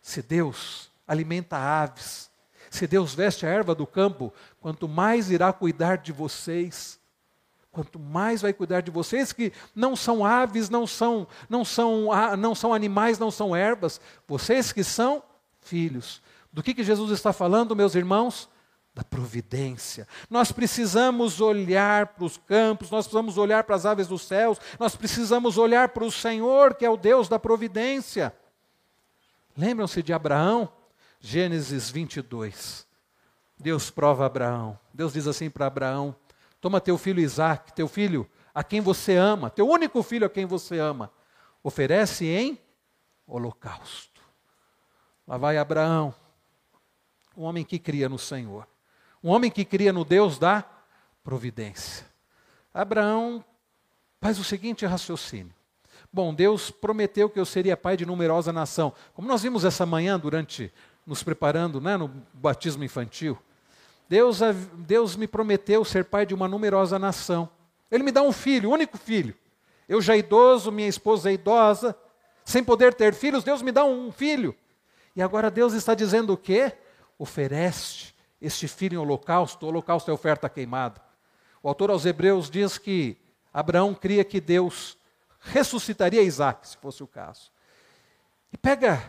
Se 0.02 0.24
Deus 0.24 0.90
alimenta 1.08 1.56
aves, 1.56 2.32
se 2.72 2.88
Deus 2.88 3.14
veste 3.14 3.46
a 3.46 3.50
erva 3.50 3.76
do 3.76 3.86
campo, 3.86 4.34
quanto 4.60 4.88
mais 4.88 5.30
irá 5.30 5.54
cuidar 5.54 6.00
de 6.00 6.12
vocês. 6.12 7.00
Quanto 7.72 8.00
mais 8.00 8.42
vai 8.42 8.54
cuidar 8.54 8.82
de 8.82 8.90
vocês 8.90 9.32
que 9.32 9.54
não 9.76 9.96
são 9.96 10.26
aves, 10.26 10.68
não 10.68 10.88
são, 10.88 11.28
não 11.48 11.64
são, 11.64 12.08
não 12.40 12.56
são 12.56 12.74
animais, 12.74 13.20
não 13.20 13.30
são 13.30 13.56
ervas, 13.56 14.02
vocês 14.28 14.74
que 14.74 14.84
são 14.84 15.22
filhos. 15.62 16.24
Do 16.52 16.64
que, 16.64 16.74
que 16.74 16.84
Jesus 16.84 17.12
está 17.12 17.32
falando, 17.32 17.76
meus 17.76 17.94
irmãos? 17.94 18.50
Da 18.98 19.04
providência. 19.04 20.08
Nós 20.28 20.52
precisamos 20.52 21.40
olhar 21.40 22.08
para 22.08 22.26
os 22.26 22.36
campos, 22.36 22.90
nós 22.90 23.06
precisamos 23.06 23.38
olhar 23.38 23.64
para 23.64 23.76
as 23.76 23.86
aves 23.86 24.08
dos 24.08 24.24
céus, 24.24 24.60
nós 24.80 24.96
precisamos 24.96 25.56
olhar 25.56 25.90
para 25.90 26.04
o 26.04 26.12
Senhor, 26.12 26.74
que 26.74 26.84
é 26.84 26.90
o 26.90 26.98
Deus 26.98 27.30
da 27.30 27.38
providência. 27.38 28.36
Lembram-se 29.56 30.02
de 30.02 30.12
Abraão? 30.14 30.68
Gênesis 31.20 31.92
22. 31.92 32.88
Deus 33.56 33.92
prova 33.92 34.26
Abraão. 34.26 34.80
Deus 34.92 35.14
diz 35.14 35.28
assim 35.28 35.48
para 35.48 35.68
Abraão: 35.68 36.16
Toma 36.60 36.82
teu 36.82 36.98
filho 36.98 37.20
Isaac, 37.20 37.74
teu 37.74 37.88
filho 37.88 38.28
a 38.52 38.64
quem 38.64 38.82
você 38.82 39.16
ama, 39.16 39.52
teu 39.52 39.70
único 39.70 40.02
filho 40.02 40.26
a 40.26 40.30
quem 40.30 40.48
você 40.48 40.80
ama, 40.80 41.12
oferece 41.62 42.26
em 42.26 42.60
holocausto. 43.28 44.24
Lá 45.28 45.38
vai 45.38 45.56
Abraão, 45.60 46.12
um 47.36 47.44
homem 47.44 47.64
que 47.64 47.78
cria 47.78 48.10
no 48.10 48.18
Senhor. 48.18 48.68
Um 49.28 49.32
homem 49.32 49.52
que 49.52 49.66
cria 49.66 49.92
no 49.92 50.06
Deus 50.06 50.40
da 50.40 50.64
providência. 51.22 52.06
Abraão 52.74 53.44
faz 54.22 54.40
o 54.40 54.44
seguinte 54.46 54.86
raciocínio. 54.86 55.54
Bom, 56.14 56.34
Deus 56.34 56.72
prometeu 56.72 57.30
que 57.30 57.38
eu 57.38 57.44
seria 57.44 57.76
pai 57.76 57.98
de 57.98 58.06
numerosa 58.06 58.54
nação. 58.54 58.94
Como 59.14 59.28
nós 59.28 59.42
vimos 59.42 59.66
essa 59.66 59.86
manhã, 59.86 60.18
durante 60.18 60.72
nos 61.06 61.24
preparando 61.24 61.82
né, 61.82 61.98
no 61.98 62.08
batismo 62.32 62.86
infantil, 62.86 63.38
Deus, 64.08 64.40
Deus 64.78 65.18
me 65.18 65.28
prometeu 65.28 65.84
ser 65.84 66.06
pai 66.06 66.26
de 66.26 66.34
uma 66.34 66.48
numerosa 66.48 66.98
nação. 66.98 67.50
Ele 67.92 68.06
me 68.06 68.14
dá 68.14 68.22
um 68.22 68.32
filho, 68.32 68.72
único 68.72 68.98
filho. 68.98 69.36
Eu 69.90 70.02
já 70.02 70.16
idoso, 70.16 70.72
minha 70.72 70.88
esposa 70.88 71.30
é 71.30 71.34
idosa, 71.34 71.94
sem 72.46 72.64
poder 72.64 72.94
ter 72.94 73.14
filhos, 73.14 73.44
Deus 73.44 73.62
me 73.62 73.74
dá 73.74 73.84
um 73.84 74.10
filho. 74.10 74.56
E 75.14 75.22
agora 75.22 75.52
Deus 75.52 75.74
está 75.74 75.94
dizendo 75.94 76.32
o 76.32 76.38
quê? 76.38 76.72
Oferece 77.20 78.16
este 78.42 78.68
filho 78.68 78.96
em 78.96 78.98
holocausto, 78.98 79.66
o 79.66 79.70
holocausto 79.70 80.12
é 80.12 80.14
oferta 80.14 80.48
queimada. 80.50 81.02
O 81.62 81.68
autor 81.68 81.90
aos 81.90 82.06
Hebreus 82.06 82.50
diz 82.50 82.78
que 82.78 83.18
Abraão 83.54 83.94
cria 83.94 84.24
que 84.24 84.40
Deus 84.40 84.98
ressuscitaria 85.40 86.22
Isaac, 86.22 86.68
se 86.68 86.78
fosse 86.78 87.04
o 87.04 87.08
caso. 87.08 87.52
E 88.52 88.58
pega 88.58 89.02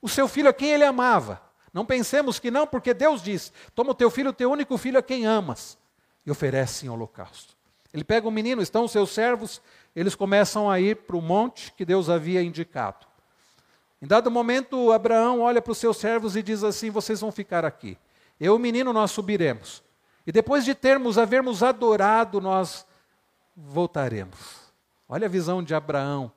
o 0.00 0.08
seu 0.08 0.28
filho 0.28 0.48
a 0.48 0.52
quem 0.52 0.70
ele 0.70 0.84
amava. 0.84 1.42
Não 1.72 1.84
pensemos 1.84 2.38
que 2.38 2.50
não, 2.50 2.66
porque 2.66 2.94
Deus 2.94 3.22
diz: 3.22 3.52
toma 3.74 3.90
o 3.90 3.94
teu 3.94 4.10
filho, 4.10 4.30
o 4.30 4.32
teu 4.32 4.50
único 4.50 4.76
filho 4.78 4.98
a 4.98 5.02
quem 5.02 5.26
amas, 5.26 5.76
e 6.24 6.30
oferece 6.30 6.86
em 6.86 6.88
holocausto. 6.88 7.56
Ele 7.92 8.04
pega 8.04 8.28
o 8.28 8.30
menino, 8.30 8.62
estão 8.62 8.84
os 8.84 8.92
seus 8.92 9.10
servos, 9.10 9.60
eles 9.96 10.14
começam 10.14 10.70
a 10.70 10.78
ir 10.78 10.96
para 10.96 11.16
o 11.16 11.22
monte 11.22 11.72
que 11.72 11.84
Deus 11.84 12.08
havia 12.08 12.42
indicado. 12.42 13.06
Em 14.00 14.06
dado 14.06 14.30
momento, 14.30 14.92
Abraão 14.92 15.40
olha 15.40 15.60
para 15.60 15.72
os 15.72 15.78
seus 15.78 15.96
servos 15.96 16.36
e 16.36 16.42
diz 16.42 16.62
assim: 16.62 16.90
Vocês 16.90 17.20
vão 17.20 17.32
ficar 17.32 17.64
aqui. 17.64 17.98
Eu 18.40 18.54
e 18.54 18.56
o 18.56 18.58
menino 18.58 18.92
nós 18.92 19.10
subiremos. 19.10 19.82
E 20.26 20.32
depois 20.32 20.64
de 20.64 20.74
termos, 20.74 21.18
havermos 21.18 21.62
adorado, 21.62 22.40
nós 22.40 22.86
voltaremos. 23.56 24.72
Olha 25.08 25.26
a 25.26 25.30
visão 25.30 25.62
de 25.62 25.74
Abraão. 25.74 26.30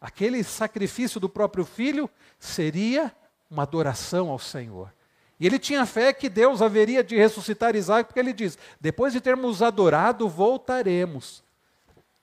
Aquele 0.00 0.42
sacrifício 0.42 1.20
do 1.20 1.28
próprio 1.28 1.64
filho 1.64 2.10
seria 2.38 3.14
uma 3.50 3.62
adoração 3.62 4.30
ao 4.30 4.38
Senhor. 4.38 4.92
E 5.38 5.46
ele 5.46 5.58
tinha 5.58 5.84
fé 5.84 6.12
que 6.12 6.28
Deus 6.28 6.62
haveria 6.62 7.04
de 7.04 7.16
ressuscitar 7.16 7.76
Isaac, 7.76 8.08
porque 8.08 8.20
ele 8.20 8.32
diz: 8.32 8.58
depois 8.80 9.12
de 9.12 9.20
termos 9.20 9.62
adorado, 9.62 10.28
voltaremos. 10.28 11.44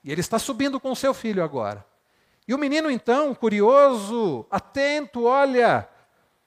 E 0.04 0.12
ele 0.12 0.22
está 0.22 0.40
subindo 0.40 0.80
com 0.80 0.96
seu 0.96 1.14
filho 1.14 1.44
agora. 1.44 1.86
E 2.48 2.54
o 2.54 2.58
menino, 2.58 2.90
então, 2.90 3.36
curioso, 3.36 4.46
atento, 4.50 5.26
olha. 5.26 5.88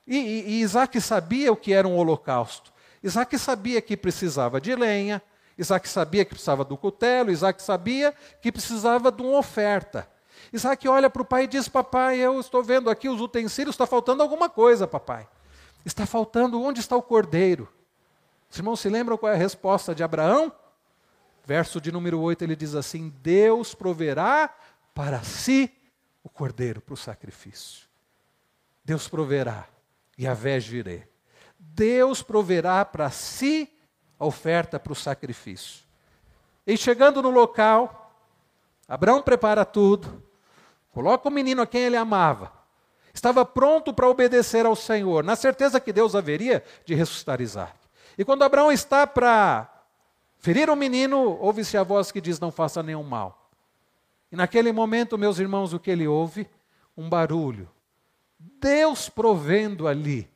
E, 0.07 0.16
e, 0.16 0.41
e 0.49 0.61
Isaac 0.61 1.01
sabia 1.01 1.53
o 1.53 1.57
que 1.57 1.72
era 1.72 1.87
um 1.87 1.97
holocausto. 1.97 2.74
Isaac 3.05 3.39
sabia 3.39 3.83
que 3.83 3.99
precisava 3.99 4.59
de 4.59 4.75
lenha, 4.75 5.23
Isaac 5.59 5.87
sabia 5.87 6.25
que 6.25 6.31
precisava 6.31 6.65
do 6.65 6.75
cutelo, 6.75 7.31
Isaac 7.31 7.63
sabia 7.63 8.15
que 8.41 8.51
precisava 8.51 9.13
de 9.13 9.21
uma 9.21 9.39
oferta. 9.39 10.09
Isaac 10.51 10.89
olha 10.89 11.11
para 11.11 11.21
o 11.21 11.25
pai 11.25 11.45
e 11.45 11.47
diz: 11.47 11.69
Papai, 11.69 12.17
eu 12.17 12.41
estou 12.41 12.63
vendo 12.63 12.89
aqui 12.89 13.07
os 13.07 13.21
utensílios, 13.21 13.75
está 13.75 13.87
faltando 13.87 14.23
alguma 14.23 14.49
coisa, 14.49 14.87
papai. 14.87 15.29
Está 15.85 16.07
faltando, 16.07 16.61
onde 16.63 16.81
está 16.81 16.97
o 16.97 17.03
cordeiro? 17.03 17.69
Os 18.51 18.57
irmãos 18.57 18.81
se 18.81 18.89
lembram 18.89 19.19
qual 19.19 19.31
é 19.31 19.35
a 19.35 19.39
resposta 19.39 19.95
de 19.95 20.03
Abraão? 20.03 20.51
Verso 21.45 21.83
de 21.83 21.93
número 21.93 22.19
8, 22.19 22.43
ele 22.43 22.57
diz 22.57 22.75
assim: 22.75 23.13
Deus 23.23 23.75
proverá 23.75 24.49
para 24.95 25.23
si 25.23 25.71
o 26.23 26.31
cordeiro 26.31 26.81
para 26.81 26.95
o 26.95 26.97
sacrifício. 26.97 27.87
Deus 28.83 29.09
proverá, 29.09 29.69
e 30.17 30.27
a 30.27 30.35
girei. 30.59 31.14
Deus 31.73 32.23
proverá 32.23 32.85
para 32.85 33.11
si 33.11 33.71
a 34.19 34.27
oferta 34.27 34.79
para 34.79 34.93
o 34.93 34.97
sacrifício. 34.97 35.85
E 36.67 36.77
chegando 36.77 37.23
no 37.23 37.31
local, 37.31 38.12
Abraão 38.89 39.23
prepara 39.23 39.65
tudo, 39.65 40.23
coloca 40.91 41.29
o 41.29 41.33
menino 41.33 41.62
a 41.62 41.67
quem 41.67 41.83
ele 41.83 41.97
amava, 41.97 42.53
estava 43.12 43.45
pronto 43.45 43.93
para 43.93 44.09
obedecer 44.09 44.67
ao 44.67 44.77
Senhor, 44.77 45.25
na 45.25 45.37
certeza 45.37 45.81
que 45.81 45.93
Deus 45.93 46.15
haveria 46.15 46.65
de 46.85 46.95
ressuscitar 46.95 47.41
Isaac. 47.41 47.75
E 48.17 48.25
quando 48.25 48.43
Abraão 48.43 48.71
está 48.71 49.07
para 49.07 49.69
ferir 50.39 50.71
o 50.71 50.77
menino, 50.77 51.39
ouve-se 51.41 51.77
a 51.77 51.83
voz 51.83 52.12
que 52.12 52.21
diz: 52.21 52.39
Não 52.39 52.53
faça 52.53 52.83
nenhum 52.83 53.03
mal. 53.03 53.51
E 54.31 54.37
naquele 54.37 54.73
momento, 54.73 55.19
meus 55.19 55.39
irmãos, 55.39 55.73
o 55.73 55.81
que 55.81 55.91
ele 55.91 56.07
ouve? 56.07 56.49
Um 56.97 57.09
barulho. 57.09 57.69
Deus 58.39 59.09
provendo 59.09 59.89
ali 59.89 60.31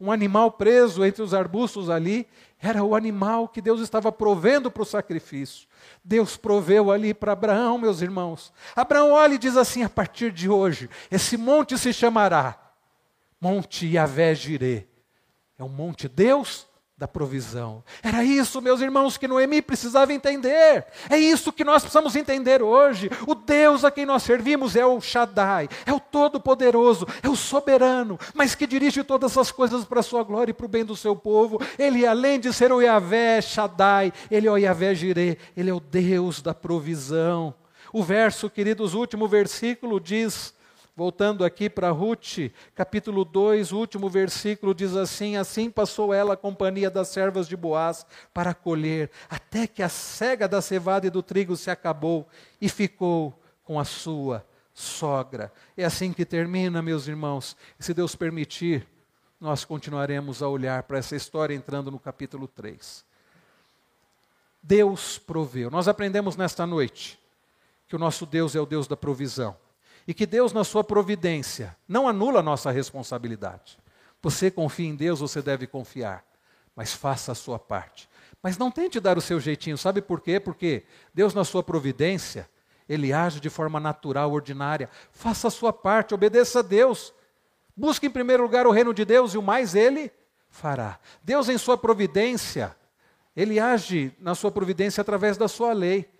um 0.00 0.10
animal 0.10 0.52
preso 0.52 1.04
entre 1.04 1.22
os 1.22 1.34
arbustos 1.34 1.90
ali, 1.90 2.26
era 2.58 2.82
o 2.82 2.94
animal 2.94 3.46
que 3.46 3.60
Deus 3.60 3.80
estava 3.80 4.10
provendo 4.10 4.70
para 4.70 4.82
o 4.82 4.86
sacrifício. 4.86 5.68
Deus 6.02 6.36
proveu 6.36 6.90
ali 6.90 7.12
para 7.12 7.32
Abraão, 7.32 7.76
meus 7.76 8.00
irmãos. 8.00 8.52
Abraão 8.74 9.12
olha 9.12 9.34
e 9.34 9.38
diz 9.38 9.56
assim: 9.56 9.82
a 9.82 9.88
partir 9.88 10.32
de 10.32 10.48
hoje, 10.48 10.88
esse 11.10 11.36
monte 11.36 11.76
se 11.76 11.92
chamará 11.92 12.58
Monte 13.40 13.86
Yahvé 13.86 14.34
Jireh. 14.34 14.86
É 15.58 15.64
um 15.64 15.68
monte 15.68 16.08
Deus 16.08 16.69
da 17.00 17.08
provisão. 17.08 17.82
Era 18.02 18.22
isso, 18.22 18.60
meus 18.60 18.82
irmãos, 18.82 19.16
que 19.16 19.26
Noemi 19.26 19.62
precisava 19.62 20.12
entender. 20.12 20.84
É 21.08 21.16
isso 21.16 21.50
que 21.50 21.64
nós 21.64 21.80
precisamos 21.80 22.14
entender 22.14 22.62
hoje. 22.62 23.10
O 23.26 23.34
Deus 23.34 23.86
a 23.86 23.90
quem 23.90 24.04
nós 24.04 24.22
servimos 24.22 24.76
é 24.76 24.84
o 24.84 25.00
Shaddai, 25.00 25.66
é 25.86 25.94
o 25.94 25.98
Todo-Poderoso, 25.98 27.06
é 27.22 27.28
o 27.30 27.34
soberano, 27.34 28.20
mas 28.34 28.54
que 28.54 28.66
dirige 28.66 29.02
todas 29.02 29.38
as 29.38 29.50
coisas 29.50 29.82
para 29.86 30.00
a 30.00 30.02
sua 30.02 30.22
glória 30.22 30.50
e 30.50 30.54
para 30.54 30.66
o 30.66 30.68
bem 30.68 30.84
do 30.84 30.94
seu 30.94 31.16
povo. 31.16 31.58
Ele, 31.78 32.06
além 32.06 32.38
de 32.38 32.52
ser 32.52 32.70
o 32.70 32.82
Yahvé 32.82 33.40
Shaddai, 33.40 34.12
ele 34.30 34.46
é 34.46 34.50
o 34.50 34.58
Yahvé 34.58 34.94
Jireh, 34.94 35.38
ele 35.56 35.70
é 35.70 35.74
o 35.74 35.80
Deus 35.80 36.42
da 36.42 36.52
provisão. 36.52 37.54
O 37.94 38.02
verso, 38.02 38.50
queridos, 38.50 38.92
último 38.92 39.26
versículo 39.26 39.98
diz: 39.98 40.52
Voltando 41.00 41.46
aqui 41.46 41.70
para 41.70 41.90
Ruth, 41.90 42.52
capítulo 42.74 43.24
2, 43.24 43.72
o 43.72 43.78
último 43.78 44.10
versículo 44.10 44.74
diz 44.74 44.94
assim: 44.94 45.34
Assim 45.34 45.70
passou 45.70 46.12
ela 46.12 46.34
a 46.34 46.36
companhia 46.36 46.90
das 46.90 47.08
servas 47.08 47.48
de 47.48 47.56
Boaz 47.56 48.04
para 48.34 48.52
colher, 48.52 49.10
até 49.26 49.66
que 49.66 49.82
a 49.82 49.88
cega 49.88 50.46
da 50.46 50.60
cevada 50.60 51.06
e 51.06 51.10
do 51.10 51.22
trigo 51.22 51.56
se 51.56 51.70
acabou 51.70 52.28
e 52.60 52.68
ficou 52.68 53.32
com 53.64 53.80
a 53.80 53.84
sua 53.86 54.46
sogra. 54.74 55.50
É 55.74 55.86
assim 55.86 56.12
que 56.12 56.26
termina, 56.26 56.82
meus 56.82 57.08
irmãos. 57.08 57.56
E 57.78 57.82
se 57.82 57.94
Deus 57.94 58.14
permitir, 58.14 58.86
nós 59.40 59.64
continuaremos 59.64 60.42
a 60.42 60.48
olhar 60.48 60.82
para 60.82 60.98
essa 60.98 61.16
história 61.16 61.54
entrando 61.54 61.90
no 61.90 61.98
capítulo 61.98 62.46
3. 62.46 63.02
Deus 64.62 65.16
proveu. 65.16 65.70
Nós 65.70 65.88
aprendemos 65.88 66.36
nesta 66.36 66.66
noite 66.66 67.18
que 67.88 67.96
o 67.96 67.98
nosso 67.98 68.26
Deus 68.26 68.54
é 68.54 68.60
o 68.60 68.66
Deus 68.66 68.86
da 68.86 68.98
provisão 68.98 69.56
e 70.10 70.14
que 70.14 70.26
Deus, 70.26 70.52
na 70.52 70.64
sua 70.64 70.82
providência, 70.82 71.76
não 71.86 72.08
anula 72.08 72.40
a 72.40 72.42
nossa 72.42 72.72
responsabilidade. 72.72 73.78
Você 74.20 74.50
confia 74.50 74.88
em 74.88 74.96
Deus, 74.96 75.20
você 75.20 75.40
deve 75.40 75.68
confiar, 75.68 76.24
mas 76.74 76.92
faça 76.92 77.30
a 77.30 77.34
sua 77.36 77.60
parte. 77.60 78.08
Mas 78.42 78.58
não 78.58 78.72
tente 78.72 78.98
dar 78.98 79.16
o 79.16 79.20
seu 79.20 79.38
jeitinho, 79.38 79.78
sabe 79.78 80.02
por 80.02 80.20
quê? 80.20 80.40
Porque 80.40 80.82
Deus, 81.14 81.32
na 81.32 81.44
sua 81.44 81.62
providência, 81.62 82.50
Ele 82.88 83.12
age 83.12 83.38
de 83.38 83.48
forma 83.48 83.78
natural, 83.78 84.32
ordinária. 84.32 84.90
Faça 85.12 85.46
a 85.46 85.50
sua 85.50 85.72
parte, 85.72 86.12
obedeça 86.12 86.58
a 86.58 86.62
Deus. 86.62 87.14
Busque 87.76 88.06
em 88.06 88.10
primeiro 88.10 88.42
lugar 88.42 88.66
o 88.66 88.72
reino 88.72 88.92
de 88.92 89.04
Deus 89.04 89.34
e 89.34 89.38
o 89.38 89.42
mais 89.42 89.76
Ele 89.76 90.10
fará. 90.48 90.98
Deus, 91.22 91.48
em 91.48 91.56
sua 91.56 91.78
providência, 91.78 92.76
Ele 93.36 93.60
age 93.60 94.12
na 94.18 94.34
sua 94.34 94.50
providência 94.50 95.02
através 95.02 95.36
da 95.36 95.46
sua 95.46 95.72
lei. 95.72 96.10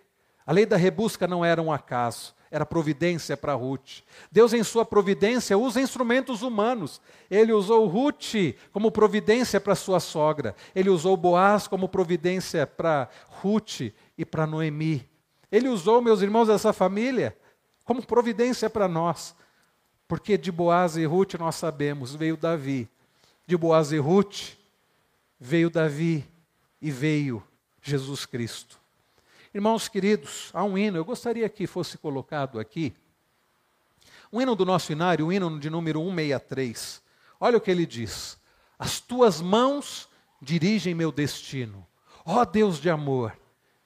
A 0.47 0.53
lei 0.53 0.65
da 0.65 0.77
rebusca 0.77 1.27
não 1.27 1.43
era 1.43 1.61
um 1.61 1.73
acaso 1.73 2.33
era 2.51 2.65
providência 2.65 3.37
para 3.37 3.53
Ruth. 3.53 4.03
Deus, 4.29 4.51
em 4.51 4.61
sua 4.61 4.83
providência, 4.83 5.57
usa 5.57 5.79
instrumentos 5.79 6.41
humanos. 6.41 6.99
Ele 7.29 7.53
usou 7.53 7.87
Ruth 7.87 8.33
como 8.73 8.91
providência 8.91 9.59
para 9.61 9.73
sua 9.73 10.01
sogra. 10.01 10.53
Ele 10.75 10.89
usou 10.89 11.15
Boaz 11.15 11.65
como 11.65 11.87
providência 11.87 12.67
para 12.67 13.09
Ruth 13.41 13.93
e 14.17 14.25
para 14.25 14.45
Noemi. 14.45 15.09
Ele 15.49 15.69
usou, 15.69 16.01
meus 16.01 16.21
irmãos, 16.21 16.49
essa 16.49 16.73
família 16.73 17.37
como 17.85 18.05
providência 18.05 18.69
para 18.69 18.87
nós. 18.87 19.33
Porque 20.05 20.37
de 20.37 20.51
Boaz 20.51 20.97
e 20.97 21.05
Ruth 21.05 21.35
nós 21.35 21.55
sabemos, 21.55 22.13
veio 22.13 22.35
Davi. 22.35 22.89
De 23.47 23.55
Boaz 23.55 23.93
e 23.93 23.97
Ruth 23.97 24.57
veio 25.39 25.69
Davi 25.69 26.25
e 26.81 26.91
veio 26.91 27.41
Jesus 27.81 28.25
Cristo. 28.25 28.80
Irmãos 29.53 29.89
queridos, 29.89 30.49
há 30.53 30.63
um 30.63 30.77
hino, 30.77 30.97
eu 30.97 31.03
gostaria 31.03 31.47
que 31.49 31.67
fosse 31.67 31.97
colocado 31.97 32.57
aqui. 32.57 32.93
Um 34.31 34.41
hino 34.41 34.55
do 34.55 34.65
nosso 34.65 34.93
inário, 34.93 35.27
o 35.27 35.33
hino 35.33 35.59
de 35.59 35.69
número 35.69 35.99
163. 35.99 37.01
Olha 37.37 37.57
o 37.57 37.61
que 37.61 37.69
ele 37.69 37.85
diz: 37.85 38.37
As 38.79 39.01
tuas 39.01 39.41
mãos 39.41 40.07
dirigem 40.41 40.95
meu 40.95 41.11
destino. 41.11 41.85
Ó 42.25 42.45
Deus 42.45 42.79
de 42.79 42.89
amor, 42.89 43.37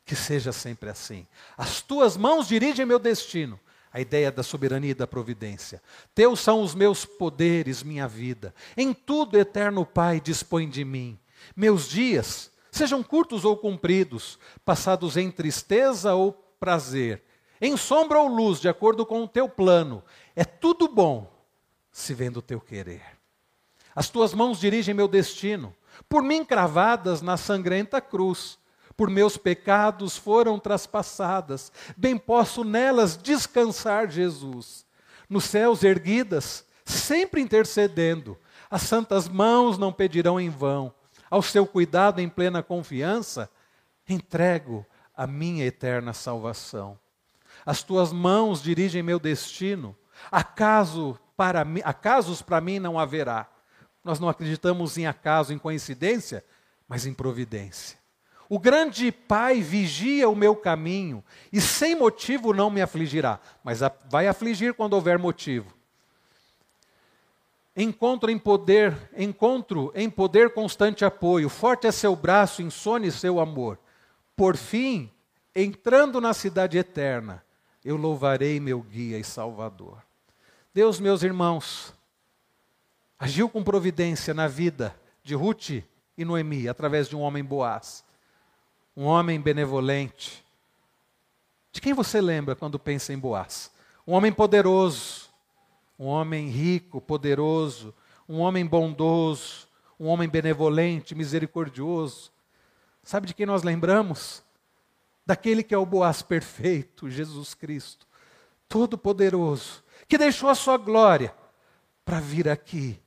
que 0.05 0.16
seja 0.16 0.51
sempre 0.51 0.89
assim. 0.89 1.26
As 1.57 1.82
tuas 1.82 2.16
mãos 2.16 2.47
dirigem 2.47 2.86
meu 2.86 2.99
destino. 2.99 3.59
A 3.91 4.01
ideia 4.01 4.30
da 4.30 4.43
soberania 4.43 4.91
e 4.91 4.93
da 4.93 5.07
providência. 5.07 5.82
Teus 6.13 6.41
são 6.41 6.61
os 6.61 6.76
meus 6.76 7.05
poderes, 7.05 7.82
minha 7.82 8.09
vida. 8.09 8.53
Em 8.76 8.93
tudo, 8.93 9.39
eterno 9.39 9.86
Pai, 9.86 10.20
dispõe 10.20 10.70
de 10.70 10.84
mim. 10.84 11.18
Meus 11.55 11.88
dias 11.88 12.51
sejam 12.76 13.01
curtos 13.01 13.45
ou 13.45 13.55
compridos, 13.55 14.38
passados 14.65 15.15
em 15.15 15.32
tristeza 15.32 16.13
ou 16.13 16.34
prazer, 16.59 17.23
em 17.61 17.78
sombra 17.78 18.19
ou 18.19 18.28
luz, 18.28 18.59
de 18.59 18.67
acordo 18.67 19.05
com 19.05 19.23
o 19.23 19.28
teu 19.28 19.47
plano, 19.47 20.03
é 20.36 20.43
tudo 20.43 20.88
bom 20.89 21.32
se 21.89 22.13
vendo 22.13 22.38
o 22.38 22.41
teu 22.41 22.59
querer. 22.59 23.01
As 23.95 24.09
tuas 24.09 24.34
mãos 24.34 24.59
dirigem 24.59 24.93
meu 24.93 25.07
destino, 25.07 25.73
por 26.09 26.21
mim 26.21 26.43
cravadas 26.43 27.21
na 27.21 27.38
sangrenta 27.38 28.01
cruz, 28.01 28.57
por 28.97 29.09
meus 29.09 29.38
pecados 29.38 30.17
foram 30.17 30.59
traspassadas, 30.59 31.71
bem 31.95 32.17
posso 32.17 32.65
nelas 32.65 33.15
descansar, 33.15 34.09
Jesus. 34.09 34.86
Nos 35.30 35.45
céus 35.45 35.82
erguidas, 35.82 36.65
sempre 36.84 37.39
intercedendo, 37.39 38.38
as 38.69 38.82
santas 38.82 39.30
mãos 39.30 39.78
não 39.78 39.93
pedirão 39.93 40.39
em 40.39 40.49
vão 40.49 40.93
ao 41.36 41.41
seu 41.41 41.67
cuidado 41.67 42.21
em 42.21 42.29
plena 42.29 42.63
confiança, 42.63 43.51
entrego 44.07 44.86
a 45.13 45.27
minha 45.27 45.65
eterna 45.65 46.13
salvação. 46.13 46.97
As 47.65 47.83
tuas 47.83 48.13
mãos 48.13 48.63
dirigem 48.63 49.03
meu 49.03 49.19
destino. 49.19 49.93
Acaso 50.31 51.19
para 51.36 51.65
mim, 51.65 51.81
acasos 51.83 52.41
para 52.41 52.61
mim 52.61 52.79
não 52.79 52.97
haverá. 52.97 53.49
Nós 54.01 54.17
não 54.17 54.29
acreditamos 54.29 54.97
em 54.97 55.07
acaso, 55.07 55.51
em 55.51 55.57
coincidência, 55.57 56.41
mas 56.88 57.05
em 57.05 57.13
providência. 57.13 57.99
O 58.47 58.57
grande 58.57 59.11
Pai 59.11 59.61
vigia 59.61 60.29
o 60.29 60.38
meu 60.38 60.55
caminho 60.55 61.21
e 61.51 61.59
sem 61.59 61.97
motivo 61.97 62.53
não 62.53 62.69
me 62.69 62.81
afligirá, 62.81 63.41
mas 63.61 63.81
vai 64.09 64.25
afligir 64.29 64.73
quando 64.73 64.93
houver 64.93 65.19
motivo. 65.19 65.75
Encontro 67.76 68.32
em 68.32 68.38
poder, 68.38 68.97
encontro 69.17 69.91
em 69.95 70.09
poder 70.09 70.53
constante 70.53 71.03
apoio, 71.03 71.49
forte 71.49 71.88
é 71.88 71.91
seu 71.91 72.15
braço, 72.15 72.61
insone 72.61 73.11
seu 73.11 73.39
amor. 73.39 73.78
Por 74.36 74.55
fim, 74.55 75.11
entrando 75.53 76.21
na 76.21 76.34
cidade 76.34 76.78
eterna, 76.78 77.43
eu 77.84 77.97
louvarei 77.97 78.59
meu 78.59 78.82
guia 78.82 79.17
e 79.19 79.23
salvador. 79.23 80.01
Deus, 80.73 80.99
meus 80.99 81.23
irmãos, 81.23 81.93
agiu 83.19 83.49
com 83.49 83.63
providência 83.63 84.34
na 84.34 84.47
vida 84.47 84.95
de 85.23 85.36
Ruth 85.36 85.69
e 86.17 86.26
Noemi 86.26 86.67
através 86.67 87.07
de 87.07 87.15
um 87.15 87.21
homem 87.21 87.43
boaz, 87.43 88.03
um 88.95 89.05
homem 89.05 89.39
benevolente. 89.39 90.45
De 91.76 91.82
quem 91.82 91.93
você 91.93 92.21
lembra 92.21 92.55
quando 92.55 92.80
pensa 92.80 93.11
em 93.11 93.17
Boaz? 93.17 93.69
Um 94.07 94.13
homem 94.13 94.32
poderoso, 94.32 95.24
um 95.97 96.07
homem 96.07 96.49
rico, 96.49 96.99
poderoso, 96.99 97.93
um 98.27 98.39
homem 98.39 98.65
bondoso, 98.65 99.67
um 99.99 100.07
homem 100.07 100.27
benevolente, 100.27 101.15
misericordioso. 101.15 102.31
Sabe 103.03 103.27
de 103.27 103.33
quem 103.33 103.45
nós 103.45 103.63
lembramos? 103.63 104.43
Daquele 105.25 105.63
que 105.63 105.73
é 105.73 105.77
o 105.77 105.85
Boaz 105.85 106.21
perfeito, 106.21 107.09
Jesus 107.09 107.53
Cristo, 107.53 108.05
todo-poderoso, 108.67 109.83
que 110.07 110.17
deixou 110.17 110.49
a 110.49 110.55
sua 110.55 110.77
glória 110.77 111.33
para 112.03 112.19
vir 112.19 112.47
aqui, 112.47 112.99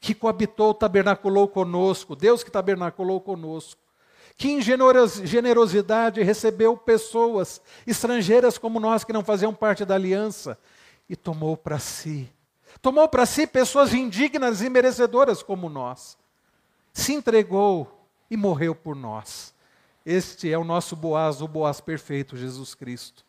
que 0.00 0.14
coabitou, 0.14 0.74
tabernaculou 0.74 1.46
conosco, 1.46 2.16
Deus 2.16 2.42
que 2.42 2.50
tabernaculou 2.50 3.20
conosco, 3.20 3.80
que 4.36 4.48
em 4.48 4.60
generosidade 4.60 6.22
recebeu 6.22 6.76
pessoas 6.76 7.60
estrangeiras 7.86 8.58
como 8.58 8.80
nós 8.80 9.04
que 9.04 9.12
não 9.12 9.24
faziam 9.24 9.54
parte 9.54 9.84
da 9.84 9.94
aliança 9.94 10.58
e 11.08 11.16
tomou 11.16 11.56
para 11.56 11.78
si. 11.78 12.32
Tomou 12.80 13.08
para 13.08 13.26
si 13.26 13.46
pessoas 13.46 13.92
indignas 13.92 14.62
e 14.62 14.70
merecedoras 14.70 15.42
como 15.42 15.68
nós. 15.68 16.16
Se 16.92 17.12
entregou 17.12 18.08
e 18.30 18.36
morreu 18.36 18.74
por 18.74 18.94
nós. 18.94 19.54
Este 20.04 20.52
é 20.52 20.56
o 20.56 20.64
nosso 20.64 20.94
Boaz, 20.94 21.42
o 21.42 21.48
Boaz 21.48 21.80
perfeito, 21.80 22.36
Jesus 22.36 22.74
Cristo. 22.74 23.25